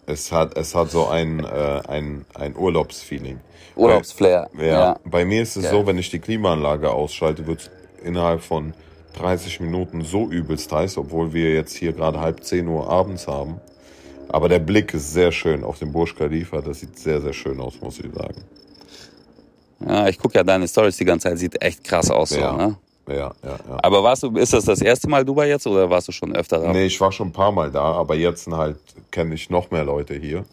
Es 0.07 0.31
hat, 0.31 0.57
es 0.59 0.75
hat 0.75 0.91
so 0.91 1.07
ein, 1.09 1.43
äh, 1.45 1.81
ein, 1.89 2.25
ein 2.35 2.55
Urlaubsfeeling. 2.57 3.41
Urlaubsflair. 3.75 4.51
Ja. 4.59 4.65
Ja. 4.67 4.97
Bei 5.05 5.25
mir 5.25 5.43
ist 5.43 5.57
es 5.57 5.63
Geil. 5.63 5.73
so, 5.73 5.87
wenn 5.87 5.97
ich 5.97 6.11
die 6.11 6.19
Klimaanlage 6.19 6.91
ausschalte, 6.91 7.47
wird 7.47 7.61
es 7.61 7.71
innerhalb 8.05 8.43
von 8.43 8.75
30 9.15 9.61
Minuten 9.61 10.03
so 10.03 10.29
übelst 10.29 10.71
heiß, 10.73 10.99
obwohl 10.99 11.33
wir 11.33 11.53
jetzt 11.55 11.75
hier 11.75 11.93
gerade 11.93 12.21
halb 12.21 12.43
10 12.45 12.67
Uhr 12.69 12.89
abends 12.89 13.27
haben. 13.27 13.61
Aber 14.29 14.49
der 14.49 14.59
Blick 14.61 14.95
ist 14.95 15.13
sehr 15.13 15.31
schön 15.33 15.63
auf 15.65 15.79
den 15.79 15.93
Burj 15.93 16.15
Khalifa. 16.15 16.61
Das 16.63 16.81
sieht 16.81 16.99
sehr, 16.99 17.21
sehr 17.21 17.33
schön 17.35 17.61
aus, 17.61 17.81
muss 17.81 17.99
ich 17.99 18.13
sagen. 18.15 18.43
ja, 19.87 20.09
ich 20.09 20.19
gucke 20.19 20.37
ja 20.37 20.45
deine 20.45 20.67
Stories 20.69 20.97
die 20.97 21.05
ganze 21.05 21.29
Zeit, 21.29 21.39
sieht 21.39 21.61
echt 21.63 21.85
krass 21.85 22.11
aus. 22.11 22.31
So, 22.31 22.41
Ja. 22.41 22.57
ne? 22.57 22.77
Ja, 23.09 23.15
ja, 23.17 23.33
ja. 23.43 23.79
Aber 23.83 24.03
warst 24.05 24.23
du, 24.23 24.31
ist 24.37 24.53
das 24.53 24.65
das 24.65 24.81
erste 24.81 25.09
Mal 25.09 25.25
Dubai 25.25 25.49
jetzt 25.49 25.67
oder 25.67 25.91
warst 25.91 26.07
du 26.07 26.13
schon 26.13 26.35
öfter 26.37 26.61
da? 26.61 26.73
Nee, 26.73 26.87
ich 26.87 27.01
war 27.01 27.11
schon 27.11 27.29
ein 27.29 27.33
paar 27.33 27.51
Mal 27.51 27.71
da, 27.71 27.83
aber 27.83 28.15
jetzt 28.15 28.47
halt 28.47 28.79
kenne 29.11 29.35
ich 29.35 29.51
noch 29.51 29.73
mehr 29.73 29.85
Leute 29.85 30.15
hier. 30.15 30.45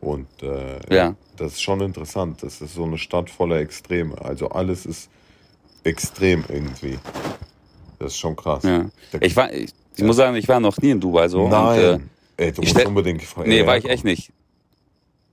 Und 0.00 0.26
äh, 0.42 0.78
Ja. 0.92 1.14
das 1.36 1.52
ist 1.52 1.62
schon 1.62 1.80
interessant. 1.82 2.42
Das 2.42 2.62
ist 2.62 2.74
so 2.74 2.84
eine 2.84 2.96
Stadt 2.96 3.28
voller 3.28 3.58
Extreme. 3.58 4.14
Also 4.20 4.48
alles 4.48 4.86
ist 4.86 5.10
extrem 5.84 6.44
irgendwie. 6.48 6.98
Das 8.02 8.12
ist 8.12 8.18
schon 8.18 8.34
krass. 8.36 8.64
Ja. 8.64 8.86
Ich, 9.20 9.36
war, 9.36 9.52
ich, 9.52 9.70
ich 9.96 10.02
muss 10.04 10.16
sagen, 10.16 10.36
ich 10.36 10.48
war 10.48 10.58
noch 10.60 10.76
nie 10.78 10.90
in 10.90 11.00
Dubai 11.00 11.28
so. 11.28 11.48
Nein. 11.48 11.78
Und, 11.94 12.00
äh, 12.36 12.44
Ey, 12.46 12.52
du 12.52 12.62
musst 12.62 12.84
unbedingt 12.84 13.22
fragen. 13.22 13.48
nee, 13.48 13.64
war 13.66 13.76
ich 13.76 13.84
echt 13.88 14.04
nicht. 14.04 14.32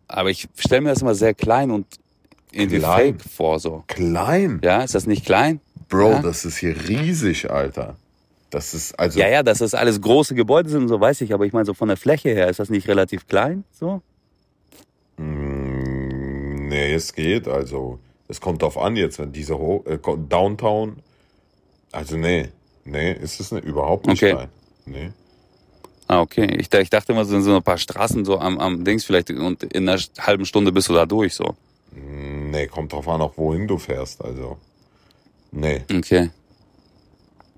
Aber 0.08 0.30
ich 0.30 0.48
stelle 0.58 0.82
mir 0.82 0.90
das 0.90 1.02
immer 1.02 1.16
sehr 1.16 1.34
klein 1.34 1.72
und 1.72 1.86
irgendwie 2.52 2.80
fake 2.80 3.22
vor. 3.24 3.60
So. 3.60 3.84
Klein? 3.88 4.60
Ja, 4.64 4.82
ist 4.84 4.96
das 4.96 5.08
nicht 5.08 5.26
klein? 5.26 5.62
Bro, 5.88 6.12
Ja. 6.12 6.22
das 6.22 6.46
ist 6.46 6.58
hier 6.58 6.76
riesig, 6.88 7.50
Alter. 7.50 7.96
Das 8.52 8.74
ist, 8.74 8.98
also, 9.00 9.20
Ja, 9.20 9.28
ja, 9.30 9.44
dass 9.44 9.60
das 9.60 9.74
alles 9.76 10.02
große 10.02 10.34
Gebäude 10.36 10.70
sind, 10.70 10.88
so 10.88 11.00
weiß 11.00 11.22
ich, 11.22 11.34
aber 11.34 11.46
ich 11.46 11.54
meine, 11.54 11.66
so 11.66 11.74
von 11.74 11.88
der 11.88 11.98
Fläche 11.98 12.30
her, 12.30 12.50
ist 12.50 12.60
das 12.60 12.70
nicht 12.70 12.88
relativ 12.88 13.28
klein? 13.28 13.64
So? 13.72 14.02
Mm, 15.18 16.68
nee, 16.68 16.94
es 16.94 17.14
geht. 17.14 17.48
Also, 17.48 18.00
es 18.28 18.42
kommt 18.42 18.62
drauf 18.62 18.78
an 18.78 18.96
jetzt, 18.96 19.20
wenn 19.20 19.32
diese 19.32 19.58
Ho 19.58 19.84
äh, 19.88 19.98
Downtown. 20.28 20.98
Also, 21.92 22.18
nee. 22.18 22.50
Nee, 22.86 23.12
ist 23.13 23.39
es 23.39 23.52
nicht, 23.52 23.65
überhaupt 23.65 24.08
nicht 24.08 24.22
Okay. 24.24 24.34
klein. 24.34 24.50
Nee. 24.86 25.12
Ah, 26.08 26.22
okay. 26.22 26.56
Ich, 26.60 26.74
ich 26.74 26.89
dachte 26.89 27.12
immer, 27.12 27.24
so 27.24 27.32
sind 27.32 27.44
so 27.44 27.56
ein 27.56 27.63
paar 27.63 27.78
Straßen 27.78 28.26
so 28.26 28.39
am, 28.39 28.58
am 28.60 28.84
Dings 28.84 29.06
vielleicht 29.06 29.30
und 29.30 29.63
in 29.63 29.88
einer 29.88 30.02
halben 30.20 30.46
Stunde 30.46 30.72
bist 30.72 30.89
du 30.89 30.94
da 30.94 31.06
durch, 31.06 31.36
so. 31.36 31.56
Mm, 31.92 32.50
Nee, 32.50 32.68
kommt 32.68 32.92
drauf 32.94 33.08
an, 33.08 33.22
auch 33.22 33.38
wohin 33.38 33.68
du 33.68 33.78
fährst. 33.78 34.24
Also, 34.24 34.58
nee. 35.52 35.82
Okay. 35.94 36.32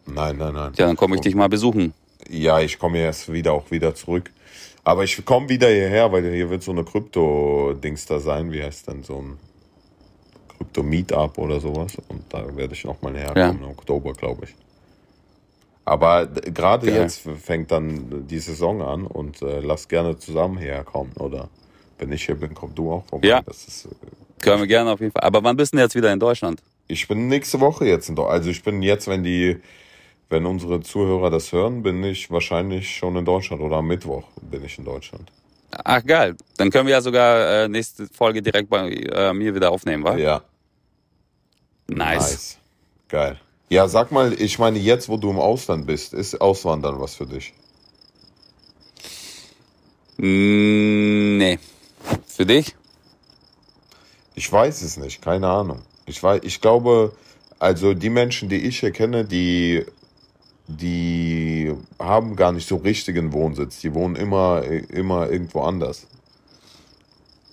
Nein, 0.05 0.38
nein, 0.38 0.53
nein. 0.53 0.73
Ja, 0.75 0.88
dann 0.88 0.97
komme 0.97 1.15
ich 1.15 1.21
dich 1.21 1.34
mal 1.36 1.47
besuchen. 1.47 1.93
Ja, 2.29 2.60
ich 2.60 2.77
komme 2.77 2.97
erst 2.99 3.31
wieder 3.31 3.53
auch 3.53 3.71
wieder 3.71 3.95
zurück. 3.95 4.31
Aber 4.84 5.03
ich 5.03 5.23
komme 5.25 5.47
wieder 5.47 5.69
hierher, 5.69 6.12
weil 6.12 6.29
hier 6.34 6.49
wird 6.49 6.63
so 6.63 6.71
eine 6.71 6.84
Krypto-Dings 6.84 8.05
da 8.07 8.19
sein. 8.19 8.51
Wie 8.51 8.62
heißt 8.63 8.88
denn 8.88 9.03
so 9.03 9.17
ein 9.17 9.38
Krypto-Meetup 10.57 11.38
oder 11.38 11.60
sowas? 11.60 11.93
Und 12.10 12.23
da 12.29 12.55
werde 12.55 12.73
ich 12.73 12.84
nochmal 12.84 13.15
herkommen 13.15 13.63
im 13.63 13.69
Oktober, 13.69 14.13
glaube 14.13 14.45
ich. 14.45 14.55
Aber 15.83 16.27
gerade 16.27 16.91
jetzt 16.91 17.21
fängt 17.41 17.71
dann 17.71 18.27
die 18.27 18.39
Saison 18.39 18.81
an 18.81 19.05
und 19.07 19.41
äh, 19.41 19.59
lass 19.61 19.87
gerne 19.87 20.17
zusammen 20.17 20.57
herkommen. 20.57 21.13
Oder 21.17 21.49
wenn 21.97 22.11
ich 22.11 22.25
hier 22.25 22.35
bin, 22.35 22.53
komm 22.53 22.75
du 22.75 22.91
auch 22.91 23.05
vorbei. 23.05 23.27
Ja. 23.27 23.41
Das 23.41 23.67
ist, 23.67 23.85
äh, 23.85 23.89
Können 24.41 24.61
wir 24.61 24.67
gerne 24.67 24.91
auf 24.91 24.99
jeden 24.99 25.11
Fall. 25.11 25.23
Aber 25.23 25.43
wann 25.43 25.57
bist 25.57 25.73
du 25.73 25.77
denn 25.77 25.85
jetzt 25.85 25.95
wieder 25.95 26.13
in 26.13 26.19
Deutschland? 26.19 26.61
ich 26.91 27.07
bin 27.07 27.27
nächste 27.27 27.59
Woche 27.59 27.85
jetzt 27.85 28.09
in 28.09 28.15
Deutschland. 28.15 28.33
Also 28.39 28.49
ich 28.49 28.63
bin 28.63 28.81
jetzt, 28.81 29.07
wenn 29.07 29.23
die, 29.23 29.57
wenn 30.29 30.45
unsere 30.45 30.81
Zuhörer 30.81 31.29
das 31.29 31.51
hören, 31.51 31.83
bin 31.83 32.03
ich 32.03 32.29
wahrscheinlich 32.29 32.95
schon 32.95 33.15
in 33.15 33.25
Deutschland 33.25 33.61
oder 33.61 33.77
am 33.77 33.87
Mittwoch 33.87 34.23
bin 34.41 34.63
ich 34.65 34.77
in 34.77 34.85
Deutschland. 34.85 35.31
Ach, 35.71 36.03
geil. 36.05 36.35
Dann 36.57 36.69
können 36.69 36.87
wir 36.87 36.93
ja 36.93 37.01
sogar 37.01 37.63
äh, 37.63 37.67
nächste 37.69 38.07
Folge 38.07 38.41
direkt 38.41 38.69
bei 38.69 38.89
äh, 38.89 39.33
mir 39.33 39.55
wieder 39.55 39.71
aufnehmen, 39.71 40.03
wa? 40.03 40.17
Ja, 40.17 40.43
Nice. 41.87 42.57
Geil. 43.09 43.39
Ja, 43.71 43.88
sag 43.88 44.12
mal, 44.12 44.34
ich 44.34 44.60
meine, 44.60 44.79
jetzt, 44.79 45.07
wo 45.07 45.15
du 45.15 45.29
im 45.29 45.39
Ausland 45.39 45.88
bist, 45.88 46.13
ist 46.13 46.41
Auswandern 46.41 46.99
was 46.99 47.15
für 47.15 47.25
dich? 47.25 47.53
Mm, 50.17 51.38
nee. 51.38 51.57
Für 52.27 52.45
dich? 52.45 52.75
Ich 54.36 54.51
weiß 54.51 54.81
es 54.81 54.97
nicht, 54.97 55.21
keine 55.21 55.47
Ahnung. 55.47 55.84
Ich 56.05 56.21
weiß, 56.21 56.41
ich 56.43 56.60
glaube, 56.60 57.13
also 57.60 57.93
die 57.93 58.10
Menschen, 58.10 58.49
die 58.49 58.57
ich 58.57 58.81
hier 58.81 58.91
kenne, 58.91 59.23
die, 59.23 59.86
die 60.67 61.73
haben 61.97 62.36
gar 62.36 62.51
nicht 62.51 62.67
so 62.67 62.75
richtigen 62.75 63.31
Wohnsitz. 63.31 63.79
Die 63.79 63.93
wohnen 63.93 64.17
immer, 64.17 64.65
immer 64.65 65.29
irgendwo 65.29 65.62
anders. 65.62 66.07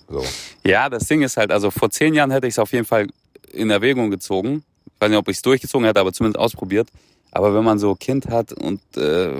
So. 0.09 0.21
Ja, 0.65 0.89
das 0.89 1.07
Ding 1.07 1.21
ist 1.21 1.37
halt, 1.37 1.49
also 1.49 1.71
vor 1.71 1.91
zehn 1.91 2.13
Jahren 2.13 2.31
hätte 2.31 2.47
ich 2.47 2.55
es 2.55 2.59
auf 2.59 2.73
jeden 2.73 2.85
Fall 2.85 3.07
in 3.53 3.69
Erwägung 3.69 4.11
gezogen. 4.11 4.65
Ich 4.95 5.01
weiß 5.01 5.09
nicht, 5.09 5.17
ob 5.17 5.27
ich 5.29 5.37
es 5.37 5.41
durchgezogen 5.41 5.85
hätte, 5.85 5.99
aber 5.99 6.13
zumindest 6.13 6.39
ausprobiert. 6.39 6.89
Aber 7.31 7.53
wenn 7.53 7.63
man 7.63 7.79
so 7.79 7.95
Kind 7.95 8.27
hat 8.27 8.53
und 8.53 8.81
äh, 8.97 9.33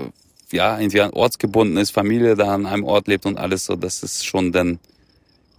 ja, 0.52 0.78
irgendwie 0.78 1.00
an 1.00 1.10
ortsgebunden 1.10 1.76
ist, 1.76 1.90
Familie 1.90 2.34
da 2.36 2.54
an 2.54 2.66
einem 2.66 2.84
Ort 2.84 3.08
lebt 3.08 3.26
und 3.26 3.38
alles 3.38 3.66
so, 3.66 3.76
das 3.76 4.02
ist 4.02 4.26
schon 4.26 4.52
dann 4.52 4.78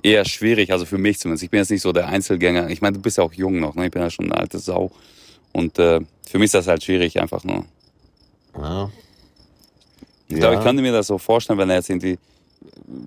eher 0.04 0.26
schwierig, 0.26 0.72
also 0.72 0.86
für 0.86 0.98
mich 0.98 1.20
zumindest. 1.20 1.44
Ich 1.44 1.50
bin 1.50 1.60
jetzt 1.60 1.70
nicht 1.70 1.82
so 1.82 1.92
der 1.92 2.08
Einzelgänger. 2.08 2.70
Ich 2.70 2.82
meine, 2.82 2.98
du 2.98 3.02
bist 3.02 3.18
ja 3.18 3.24
auch 3.24 3.34
jung 3.34 3.60
noch, 3.60 3.76
ne? 3.76 3.86
Ich 3.86 3.92
bin 3.92 4.02
ja 4.02 4.10
schon 4.10 4.26
eine 4.26 4.38
alte 4.38 4.60
Sau. 4.60 4.92
Und 5.52 5.78
äh, 5.80 6.00
für 6.30 6.40
mich 6.40 6.46
ist 6.46 6.54
das 6.54 6.68
halt 6.68 6.84
schwierig, 6.84 7.20
einfach 7.20 7.44
nur. 7.44 7.66
Ja. 8.58 8.90
Ich 10.28 10.38
glaube, 10.38 10.56
ich 10.56 10.62
könnte 10.62 10.82
mir 10.82 10.94
das 10.94 11.08
so 11.08 11.18
vorstellen, 11.18 11.60
wenn 11.60 11.70
er 11.70 11.78
jetzt 11.78 11.90
irgendwie 11.90 12.18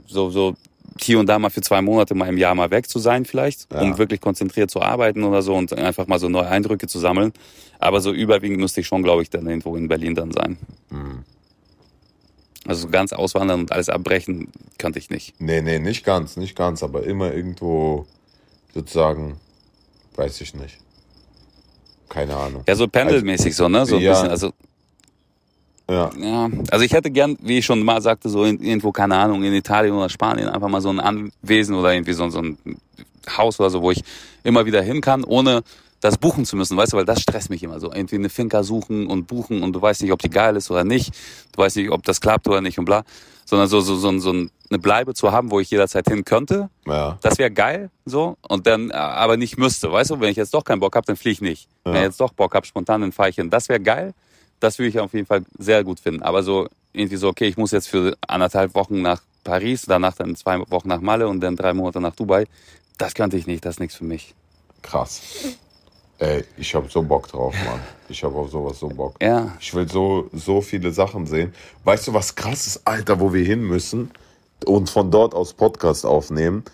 so, 0.07 0.31
so 0.31 0.55
hier 1.00 1.18
und 1.18 1.26
da 1.28 1.38
mal 1.38 1.50
für 1.50 1.61
zwei 1.61 1.83
Monate 1.83 2.14
mal 2.14 2.28
im 2.28 2.38
Jahr 2.38 2.54
mal 2.54 2.70
weg 2.70 2.88
zu 2.88 2.98
sein 2.98 3.24
vielleicht, 3.24 3.72
Ja. 3.72 3.80
um 3.80 3.98
wirklich 3.98 4.20
konzentriert 4.20 4.70
zu 4.70 4.80
arbeiten 4.80 5.24
oder 5.24 5.42
so 5.42 5.54
und 5.54 5.72
einfach 5.76 6.07
mal 6.07 6.18
so 6.18 6.28
neue 6.28 6.48
Eindrücke 6.48 6.87
zu 6.87 6.98
sammeln. 6.98 7.33
Aber 7.78 8.00
so 8.00 8.12
überwiegend 8.12 8.59
müsste 8.61 8.80
ich 8.80 8.87
schon, 8.87 9.02
glaube 9.02 9.22
ich, 9.22 9.30
dann 9.30 9.46
irgendwo 9.46 9.76
in 9.76 9.88
Berlin 9.88 10.14
dann 10.14 10.30
sein. 10.33 10.57
Hm. 10.90 11.24
Also 12.66 12.83
so 12.83 12.88
ganz 12.88 13.12
auswandern 13.12 13.61
und 13.61 13.72
alles 13.72 13.88
abbrechen 13.90 14.48
könnte 14.78 14.98
ich 14.98 15.11
nicht. 15.11 15.35
Nee, 15.38 15.61
nee, 15.61 15.78
nicht 15.78 16.04
ganz, 16.04 16.37
nicht 16.37 16.57
ganz, 16.57 16.83
aber 16.83 17.02
immer 17.04 17.33
irgendwo 17.35 18.07
sozusagen, 18.72 19.38
weiß 20.16 20.40
ich 20.40 20.54
nicht. 20.54 20.78
Keine 22.09 22.37
Ahnung. 22.37 22.62
Ja, 22.66 22.74
so 22.76 22.87
pendelmäßig 22.88 23.54
so, 23.54 23.68
ne? 23.68 23.85
So 23.85 23.96
ein 23.96 24.02
Ja. 24.02 24.12
bisschen, 24.12 24.28
also 24.30 24.52
Ja, 25.90 26.11
Ja, 26.18 26.49
also 26.70 26.85
ich 26.85 26.92
hätte 26.92 27.11
gern, 27.11 27.37
wie 27.42 27.59
ich 27.59 27.66
schon 27.66 27.83
mal 27.83 28.01
sagte, 28.01 28.29
so 28.29 28.44
in, 28.44 28.59
irgendwo, 28.62 28.90
keine 28.90 29.16
Ahnung, 29.16 29.42
in 29.44 29.53
Italien 29.53 29.94
oder 29.94 30.09
Spanien 30.09 30.49
einfach 30.49 30.68
mal 30.68 30.81
so 30.81 30.88
ein 30.90 31.01
Anwesen 31.01 31.75
oder 31.75 31.92
irgendwie 31.92 32.14
so, 32.14 32.29
so 32.31 32.40
ein 32.40 32.57
Haus 33.37 33.61
oder 33.61 33.70
so, 33.70 33.83
wo 33.83 33.90
ich 33.90 34.03
immer 34.44 34.64
wieder 34.66 34.81
hin 34.83 35.01
kann, 35.01 35.25
ohne 35.25 35.62
das 36.01 36.18
buchen 36.18 36.44
zu 36.44 36.57
müssen, 36.57 36.77
weißt 36.77 36.92
du, 36.92 36.97
weil 36.99 37.05
das 37.07 37.20
stresst 37.23 37.49
mich 37.49 37.62
immer 37.62 37.81
so. 37.81 37.90
Irgendwie 37.92 38.16
eine 38.16 38.29
Finca 38.29 38.62
suchen 38.62 39.07
und 39.07 39.27
buchen 39.27 39.62
und 39.62 39.73
du 39.73 39.81
weißt 39.81 40.03
nicht, 40.03 40.12
ob 40.12 40.20
die 40.20 40.29
geil 40.29 40.55
ist 40.57 40.70
oder 40.70 40.85
nicht. 40.85 41.14
Du 41.53 41.62
weißt 41.62 41.77
nicht, 41.77 41.90
ob 41.90 42.03
das 42.05 42.20
klappt 42.20 42.47
oder 42.47 42.61
nicht 42.61 42.79
und 42.79 42.85
bla. 42.85 43.05
Sondern 43.47 43.68
so, 43.68 43.81
so, 43.81 43.97
so, 43.97 44.18
so 44.18 44.31
eine 44.31 44.79
Bleibe 44.79 45.14
zu 45.14 45.33
haben, 45.33 45.51
wo 45.51 45.61
ich 45.61 45.70
jederzeit 45.70 46.07
hin 46.09 46.25
könnte. 46.25 46.68
ja, 46.87 47.18
Das 47.23 47.38
wäre 47.38 47.51
geil, 47.51 47.90
so. 48.05 48.37
Und 48.47 48.66
dann 48.66 48.90
äh, 48.90 48.94
aber 48.94 49.37
nicht 49.38 49.56
müsste, 49.58 49.90
weißt 49.92 50.11
du, 50.11 50.21
wenn 50.21 50.31
ich 50.31 50.37
jetzt 50.37 50.52
doch 50.52 50.65
keinen 50.65 50.81
Bock 50.81 50.94
habe, 50.96 51.06
dann 51.06 51.17
fliege 51.17 51.33
ich 51.35 51.40
nicht. 51.40 51.69
Wenn 51.85 51.94
Ja. 51.94 52.00
ich 52.00 52.04
jetzt 52.06 52.21
doch 52.21 52.33
Bock 52.35 52.54
habe, 52.54 52.67
spontan 52.67 53.00
dann 53.02 53.13
fahre 53.13 53.31
ich 53.31 53.37
hin. 53.37 53.48
Das 53.50 53.69
wäre 53.71 53.81
geil. 53.81 54.13
Das 54.61 54.79
würde 54.79 54.88
ich 54.88 54.98
auf 54.98 55.13
jeden 55.13 55.27
Fall 55.27 55.44
sehr 55.59 55.85
gut 55.85 56.00
finden. 56.00 56.23
Aber 56.23 56.42
so 56.42 56.69
irgendwie 56.92 57.17
so, 57.17 57.29
okay, 57.29 57.46
ich 57.46 57.57
muss 57.57 57.73
jetzt 57.73 57.88
für 57.88 58.17
anderthalb 58.27 58.75
Wochen 58.75 59.02
nach 59.02 59.21
Paris, 59.42 59.83
danach 59.87 60.15
dann 60.15 60.37
zwei 60.37 60.59
Wochen 60.71 60.88
nach 60.88 61.00
Malle 61.00 61.29
und 61.29 61.40
dann 61.40 61.57
drei 61.57 61.75
Monate 61.75 62.00
nach 62.00 62.15
Dubai. 62.15 62.46
Das 62.98 63.15
könnte 63.15 63.37
ich 63.37 63.46
nicht, 63.46 63.65
das 63.65 63.77
ist 63.77 63.81
nichts 63.81 63.96
für 63.96 64.05
mich. 64.05 64.35
krass. 64.83 65.21
Ey, 66.19 66.44
ich 66.57 66.73
hab 66.75 66.90
so 66.92 67.02
Bock 67.02 67.27
drauf, 67.29 67.52
Mann. 67.67 67.81
Ich 68.09 68.23
hab 68.23 68.35
auf 68.35 68.48
sowas 68.50 68.79
so 68.79 68.88
Bock. 68.88 69.17
Ja. 69.21 69.52
Ich 69.61 69.75
will 69.75 69.88
so, 69.88 70.31
so 70.33 70.61
viele 70.61 70.92
Sachen 70.92 71.27
sehen. 71.27 71.52
Weißt 71.83 72.07
du, 72.07 72.15
was 72.15 72.37
krass 72.37 72.69
ist, 72.69 72.87
Alter, 72.87 73.19
wo 73.19 73.33
wir 73.35 73.44
hin 73.44 73.63
müssen 73.63 74.13
und 74.65 74.88
von 74.88 75.11
dort 75.11 75.35
aus 75.35 75.52
Podcast 75.55 76.07
aufnehmen? 76.07 76.65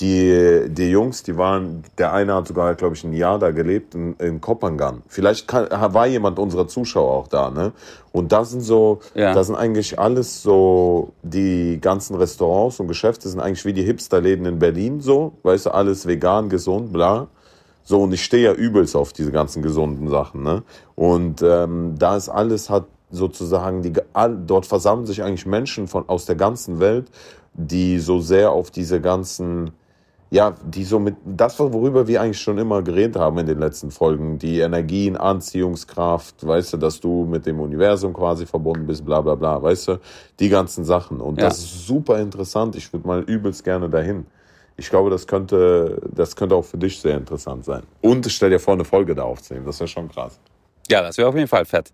Die, 0.00 0.64
die 0.68 0.90
Jungs, 0.90 1.22
die 1.22 1.36
waren, 1.36 1.84
der 1.98 2.12
eine 2.12 2.34
hat 2.34 2.48
sogar, 2.48 2.74
glaube 2.74 2.96
ich, 2.96 3.04
ein 3.04 3.12
Jahr 3.12 3.38
da 3.38 3.52
gelebt 3.52 3.94
in, 3.94 4.14
in 4.14 4.40
Kopangan. 4.40 5.02
Vielleicht 5.06 5.46
kann, 5.46 5.68
war 5.70 6.06
jemand 6.06 6.38
unserer 6.40 6.66
Zuschauer 6.66 7.12
auch 7.12 7.28
da, 7.28 7.50
ne? 7.50 7.72
Und 8.10 8.32
da 8.32 8.44
sind 8.44 8.60
so, 8.60 9.00
Ja. 9.14 9.34
da 9.34 9.44
sind 9.44 9.54
eigentlich 9.54 9.98
alles 9.98 10.42
so, 10.42 11.12
die 11.22 11.80
ganzen 11.80 12.16
Restaurants 12.16 12.80
und 12.80 12.88
Geschäfte 12.88 13.28
sind 13.28 13.40
eigentlich 13.40 13.64
wie 13.64 13.72
die 13.72 13.84
Hipsterläden 13.84 14.46
in 14.46 14.58
Berlin 14.58 15.00
so, 15.00 15.32
weißt 15.44 15.66
du, 15.66 15.70
alles 15.70 16.06
vegan, 16.06 16.48
gesund, 16.48 16.92
bla. 16.92 17.28
So, 17.84 18.02
und 18.02 18.12
ich 18.12 18.24
stehe 18.24 18.44
ja 18.44 18.52
übelst 18.52 18.96
auf 18.96 19.12
diese 19.12 19.30
ganzen 19.30 19.62
gesunden 19.62 20.08
Sachen, 20.08 20.42
ne? 20.42 20.62
Und 20.96 21.42
ähm, 21.42 21.94
da 21.98 22.16
ist 22.16 22.28
alles, 22.28 22.68
hat 22.68 22.86
sozusagen, 23.10 23.82
die, 23.82 23.92
all, 24.12 24.36
dort 24.44 24.66
versammeln 24.66 25.06
sich 25.06 25.22
eigentlich 25.22 25.46
Menschen 25.46 25.86
von, 25.86 26.08
aus 26.08 26.26
der 26.26 26.34
ganzen 26.34 26.80
Welt, 26.80 27.06
die 27.52 28.00
so 28.00 28.20
sehr 28.20 28.50
auf 28.50 28.70
diese 28.72 29.00
ganzen, 29.00 29.70
ja, 30.34 30.52
die 30.64 30.82
so 30.82 30.98
mit, 30.98 31.14
das, 31.24 31.60
worüber 31.60 32.08
wir 32.08 32.20
eigentlich 32.20 32.40
schon 32.40 32.58
immer 32.58 32.82
geredet 32.82 33.14
haben 33.14 33.38
in 33.38 33.46
den 33.46 33.60
letzten 33.60 33.92
Folgen, 33.92 34.36
die 34.36 34.58
Energien, 34.58 35.16
Anziehungskraft, 35.16 36.44
weißt 36.44 36.72
du, 36.72 36.76
dass 36.76 36.98
du 36.98 37.24
mit 37.24 37.46
dem 37.46 37.60
Universum 37.60 38.12
quasi 38.12 38.44
verbunden 38.44 38.84
bist, 38.84 39.04
bla 39.04 39.20
bla 39.20 39.36
bla, 39.36 39.62
weißt 39.62 39.88
du, 39.88 40.00
die 40.40 40.48
ganzen 40.48 40.84
Sachen. 40.84 41.20
Und 41.20 41.38
Ja. 41.38 41.44
das 41.46 41.58
ist 41.58 41.86
super 41.86 42.18
interessant. 42.18 42.74
Ich 42.74 42.92
würde 42.92 43.06
mal 43.06 43.20
übelst 43.22 43.62
gerne 43.62 43.88
dahin. 43.88 44.26
Ich 44.76 44.90
glaube, 44.90 45.08
das 45.08 45.28
könnte, 45.28 46.02
das 46.12 46.34
könnte 46.34 46.56
auch 46.56 46.64
für 46.64 46.78
dich 46.78 47.00
sehr 47.00 47.16
interessant 47.16 47.64
sein. 47.64 47.84
Und 48.00 48.26
stell 48.28 48.50
dir 48.50 48.58
vor, 48.58 48.74
eine 48.74 48.84
Folge 48.84 49.14
da 49.14 49.22
aufzunehmen. 49.22 49.66
Das 49.66 49.78
wäre 49.78 49.86
schon 49.86 50.08
krass. 50.08 50.40
Ja, 50.90 51.00
das 51.00 51.16
wäre 51.16 51.28
auf 51.28 51.36
jeden 51.36 51.46
Fall 51.46 51.64
fett. 51.64 51.92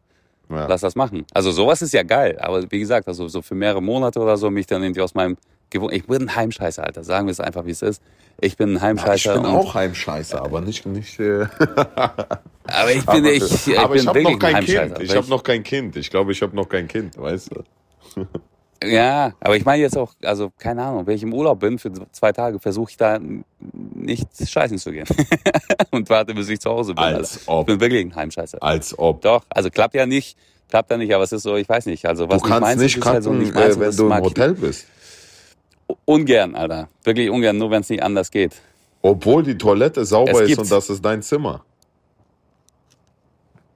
Ja. 0.49 0.67
Lass 0.67 0.81
das 0.81 0.97
machen. 0.97 1.27
Also 1.35 1.51
sowas 1.51 1.83
ist 1.83 1.93
ja 1.93 2.03
geil. 2.05 2.39
Aber 2.41 2.63
wie 2.73 2.81
gesagt, 2.81 3.07
also 3.07 3.29
so 3.29 3.43
für 3.43 3.55
mehrere 3.55 3.83
Monate 3.83 4.19
oder 4.19 4.39
so 4.39 4.49
mich 4.51 4.67
dann 4.67 4.83
irgendwie 4.83 5.03
aus 5.03 5.15
meinem 5.15 5.37
Gewohn... 5.71 5.93
Ich 5.93 6.07
bin 6.07 6.23
ein 6.23 6.37
Heimscheißer, 6.37 6.85
Alter. 6.85 7.05
Sagen 7.05 7.27
wir 7.27 7.33
es 7.33 7.41
einfach, 7.41 7.65
wie 7.67 7.71
es 7.71 7.83
ist. 7.83 8.03
Ich 8.41 8.57
bin 8.57 8.71
ein 8.71 8.77
ich 8.77 8.83
Heimscheißer. 8.83 9.35
bin 9.35 9.45
und- 9.47 9.55
auch 9.57 9.75
Heimscheißer, 9.75 10.43
aber 10.43 10.61
nicht, 10.61 10.87
nicht, 10.87 11.19
äh, 11.21 11.47
Aber 12.67 12.93
ich 12.93 13.05
bin, 13.05 13.25
ich, 13.25 13.67
ich 13.69 13.79
aber 13.79 13.95
bin 13.95 14.03
ich 14.03 14.07
habe 14.07 14.19
wirklich 14.19 14.33
noch 14.35 14.39
kein 14.39 14.55
ein 14.55 14.57
Heimscheißer. 14.57 14.95
Kind. 14.95 15.11
Ich 15.11 15.17
habe 15.17 15.29
noch 15.29 15.43
kein 15.43 15.63
Kind. 15.63 15.97
Ich 15.97 16.11
glaube, 16.11 16.33
ich 16.33 16.43
habe 16.43 16.55
noch 16.55 16.69
kein 16.69 16.89
Kind, 16.89 17.19
weißt 17.19 17.51
du? 17.55 18.27
Ja, 18.83 19.35
aber 19.41 19.57
ich 19.57 19.65
meine 19.67 19.83
jetzt 19.83 19.99
auch, 19.99 20.15
also 20.23 20.51
keine 20.59 20.83
Ahnung, 20.83 21.07
wenn 21.07 21.15
ich 21.15 21.23
im 21.23 21.35
Urlaub 21.35 21.61
bin 21.61 21.79
für 21.79 21.93
zwei 22.13 22.33
Tage, 22.33 22.59
versuche 22.59 22.91
ich 22.93 22.97
da 22.97 23.19
nicht 23.95 24.27
scheißen 24.43 24.79
zu 24.79 24.91
gehen. 24.91 25.05
und 25.91 26.09
warte, 26.09 26.33
bis 26.33 26.49
ich 26.49 26.61
zu 26.61 26.71
Hause 26.71 26.95
bin. 26.95 27.05
Als 27.05 27.47
ob. 27.47 27.69
Ich 27.69 27.75
bin 27.75 27.81
wirklich 27.81 28.07
ein 28.07 28.15
Heimscheißer. 28.15 28.63
Als 28.63 28.99
ob. 28.99 29.21
Doch, 29.21 29.45
also 29.51 29.69
klappt 29.69 29.95
ja 29.95 30.07
nicht, 30.07 30.39
klappt 30.71 30.91
ja 30.91 30.97
nicht, 30.97 31.15
aber 31.15 31.25
es 31.25 31.33
ist 31.33 31.43
so, 31.43 31.57
ich 31.57 31.69
weiß 31.69 31.85
nicht. 31.87 32.07
Also 32.07 32.31
was 32.31 32.41
du 32.41 32.49
kannst 32.49 32.79
nicht 32.79 32.97
ist, 32.97 33.03
ist 33.03 33.05
halt 33.05 33.23
so 33.23 33.31
kacken, 33.31 33.43
nicht 33.43 33.55
meins 33.55 33.77
äh, 33.77 33.81
wenn 33.81 33.97
du 33.97 34.07
im 34.07 34.13
ich 34.13 34.21
Hotel 34.21 34.55
bist. 34.55 34.87
Ungern, 36.05 36.55
Alter. 36.55 36.89
Wirklich 37.05 37.31
ungern, 37.31 37.59
nur 37.59 37.71
wenn 37.71 37.81
es 37.83 37.89
nicht 37.89 38.03
anders 38.03 38.31
geht. 38.31 38.61
Obwohl 39.03 39.43
die 39.43 39.57
Toilette 39.57 40.05
sauber 40.05 40.43
ist 40.43 40.59
und 40.59 40.71
das 40.71 40.91
ist 40.91 41.05
dein 41.05 41.23
Zimmer. 41.23 41.65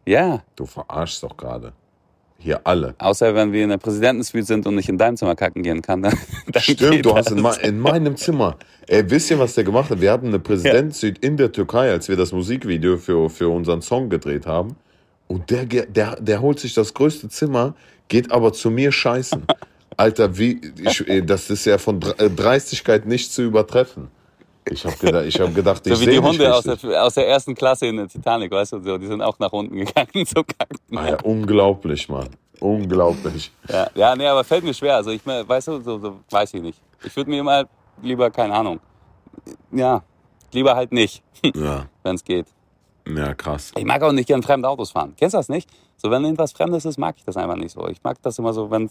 Ja, 0.06 0.42
Du 0.54 0.66
verarschst 0.66 1.22
doch 1.22 1.36
gerade. 1.36 1.72
Hier 2.38 2.60
alle. 2.64 2.94
außer 2.98 3.34
wenn 3.34 3.52
wir 3.52 3.62
in 3.62 3.70
der 3.70 3.78
Präsidentensuite 3.78 4.44
sind 4.44 4.66
und 4.66 4.76
ich 4.76 4.88
in 4.90 4.98
deinem 4.98 5.16
Zimmer 5.16 5.34
kacken 5.34 5.62
gehen 5.62 5.80
kann, 5.80 6.02
dann, 6.02 6.18
dann 6.52 6.62
Stimmt, 6.62 7.06
du 7.06 7.16
hast 7.16 7.30
in, 7.30 7.42
in 7.62 7.78
meinem 7.80 8.16
Zimmer. 8.16 8.58
Ey, 8.86 9.08
wisst 9.08 9.30
ihr, 9.30 9.38
was 9.38 9.54
der 9.54 9.64
gemacht 9.64 9.88
hat? 9.88 10.02
Wir 10.02 10.12
hatten 10.12 10.26
eine 10.26 10.38
Präsidentssuite 10.38 11.18
in 11.26 11.38
der 11.38 11.52
Türkei, 11.52 11.90
als 11.90 12.08
wir 12.08 12.16
das 12.16 12.32
Musikvideo 12.32 12.98
für, 12.98 13.30
für 13.30 13.48
unseren 13.48 13.80
Song 13.80 14.10
gedreht 14.10 14.44
haben. 14.46 14.76
Und 15.26 15.48
der, 15.50 15.64
der, 15.64 16.16
der 16.20 16.42
holt 16.42 16.60
sich 16.60 16.74
das 16.74 16.92
größte 16.92 17.30
Zimmer, 17.30 17.74
geht 18.08 18.30
aber 18.30 18.52
zu 18.52 18.70
mir 18.70 18.92
scheißen. 18.92 19.46
Alter, 19.96 20.36
wie, 20.36 20.60
ich, 20.82 21.08
ey, 21.08 21.24
das 21.26 21.50
ist 21.50 21.64
ja 21.64 21.78
von 21.78 22.00
äh, 22.18 22.30
Dreistigkeit 22.30 23.06
nicht 23.06 23.32
zu 23.32 23.42
übertreffen. 23.42 24.08
Ich 24.66 24.84
habe 24.86 24.96
gedacht, 24.96 25.24
ich 25.26 25.38
hab 25.40 25.54
gedacht, 25.54 25.86
ich 25.86 25.94
So 25.94 26.00
wie 26.00 26.10
die 26.10 26.18
Hunde 26.18 26.54
aus 26.54 26.64
der, 26.64 27.04
aus 27.04 27.14
der 27.14 27.28
ersten 27.28 27.54
Klasse 27.54 27.86
in 27.86 27.98
der 27.98 28.08
Titanic, 28.08 28.50
weißt 28.50 28.72
du, 28.72 28.80
so, 28.82 28.96
die 28.96 29.06
sind 29.06 29.20
auch 29.20 29.38
nach 29.38 29.52
unten 29.52 29.76
gegangen 29.76 30.26
zu 30.26 30.42
kacken. 30.42 30.78
Ah 30.96 31.08
ja, 31.10 31.16
unglaublich, 31.22 32.08
Mann. 32.08 32.28
Unglaublich. 32.60 33.52
Ja, 33.68 33.90
ja, 33.94 34.16
nee, 34.16 34.26
aber 34.26 34.42
fällt 34.42 34.64
mir 34.64 34.72
schwer. 34.72 34.96
Also 34.96 35.10
ich 35.10 35.20
weißt 35.26 35.68
du, 35.68 35.80
so, 35.82 35.98
so 35.98 36.20
weiß 36.30 36.54
ich 36.54 36.62
nicht. 36.62 36.80
Ich 37.04 37.14
würde 37.14 37.28
mir 37.28 37.40
immer 37.40 37.64
lieber, 38.02 38.30
keine 38.30 38.54
Ahnung. 38.54 38.80
Ja, 39.70 40.02
lieber 40.52 40.74
halt 40.74 40.92
nicht, 40.92 41.22
Ja, 41.54 41.86
wenn 42.02 42.14
es 42.14 42.24
geht. 42.24 42.46
ja, 43.06 43.34
krass. 43.34 43.72
Ich 43.76 43.84
mag 43.84 44.02
auch 44.02 44.12
nicht 44.12 44.28
gern 44.28 44.42
fremde 44.42 44.66
Autos 44.66 44.92
fahren. 44.92 45.14
Kennst 45.18 45.34
du 45.34 45.38
das 45.38 45.50
nicht? 45.50 45.68
So, 45.98 46.10
wenn 46.10 46.24
irgendwas 46.24 46.52
Fremdes 46.52 46.86
ist, 46.86 46.96
mag 46.96 47.16
ich 47.18 47.24
das 47.24 47.36
einfach 47.36 47.56
nicht 47.56 47.72
so. 47.72 47.86
Ich 47.88 48.02
mag 48.02 48.16
das 48.22 48.38
immer 48.38 48.54
so, 48.54 48.70
wenn 48.70 48.90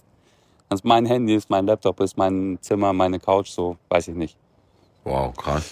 es 0.69 0.83
mein 0.83 1.05
Handy 1.05 1.35
ist, 1.35 1.49
mein 1.49 1.65
Laptop 1.65 1.99
ist, 1.99 2.17
mein 2.17 2.57
Zimmer, 2.61 2.93
meine 2.93 3.19
Couch, 3.19 3.49
so, 3.49 3.77
weiß 3.89 4.07
ich 4.09 4.15
nicht. 4.15 4.35
Wow, 5.03 5.35
krass. 5.35 5.71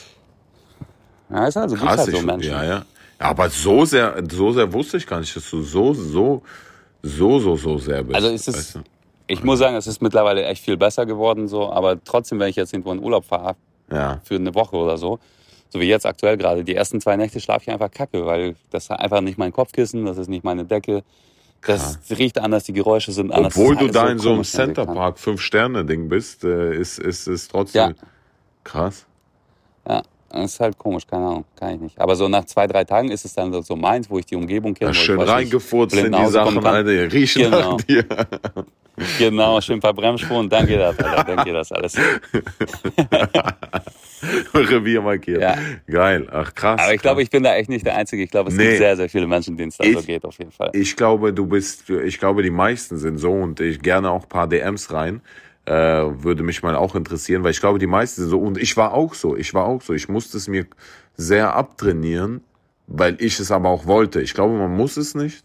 Ja, 1.30 1.48
ist 1.48 1.58
also, 1.58 1.76
Krass, 1.76 1.98
halt 2.00 2.12
so 2.12 2.18
ich, 2.18 2.24
Menschen. 2.24 2.50
ja, 2.52 2.64
ja. 2.64 2.86
Ja, 3.20 3.28
aber 3.28 3.50
so 3.50 3.86
sehr, 3.86 4.22
so 4.30 4.52
sehr 4.52 4.72
wusste 4.74 4.98
ich 4.98 5.08
gar 5.08 5.20
nicht, 5.20 5.36
dass 5.36 5.50
du 5.50 5.62
so, 5.62 5.94
so, 5.94 6.42
so, 7.04 7.40
so, 7.40 7.56
so 7.56 7.78
sehr 7.78 8.04
bist. 8.04 8.16
Also 8.16 8.30
ist 8.30 8.48
es- 8.48 8.56
weißt 8.56 8.76
du? 8.76 8.80
Ich 9.28 9.44
muss 9.46 9.60
sagen, 9.60 9.76
es 9.78 9.88
ist 9.88 10.02
mittlerweile 10.02 10.44
echt 10.44 10.62
viel 10.62 10.76
besser 10.76 11.06
geworden, 11.06 11.48
so, 11.48 11.72
aber 11.72 12.04
trotzdem, 12.04 12.38
wenn 12.40 12.50
ich 12.50 12.58
jetzt 12.58 12.74
irgendwo 12.74 12.92
in 12.92 13.00
Urlaub 13.00 13.24
fahre, 13.24 13.56
Ja, 13.90 14.20
für 14.26 14.36
eine 14.36 14.54
Woche 14.54 14.76
oder 14.76 14.98
so, 14.98 15.20
so 15.70 15.80
wie 15.80 15.86
jetzt 15.86 16.06
aktuell 16.06 16.36
gerade, 16.36 16.66
die 16.66 16.76
ersten 16.76 17.00
zwei 17.00 17.16
Nächte 17.16 17.40
schlafe 17.40 17.64
ich 17.64 17.72
einfach 17.72 17.92
kacke, 17.92 18.26
weil 18.26 18.56
das 18.72 18.84
ist 18.86 18.92
einfach 18.92 19.22
nicht 19.22 19.38
mein 19.38 19.54
Kopfkissen, 19.54 20.06
das 20.06 20.18
ist 20.18 20.28
nicht 20.28 20.44
meine 20.44 20.66
Decke. 20.66 21.04
Das 21.66 22.00
riecht 22.10 22.40
anders, 22.40 22.64
die 22.64 22.74
Geräusche 22.74 23.12
sind 23.12 23.32
anders. 23.32 23.56
obwohl 23.56 23.76
du 23.76 23.88
da 23.88 24.02
alles 24.04 24.14
in 24.14 24.20
so 24.20 24.30
einem 24.30 24.38
kann. 24.40 24.46
Centerpark 24.46 25.20
Fünf-Sterne-Ding 25.20 26.10
bist, 26.10 26.44
äh, 26.44 26.76
ist, 26.76 26.98
ist, 27.00 27.28
ist 27.28 27.52
trotzdem 27.52 27.82
Ja. 27.90 27.94
krass. 28.64 29.06
Ja, 29.88 30.02
das 30.30 30.54
ist 30.54 30.60
halt 30.60 30.78
komisch, 30.78 31.06
keine 31.06 31.26
Ahnung, 31.28 31.46
kann 31.56 31.76
ich 31.76 31.82
nicht. 31.82 32.00
Aber 32.02 32.16
so 32.16 32.28
nach 32.28 32.46
zwei, 32.46 32.66
drei 32.68 32.84
Tagen 32.84 33.12
ist 33.12 33.26
es 33.26 33.34
dann 33.34 33.52
so- 33.52 33.62
so 33.62 33.76
meins, 33.76 34.10
wo 34.10 34.18
ich 34.18 34.26
die 34.26 34.36
Umgebung 34.36 34.74
kenne. 34.74 34.92
Ja, 34.92 34.94
schön 34.96 35.20
reingefurzt 35.22 35.96
in 35.96 36.12
die 36.12 36.26
Sachen. 36.28 36.66
Alter. 36.66 36.84
Die 36.90 36.98
Riechen 37.18 37.44
Genau. 37.44 37.72
nach 37.74 37.82
dir. 37.82 38.06
Genau, 39.18 39.60
schön 39.62 39.78
ein 39.78 39.80
paar 39.80 39.94
Bremsspuren, 39.94 40.50
dann 40.50 40.68
geht 40.68 40.80
das, 40.80 41.00
Alter, 41.00 41.24
dann 41.36 41.46
geht 41.46 41.56
das 41.56 41.72
alles. 41.72 41.96
Revier 44.54 45.02
markiert. 45.02 45.42
Ja. 45.42 45.56
Geil. 45.88 46.28
Ach, 46.32 46.54
krass. 46.54 46.80
Aber 46.82 46.94
ich 46.94 47.02
glaube, 47.02 47.22
ich 47.24 47.30
bin 47.30 47.44
da 47.44 47.56
echt 47.56 47.70
nicht 47.70 47.86
der 47.86 47.96
Einzige. 47.96 48.24
Ich 48.24 48.32
glaube, 48.32 48.50
es 48.50 48.56
Nee. 48.56 48.66
gibt 48.66 48.78
sehr, 48.78 48.96
sehr 48.96 49.10
viele 49.10 49.28
Menschen, 49.28 49.58
denen 49.58 49.70
es 49.70 49.78
da 49.78 49.86
so 49.86 50.00
Ich- 50.00 50.06
geht, 50.06 50.24
auf 50.26 50.38
jeden 50.38 50.52
Fall. 50.52 50.70
Ich 50.74 50.96
glaube, 50.96 51.34
du 51.34 51.46
bist, 51.48 51.90
ich 51.90 52.20
glaube, 52.20 52.44
die 52.44 52.52
meisten 52.52 52.98
sind 52.98 53.18
so 53.18 53.32
und 53.32 53.60
ich 53.60 53.82
gerne 53.82 54.12
auch 54.12 54.24
ein 54.24 54.30
paar 54.30 54.48
DMs 54.48 54.92
rein. 54.94 55.22
Äh, 55.66 55.74
würde 55.74 56.44
mich 56.44 56.64
mal 56.64 56.76
auch 56.76 56.96
interessieren, 56.96 57.44
weil 57.44 57.52
ich 57.52 57.60
glaube, 57.62 57.78
die 57.80 57.88
meisten 57.88 58.22
sind 58.22 58.30
so 58.32 58.40
und 58.40 58.58
ich 58.58 58.76
war 58.78 58.94
auch 58.94 59.14
so. 59.14 59.36
Ich 59.38 59.54
war 59.54 59.66
auch 59.66 59.82
so. 59.82 59.94
Ich 59.94 60.10
musste 60.10 60.38
es 60.38 60.48
mir 60.48 60.66
sehr 61.16 61.56
abtrainieren, 61.56 62.42
weil 62.88 63.16
ich 63.20 63.40
es 63.40 63.52
aber 63.52 63.70
auch 63.70 63.86
wollte. 63.86 64.22
Ich 64.22 64.34
glaube, 64.34 64.56
man 64.58 64.76
muss 64.76 64.98
es 64.98 65.14
nicht, 65.16 65.44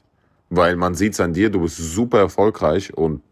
weil 0.49 0.77
man 0.77 0.95
sieht 0.95 1.13
es 1.13 1.21
an 1.21 1.35
dir, 1.35 1.51
du 1.51 1.61
bist 1.61 1.77
super 1.77 2.19
erfolgreich 2.19 2.95
und 2.95 3.23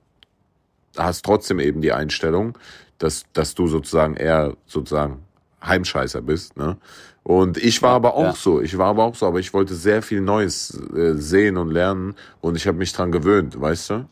hast 0.97 1.25
trotzdem 1.25 1.61
eben 1.61 1.81
die 1.81 1.93
Einstellung, 1.93 2.59
dass, 2.99 3.25
dass 3.33 3.55
du 3.55 3.67
sozusagen 3.67 4.17
eher 4.17 4.55
sozusagen 4.67 5.25
Heimscheißer 5.65 6.23
bist. 6.23 6.57
Ne? 6.57 6.77
Und 7.23 7.57
ich 7.57 7.83
war 7.83 7.93
aber 7.93 8.15
auch 8.15 8.25
ja. 8.25 8.33
so, 8.35 8.61
ich 8.61 8.77
war 8.77 8.89
aber 8.89 9.05
auch 9.05 9.15
so, 9.15 9.27
aber 9.27 9.41
ich 9.41 9.55
wollte 9.55 9.75
sehr 9.75 10.03
viel 10.03 10.21
Neues 10.21 10.79
äh, 10.95 11.15
sehen 11.15 11.57
und 11.57 11.71
lernen 11.71 12.15
und 12.41 12.57
ich 12.57 12.67
habe 12.67 12.79
mich 12.79 12.93
dran 12.93 13.13
gewöhnt, 13.13 13.59
weißt 13.61 13.91
du? 13.91 14.09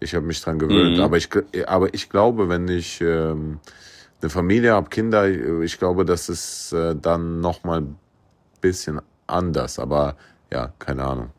Ich 0.00 0.14
habe 0.14 0.26
mich 0.26 0.40
dran 0.40 0.58
gewöhnt. 0.58 0.98
Mhm. 0.98 1.02
Aber, 1.02 1.16
ich, 1.16 1.28
aber 1.66 1.92
ich 1.94 2.10
glaube, 2.10 2.48
wenn 2.48 2.68
ich 2.68 3.00
ähm, 3.00 3.58
eine 4.20 4.30
Familie 4.30 4.72
habe, 4.72 4.88
Kinder, 4.90 5.28
ich 5.62 5.78
glaube, 5.78 6.04
das 6.04 6.28
ist 6.28 6.72
äh, 6.72 6.94
dann 6.94 7.40
nochmal 7.40 7.80
ein 7.80 7.98
bisschen 8.60 9.00
anders. 9.26 9.78
Aber 9.78 10.16
ja, 10.52 10.72
keine 10.78 11.04
Ahnung. 11.04 11.30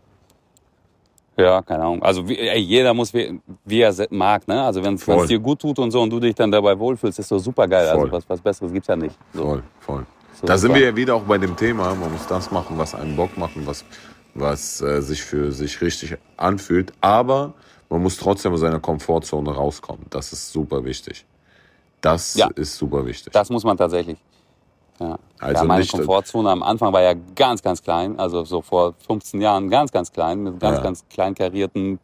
Ja, 1.38 1.62
keine 1.62 1.84
Ahnung. 1.84 2.02
Also 2.02 2.28
wie, 2.28 2.38
ey, 2.38 2.60
jeder 2.60 2.94
muss, 2.94 3.14
wie, 3.14 3.40
wie 3.66 3.82
er 3.82 3.94
mag. 4.10 4.48
Ne? 4.48 4.64
Also 4.64 4.84
wenn 4.84 4.96
es 4.96 5.28
dir 5.28 5.40
gut 5.40 5.60
tut 5.60 5.78
und 5.80 5.92
so 5.92 6.02
und 6.02 6.10
du 6.10 6.20
dich 6.20 6.36
dann 6.36 6.50
dabei 6.52 6.78
wohlfühlst, 6.78 7.20
ist 7.20 7.28
so 7.28 7.40
super 7.40 7.68
geil. 7.68 7.88
Voll. 7.92 8.04
Also 8.04 8.12
was, 8.12 8.30
was 8.30 8.42
Besseres 8.42 8.72
gibt's 8.72 8.88
ja 8.88 8.96
nicht. 8.96 9.18
So. 9.34 9.44
Voll, 9.44 9.64
voll. 9.80 10.06
So 10.40 10.48
da 10.48 10.58
sind 10.58 10.70
super. 10.70 10.80
wir 10.80 10.90
ja 10.90 10.96
wieder 10.96 11.16
auch 11.16 11.24
bei 11.24 11.38
dem 11.38 11.56
Thema. 11.56 11.94
Man 11.96 12.12
muss 12.12 12.26
das 12.28 12.52
machen, 12.52 12.78
was 12.78 12.96
einen 12.96 13.16
Bock 13.16 13.38
machen, 13.38 13.64
was, 13.66 13.84
was 14.34 14.82
äh, 14.82 15.02
sich 15.02 15.22
für 15.22 15.52
sich 15.52 15.82
richtig 15.82 16.16
anfühlt. 16.38 16.94
Aber 17.02 17.54
man 17.90 18.02
muss 18.02 18.18
trotzdem 18.18 18.54
aus 18.54 18.62
seiner 18.62 18.80
Komfortzone 18.80 19.52
rauskommen. 19.52 20.06
Das 20.10 20.32
ist 20.32 20.52
super 20.52 20.84
wichtig. 20.86 21.26
Das 22.02 22.36
Ja. 22.36 22.50
ist 22.56 22.78
super 22.78 23.06
wichtig. 23.06 23.34
Das 23.34 23.50
muss 23.50 23.64
man 23.64 23.78
tatsächlich. 23.78 24.18
Ja. 25.00 25.18
Also 25.40 25.62
ja, 25.62 25.68
meine 25.68 25.82
nicht- 25.82 25.92
Komfortzone 25.92 26.50
am 26.50 26.64
Anfang 26.64 26.94
war 26.94 27.02
ja 27.02 27.14
ganz, 27.36 27.62
ganz 27.62 27.82
klein. 27.84 28.18
Also 28.20 28.44
so 28.46 28.62
vor 28.62 28.94
15 29.06 29.42
Jahren 29.42 29.70
ganz, 29.70 29.92
ganz 29.92 30.12
klein, 30.12 30.44
mit 30.44 30.60
ganz, 30.60 30.78
Ja. 30.78 30.84
ganz 30.84 31.06
klein 31.10 31.36
karierten 31.36 32.00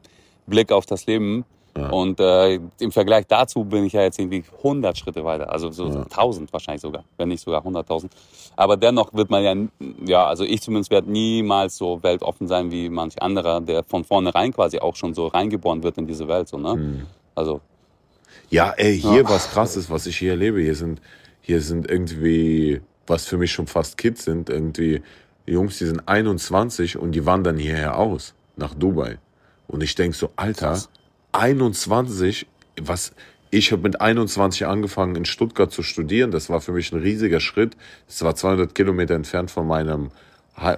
Blick 0.48 0.72
auf 0.72 0.86
das 0.86 1.06
Leben. 1.06 1.46
Ja. 1.78 1.90
Und 1.90 2.20
äh, 2.20 2.60
im 2.80 2.92
Vergleich 2.92 3.28
dazu 3.28 3.64
bin 3.64 3.86
ich 3.86 3.94
ja 3.94 4.02
jetzt 4.02 4.20
irgendwie 4.20 4.44
100 4.58 4.98
Schritte 4.98 5.24
weiter. 5.24 5.50
Also 5.50 5.72
so 5.72 5.88
Ja. 5.88 6.02
1000 6.04 6.52
wahrscheinlich 6.52 6.82
sogar, 6.82 7.06
wenn 7.16 7.30
nicht 7.30 7.42
sogar 7.42 7.64
100.000. 7.64 8.10
Aber 8.58 8.76
dennoch 8.76 9.14
wird 9.14 9.30
man 9.30 9.42
ja, 9.42 9.56
ja, 10.06 10.26
also 10.28 10.44
ich 10.44 10.62
zumindest 10.62 10.92
werde 10.92 11.10
niemals 11.10 11.78
so 11.78 12.04
weltoffen 12.04 12.50
sein 12.50 12.70
wie 12.72 12.90
manch 12.90 13.22
anderer, 13.22 13.62
der 13.62 13.84
von 13.86 14.04
vornherein 14.04 14.52
quasi 14.54 14.80
auch 14.80 14.98
schon 14.98 15.14
so 15.14 15.28
reingeboren 15.28 15.82
wird 15.82 15.98
in 15.98 16.08
diese 16.08 16.28
Welt. 16.28 16.50
So, 16.50 16.58
ne? 16.58 16.76
Mhm. 16.76 17.08
Also 17.36 17.62
Ja, 18.50 18.74
ey, 18.76 19.00
hier 19.00 19.24
was 19.30 19.50
krasses, 19.52 19.90
was 19.90 20.06
ich 20.08 20.18
hier 20.18 20.32
erlebe. 20.32 20.60
Hier 20.60 20.76
sind, 20.76 21.02
hier 21.42 21.62
sind 21.62 21.90
irgendwie, 21.90 22.82
was 23.08 23.26
für 23.26 23.38
mich 23.38 23.52
schon 23.52 23.68
fast 23.68 23.98
Kids 23.98 24.24
sind, 24.24 24.50
irgendwie 24.50 25.02
Jungs, 25.46 25.78
die 25.80 25.86
sind 25.86 26.08
21 26.08 26.98
und 26.98 27.12
die 27.12 27.26
wandern 27.26 27.58
hierher 27.58 27.98
aus, 27.98 28.34
nach 28.56 28.74
Dubai. 28.74 29.18
Und 29.68 29.82
ich 29.82 29.96
denk 29.96 30.16
so, 30.16 30.32
Alter, 30.36 30.72
Krass. 30.72 30.90
21, 31.34 32.48
was, 32.82 33.14
ich 33.50 33.72
habe 33.72 33.82
mit 33.84 34.00
21 34.02 34.66
angefangen 34.66 35.16
in 35.16 35.26
Stuttgart 35.26 35.72
zu 35.72 35.84
studieren. 35.84 36.32
Das 36.32 36.50
war 36.50 36.62
für 36.62 36.72
mich 36.72 36.92
ein 36.92 37.00
riesiger 37.00 37.40
Schritt. 37.40 37.76
Es 38.08 38.22
war 38.22 38.36
200 38.36 38.74
Kilometer 38.76 39.16
entfernt 39.16 39.52
von 39.52 39.68
meinem 39.68 40.12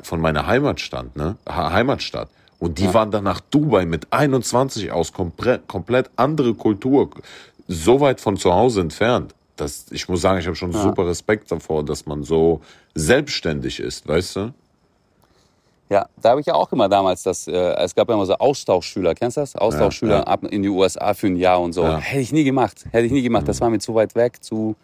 von 0.04 0.22
meiner 0.22 0.48
Heimatstadt, 0.48 1.16
ne? 1.16 1.36
Heimatstadt. 1.48 2.30
Und 2.60 2.78
die 2.78 2.86
ja. 2.86 2.94
waren 2.94 3.12
dann 3.12 3.26
nach 3.26 3.42
Dubai 3.42 3.86
mit 3.86 4.08
21 4.14 4.92
aus 4.92 5.12
komplett, 5.12 5.68
komplett 5.68 6.10
andere 6.16 6.54
Kultur, 6.54 7.10
so 7.68 8.00
weit 8.00 8.22
von 8.22 8.38
zu 8.38 8.54
Hause 8.54 8.82
entfernt. 8.82 9.36
Das, 9.64 9.86
ich 9.92 10.08
muss 10.10 10.22
sagen, 10.22 10.40
ich 10.40 10.46
habe 10.46 10.56
schon 10.56 10.72
ja. 10.72 10.82
super 10.82 11.08
Respekt 11.08 11.52
davor, 11.52 11.84
dass 11.84 12.06
man 12.06 12.24
so 12.24 12.62
selbstständig 12.96 13.80
ist, 13.80 14.08
weißt 14.08 14.36
du? 14.36 14.54
Ja, 15.90 16.08
da 16.22 16.32
habe 16.32 16.42
ich 16.42 16.48
ja 16.48 16.56
auch 16.56 16.72
immer 16.72 16.90
damals 16.90 17.24
das, 17.24 17.48
äh, 17.48 17.52
es 17.52 17.94
gab 17.94 18.10
ja 18.10 18.16
immer 18.16 18.26
so 18.26 18.34
Austauschschüler, 18.34 19.14
kennst 19.16 19.38
du 19.38 19.42
das? 19.42 19.56
Austauschschüler 19.56 20.16
ja, 20.16 20.20
ja. 20.20 20.28
ab 20.28 20.44
in 20.44 20.64
die 20.64 20.70
USA 20.70 21.14
für 21.14 21.28
ein 21.28 21.36
Jahr 21.36 21.62
und 21.62 21.74
so. 21.74 21.88
Hätte 21.88 22.20
ich 22.20 22.32
nie 22.32 22.44
gemacht, 22.44 22.86
hätte 22.92 23.06
ich 23.06 23.12
nie 23.12 23.22
gemacht. 23.22 23.48
Das 23.48 23.60
mhm. 23.60 23.64
war 23.64 23.70
mir 23.70 23.80
zu 23.80 23.94
weit 23.96 24.16
weg, 24.16 24.44
zu, 24.44 24.76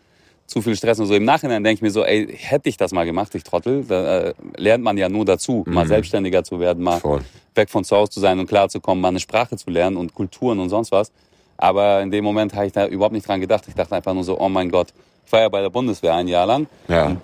zu 0.45 0.61
viel 0.61 0.75
Stress 0.75 0.99
und 0.99 1.07
so. 1.07 1.15
Im 1.15 1.25
Nachhinein 1.25 1.63
denke 1.63 1.75
ich 1.75 1.81
mir 1.81 1.91
so, 1.91 2.05
ey, 2.05 2.27
hätte 2.37 2.69
ich 2.69 2.77
das 2.77 2.91
mal 2.91 3.05
gemacht, 3.05 3.33
ich 3.35 3.43
Trottel, 3.43 3.83
da 3.85 4.19
äh, 4.19 4.33
lernt 4.57 4.83
man 4.83 4.97
ja 4.97 5.09
nur 5.09 5.25
dazu, 5.25 5.63
mhm. 5.65 5.73
mal 5.73 5.87
selbstständiger 5.87 6.43
zu 6.43 6.59
werden, 6.59 6.83
mal 6.83 6.99
Voll. 6.99 7.21
weg 7.55 7.69
von 7.69 7.83
zu 7.83 7.97
Hause 7.97 8.11
zu 8.11 8.19
sein 8.19 8.39
und 8.39 8.47
klar 8.47 8.69
zu 8.69 8.79
kommen, 8.79 9.01
mal 9.01 9.09
eine 9.09 9.19
Sprache 9.19 9.57
zu 9.57 9.69
lernen 9.69 9.97
und 9.97 10.13
Kulturen 10.13 10.59
und 10.59 10.69
sonst 10.69 10.91
was. 10.91 11.11
Aber 11.59 12.01
in 12.01 12.09
dem 12.09 12.23
Moment 12.23 12.55
habe 12.55 12.67
ich 12.67 12.71
da 12.71 12.87
überhaupt 12.87 13.13
nicht 13.13 13.27
dran 13.27 13.41
gedacht. 13.41 13.65
Ich 13.67 13.75
dachte 13.75 13.93
einfach 13.95 14.13
nur 14.13 14.23
so, 14.23 14.39
oh 14.39 14.47
mein 14.47 14.71
Gott, 14.71 14.93
ich 15.25 15.31
war 15.31 15.41
ja 15.41 15.49
bei 15.49 15.61
der 15.61 15.69
Bundeswehr 15.69 16.15
ein 16.15 16.27
Jahr 16.27 16.45
lang. 16.45 16.67
Ja. 16.87 17.17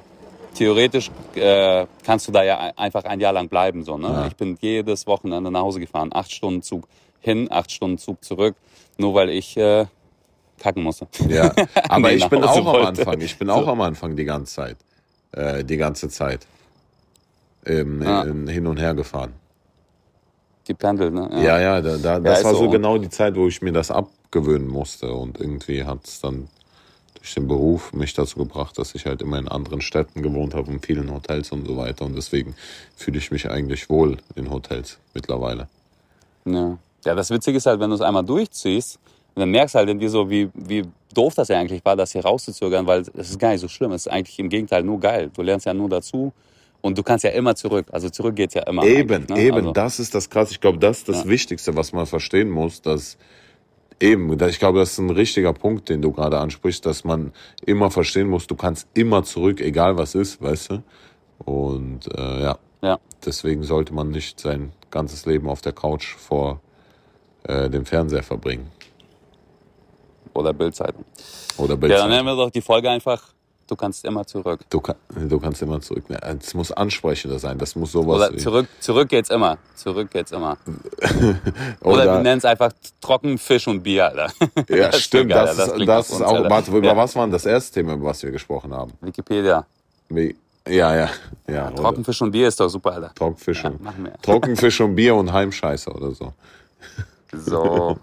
theoretisch 0.54 1.10
äh, 1.36 1.86
kannst 2.04 2.28
du 2.28 2.32
da 2.32 2.44
ja 2.44 2.72
einfach 2.76 3.06
ein 3.06 3.20
Jahr 3.20 3.34
lang 3.34 3.48
bleiben. 3.48 3.84
So, 3.84 3.98
ne? 3.98 4.08
Ja. 4.08 4.28
Ich 4.28 4.36
bin 4.36 4.58
jedes 4.60 5.08
Wochenende 5.08 5.50
nach 5.50 5.62
Hause 5.62 5.80
gefahren, 5.80 6.10
acht 6.14 6.32
Stunden 6.32 6.62
Zug 6.62 6.88
hin, 7.22 7.48
acht 7.50 7.72
Stunden 7.72 7.98
Zug 7.98 8.24
zurück, 8.24 8.56
nur 8.98 9.14
weil 9.14 9.30
ich 9.30 9.56
äh, 9.58 9.86
kacken 10.60 10.84
musste. 10.84 11.08
Ja, 11.30 11.52
aber 11.90 12.12
ich 12.12 12.28
bin 12.28 12.44
auch 12.44 12.66
wollte. 12.66 12.80
am 12.80 12.86
Anfang. 12.88 13.22
Ich 13.22 13.38
bin 13.38 13.48
so. 13.48 13.54
auch 13.54 13.68
am 13.68 13.82
Anfang 13.82 14.16
die 14.16 14.26
ganze 14.26 14.54
Zeit. 14.54 14.78
Äh, 15.32 15.64
die 15.64 15.78
ganze 15.78 16.10
Zeit. 16.10 16.46
Ähm, 17.66 18.02
in, 18.02 18.48
hin 18.48 18.68
und 18.68 18.80
her 18.80 18.94
gefahren. 18.94 19.34
Gependelt, 20.66 21.14
ne? 21.14 21.30
Ja, 21.34 21.42
ja, 21.42 21.60
ja 21.60 21.82
da, 21.82 21.98
da, 21.98 22.20
das 22.20 22.44
war 22.44 22.54
so, 22.54 22.64
so 22.64 22.70
genau 22.70 22.98
die 22.98 23.10
Zeit, 23.10 23.36
wo 23.36 23.48
ich 23.48 23.62
mir 23.62 23.72
das 23.72 23.92
abgewöhnen 23.92 24.68
musste. 24.68 25.12
Und 25.14 25.40
irgendwie 25.40 25.84
hat 25.84 26.06
es 26.06 26.22
dann 26.22 26.48
durch 27.16 27.34
den 27.36 27.48
Beruf 27.48 27.94
mich 27.94 28.14
dazu 28.14 28.40
gebracht, 28.40 28.78
dass 28.78 28.96
ich 28.96 29.06
halt 29.06 29.22
immer 29.22 29.38
in 29.38 29.48
anderen 29.48 29.82
Städten 29.82 30.24
gewohnt 30.24 30.54
habe 30.54 30.72
und 30.72 30.86
vielen 30.86 31.12
Hotels 31.12 31.52
und 31.52 31.66
so 31.68 31.78
weiter. 31.78 32.06
Und 32.06 32.16
deswegen 32.16 32.56
fühle 32.96 33.18
ich 33.18 33.32
mich 33.32 33.50
eigentlich 33.50 33.90
wohl 33.90 34.18
in 34.36 34.50
Hotels 34.50 34.98
mittlerweile. 35.14 35.68
Ja. 36.46 36.78
Ja, 37.06 37.14
das 37.14 37.30
Witzige 37.30 37.58
ist 37.58 37.68
halt, 37.68 37.80
wenn 37.80 37.90
du 37.90 37.96
es 37.96 38.02
einmal 38.02 38.26
durchziehst, 38.26 38.98
dann 39.36 39.52
merkst 39.52 39.76
du 39.76 39.80
halt 39.80 39.90
irgendwie 39.90 40.08
so, 40.08 40.30
wie, 40.30 40.50
wie 40.56 40.84
doof 41.14 41.36
das 41.36 41.50
ja 41.50 41.60
eigentlich 41.60 41.86
war, 41.86 41.96
das 41.96 42.12
hier 42.12 42.24
rauszuzögern, 42.24 42.88
weil 42.88 43.02
es 43.02 43.30
ist 43.30 43.40
gar 43.40 43.52
nicht 43.52 43.62
so 43.62 43.68
schlimm. 43.68 43.92
Es 43.92 44.08
ist 44.08 44.12
eigentlich 44.12 44.40
im 44.40 44.50
Gegenteil 44.50 44.84
nur 44.84 45.00
geil. 45.00 45.30
Du 45.34 45.42
lernst 45.42 45.66
ja 45.66 45.74
nur 45.74 45.90
dazu. 45.90 46.34
Und 46.86 47.00
du 47.00 47.02
kannst 47.02 47.24
ja 47.24 47.32
immer 47.32 47.56
zurück. 47.56 47.88
Also 47.92 48.12
zurück 48.12 48.36
geht's 48.36 48.54
ja 48.54 48.62
immer. 48.62 48.84
Eben, 48.84 49.26
ne? 49.28 49.40
eben. 49.40 49.58
Also, 49.58 49.72
das 49.72 50.00
ist 50.00 50.14
das 50.14 50.30
krass. 50.30 50.52
Ich 50.52 50.62
glaube, 50.62 50.78
das 50.78 51.00
ist 51.00 51.10
das 51.10 51.24
ja. 51.24 51.30
Wichtigste, 51.32 51.76
was 51.76 51.94
man 51.94 52.06
verstehen 52.06 52.52
muss, 52.52 52.84
dass 52.84 53.18
eben, 54.00 54.32
ich 54.40 54.60
glaube, 54.60 54.78
das 54.78 54.92
ist 54.92 55.00
ein 55.00 55.10
richtiger 55.10 55.52
Punkt, 55.52 55.90
den 55.90 56.04
du 56.04 56.12
gerade 56.12 56.38
ansprichst, 56.38 56.86
dass 56.86 57.04
man 57.04 57.34
immer 57.66 57.90
verstehen 57.90 58.28
muss, 58.28 58.46
du 58.46 58.54
kannst 58.54 58.88
immer 58.94 59.24
zurück, 59.24 59.62
egal 59.62 59.98
was 59.98 60.14
ist, 60.14 60.44
weißt 60.44 60.70
du? 60.70 60.84
Und 61.40 62.08
äh, 62.16 62.44
ja. 62.44 62.60
ja. 62.84 63.00
Deswegen 63.26 63.64
sollte 63.64 63.92
man 63.92 64.12
nicht 64.12 64.40
sein 64.40 64.72
ganzes 64.92 65.26
Leben 65.26 65.50
auf 65.50 65.62
der 65.62 65.74
Couch 65.74 66.14
vor 66.14 66.62
äh, 67.48 67.68
dem 67.68 67.88
Fernseher 67.88 68.22
verbringen. 68.22 68.70
Oder 70.36 70.54
Bildzeitung. 70.54 71.04
Oder 71.58 71.78
Bildzeitung. 71.78 71.90
Ja, 71.90 71.98
dann 71.98 72.10
nennen 72.10 72.28
wir 72.28 72.36
doch 72.36 72.52
die 72.52 72.62
Folge 72.62 72.92
einfach 72.92 73.34
Du 73.68 73.76
kannst 73.76 74.06
immer 74.06 74.28
zurück. 74.28 74.62
Du, 74.70 74.80
kann, 74.80 74.96
du 75.10 75.40
kannst 75.40 75.60
immer 75.64 75.82
zurück. 75.82 76.04
Es 76.10 76.54
muss 76.54 76.72
ansprechender 76.72 77.40
sein. 77.40 77.58
Das 77.58 77.76
muss 77.76 77.94
sowas. 77.94 78.30
Oder 78.30 78.38
zurück, 78.38 78.68
zurück 78.80 79.10
geht's 79.10 79.32
immer. 79.32 79.58
Zurück 79.74 80.12
geht's 80.12 80.32
immer. 80.32 80.58
Oder, 81.82 81.94
Oder 81.94 82.06
wir 82.06 82.20
nennen 82.20 82.38
es 82.38 82.46
einfach 82.46 82.72
Trockenfisch 83.02 83.68
und 83.68 83.82
Bier, 83.82 84.06
Alter. 84.06 84.32
Ja, 84.70 84.90
das 84.92 85.02
stimmt. 85.02 85.32
Geil, 85.32 85.46
das, 85.46 85.58
das, 85.58 85.86
das 85.86 86.10
ist 86.12 86.22
auch. 86.22 86.48
Warte, 86.48 86.70
über 86.70 86.86
ja. 86.86 86.96
was 86.96 87.16
war 87.16 87.26
denn 87.26 87.32
das 87.32 87.46
erste 87.48 87.74
Thema, 87.74 87.94
über 87.94 88.06
was 88.06 88.22
wir 88.22 88.30
gesprochen 88.30 88.72
haben? 88.72 88.94
Wikipedia. 89.02 89.66
Wie? 90.10 90.36
Ja, 90.68 90.96
ja, 90.96 91.10
ja. 91.48 91.72
Trockenfisch 91.72 92.22
und 92.22 92.32
Bier 92.32 92.48
ist 92.48 92.60
doch 92.60 92.70
super, 92.70 92.94
Alter. 92.94 93.14
Trockenfisch, 93.16 93.64
ja, 93.64 93.72
Trockenfisch 94.22 94.82
und 94.82 94.96
Bier 94.96 95.16
und 95.16 95.32
Heimscheiße 95.32 95.90
oder 95.92 96.12
so. 96.12 96.34
So. 97.32 97.98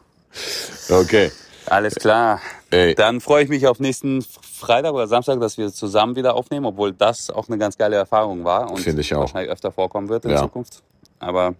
okay. 0.90 1.30
Alles 1.66 1.94
klar. 1.94 2.40
Ey. 2.70 2.94
Dann 2.94 3.20
freue 3.20 3.44
ich 3.44 3.48
mich 3.48 3.66
auf 3.66 3.80
nächsten 3.80 4.22
Freitag 4.22 4.92
oder 4.92 5.06
Samstag, 5.06 5.40
dass 5.40 5.58
wir 5.58 5.72
zusammen 5.72 6.16
wieder 6.16 6.34
aufnehmen, 6.34 6.66
obwohl 6.66 6.92
das 6.92 7.30
auch 7.30 7.48
eine 7.48 7.58
ganz 7.58 7.78
geile 7.78 7.96
Erfahrung 7.96 8.44
war 8.44 8.70
und 8.70 8.86
ich 8.86 9.14
auch. 9.14 9.20
wahrscheinlich 9.20 9.50
öfter 9.50 9.72
vorkommen 9.72 10.08
wird 10.08 10.24
in 10.24 10.32
ja. 10.32 10.38
Zukunft. 10.38 10.82
Aber 11.18 11.54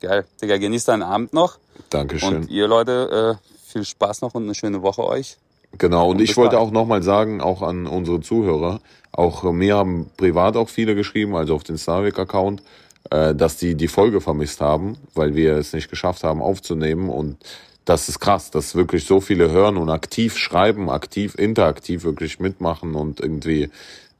geil. 0.00 0.24
Digga, 0.40 0.58
genießt 0.58 0.88
deinen 0.88 1.02
Abend 1.02 1.32
noch. 1.32 1.58
Dankeschön. 1.90 2.36
Und 2.36 2.50
ihr 2.50 2.68
Leute, 2.68 3.38
äh, 3.42 3.70
viel 3.70 3.84
Spaß 3.84 4.22
noch 4.22 4.34
und 4.34 4.44
eine 4.44 4.54
schöne 4.54 4.82
Woche 4.82 5.04
euch. 5.04 5.36
Genau, 5.78 6.08
und, 6.10 6.16
und 6.16 6.22
ich 6.22 6.36
wollte 6.36 6.58
auch 6.58 6.70
nochmal 6.70 7.02
sagen, 7.02 7.40
auch 7.40 7.62
an 7.62 7.86
unsere 7.86 8.20
Zuhörer, 8.20 8.80
auch 9.10 9.42
mir 9.44 9.76
haben 9.76 10.10
privat 10.16 10.56
auch 10.56 10.68
viele 10.68 10.94
geschrieben, 10.94 11.34
also 11.34 11.54
auf 11.54 11.64
den 11.64 11.78
Starwick-Account, 11.78 12.62
äh, 13.10 13.34
dass 13.34 13.56
die 13.56 13.74
die 13.74 13.88
Folge 13.88 14.20
vermisst 14.20 14.60
haben, 14.60 14.96
weil 15.14 15.34
wir 15.34 15.56
es 15.56 15.72
nicht 15.72 15.90
geschafft 15.90 16.22
haben 16.22 16.42
aufzunehmen 16.42 17.10
und 17.10 17.38
das 17.84 18.08
ist 18.08 18.18
krass, 18.18 18.50
dass 18.50 18.74
wirklich 18.74 19.04
so 19.06 19.20
viele 19.20 19.50
hören 19.50 19.76
und 19.76 19.90
aktiv 19.90 20.36
schreiben, 20.36 20.88
aktiv, 20.90 21.34
interaktiv 21.36 22.04
wirklich 22.04 22.40
mitmachen 22.40 22.94
und 22.94 23.20
irgendwie, 23.20 23.70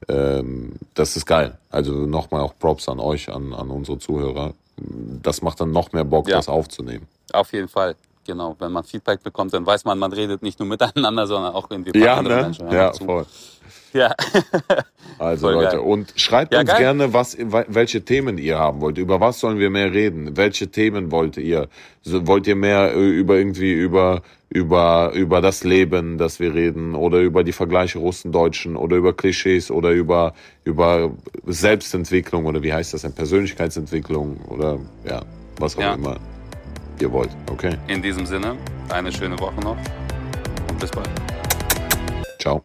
ähm, 0.07 0.73
das 0.93 1.17
ist 1.17 1.25
geil. 1.25 1.57
Also 1.69 1.93
nochmal 1.93 2.41
auch 2.41 2.53
Props 2.57 2.87
an 2.89 2.99
euch, 2.99 3.29
an, 3.29 3.53
an 3.53 3.71
unsere 3.71 3.97
Zuhörer. 3.97 4.53
Das 4.77 5.41
macht 5.41 5.61
dann 5.61 5.71
noch 5.71 5.93
mehr 5.93 6.03
Bock, 6.03 6.27
ja. 6.27 6.35
das 6.35 6.49
aufzunehmen. 6.49 7.07
Auf 7.33 7.53
jeden 7.53 7.67
Fall. 7.67 7.95
Genau, 8.25 8.55
wenn 8.59 8.71
man 8.71 8.83
Feedback 8.83 9.21
bekommt, 9.21 9.53
dann 9.53 9.65
weiß 9.65 9.85
man, 9.85 9.99
man 9.99 10.11
redet 10.11 10.41
nicht 10.41 10.59
nur 10.59 10.67
miteinander, 10.67 11.27
sondern 11.27 11.53
auch 11.53 11.69
irgendwie 11.69 11.91
mit 11.93 12.03
ja, 12.03 12.15
anderen 12.15 12.37
ne? 12.37 12.43
Menschen. 12.43 12.71
Ja, 12.71 12.91
voll. 12.93 13.25
Ja. 13.93 14.13
also 15.19 15.47
Voll 15.47 15.53
Leute, 15.53 15.77
geil. 15.77 15.79
und 15.79 16.13
schreibt 16.17 16.53
ja, 16.53 16.59
uns 16.59 16.69
geil. 16.69 16.79
gerne, 16.79 17.13
was, 17.13 17.37
welche 17.39 18.03
Themen 18.03 18.37
ihr 18.37 18.59
haben 18.59 18.81
wollt. 18.81 18.97
Über 18.97 19.21
was 19.21 19.39
sollen 19.39 19.57
wir 19.57 19.69
mehr 19.69 19.93
reden? 19.93 20.35
Welche 20.35 20.69
Themen 20.69 21.11
wollt 21.11 21.37
ihr? 21.37 21.69
Wollt 22.03 22.45
ihr 22.45 22.57
mehr 22.57 22.93
äh, 22.93 22.99
über 22.99 23.37
irgendwie 23.37 23.71
über 23.71 24.21
über 24.49 25.11
über 25.13 25.39
das 25.39 25.63
Leben, 25.63 26.17
das 26.17 26.39
wir 26.41 26.53
reden, 26.53 26.93
oder 26.93 27.19
über 27.19 27.43
die 27.45 27.53
Vergleiche 27.53 27.99
Russen-Deutschen, 27.99 28.75
oder 28.75 28.97
über 28.97 29.13
Klischees, 29.13 29.71
oder 29.71 29.91
über 29.91 30.33
über 30.65 31.11
Selbstentwicklung 31.45 32.45
oder 32.45 32.61
wie 32.63 32.73
heißt 32.73 32.93
das 32.93 33.03
denn 33.03 33.13
Persönlichkeitsentwicklung 33.13 34.41
oder 34.49 34.79
ja 35.07 35.21
was 35.57 35.77
auch 35.77 35.81
ja. 35.81 35.93
immer 35.93 36.17
Ihr 36.99 37.11
wollt, 37.11 37.29
okay. 37.51 37.77
In 37.87 38.01
diesem 38.01 38.25
Sinne, 38.25 38.55
eine 38.89 39.11
schöne 39.11 39.37
Woche 39.39 39.59
noch 39.61 39.77
und 40.69 40.79
bis 40.79 40.91
bald. 40.91 41.09
Ciao. 42.39 42.63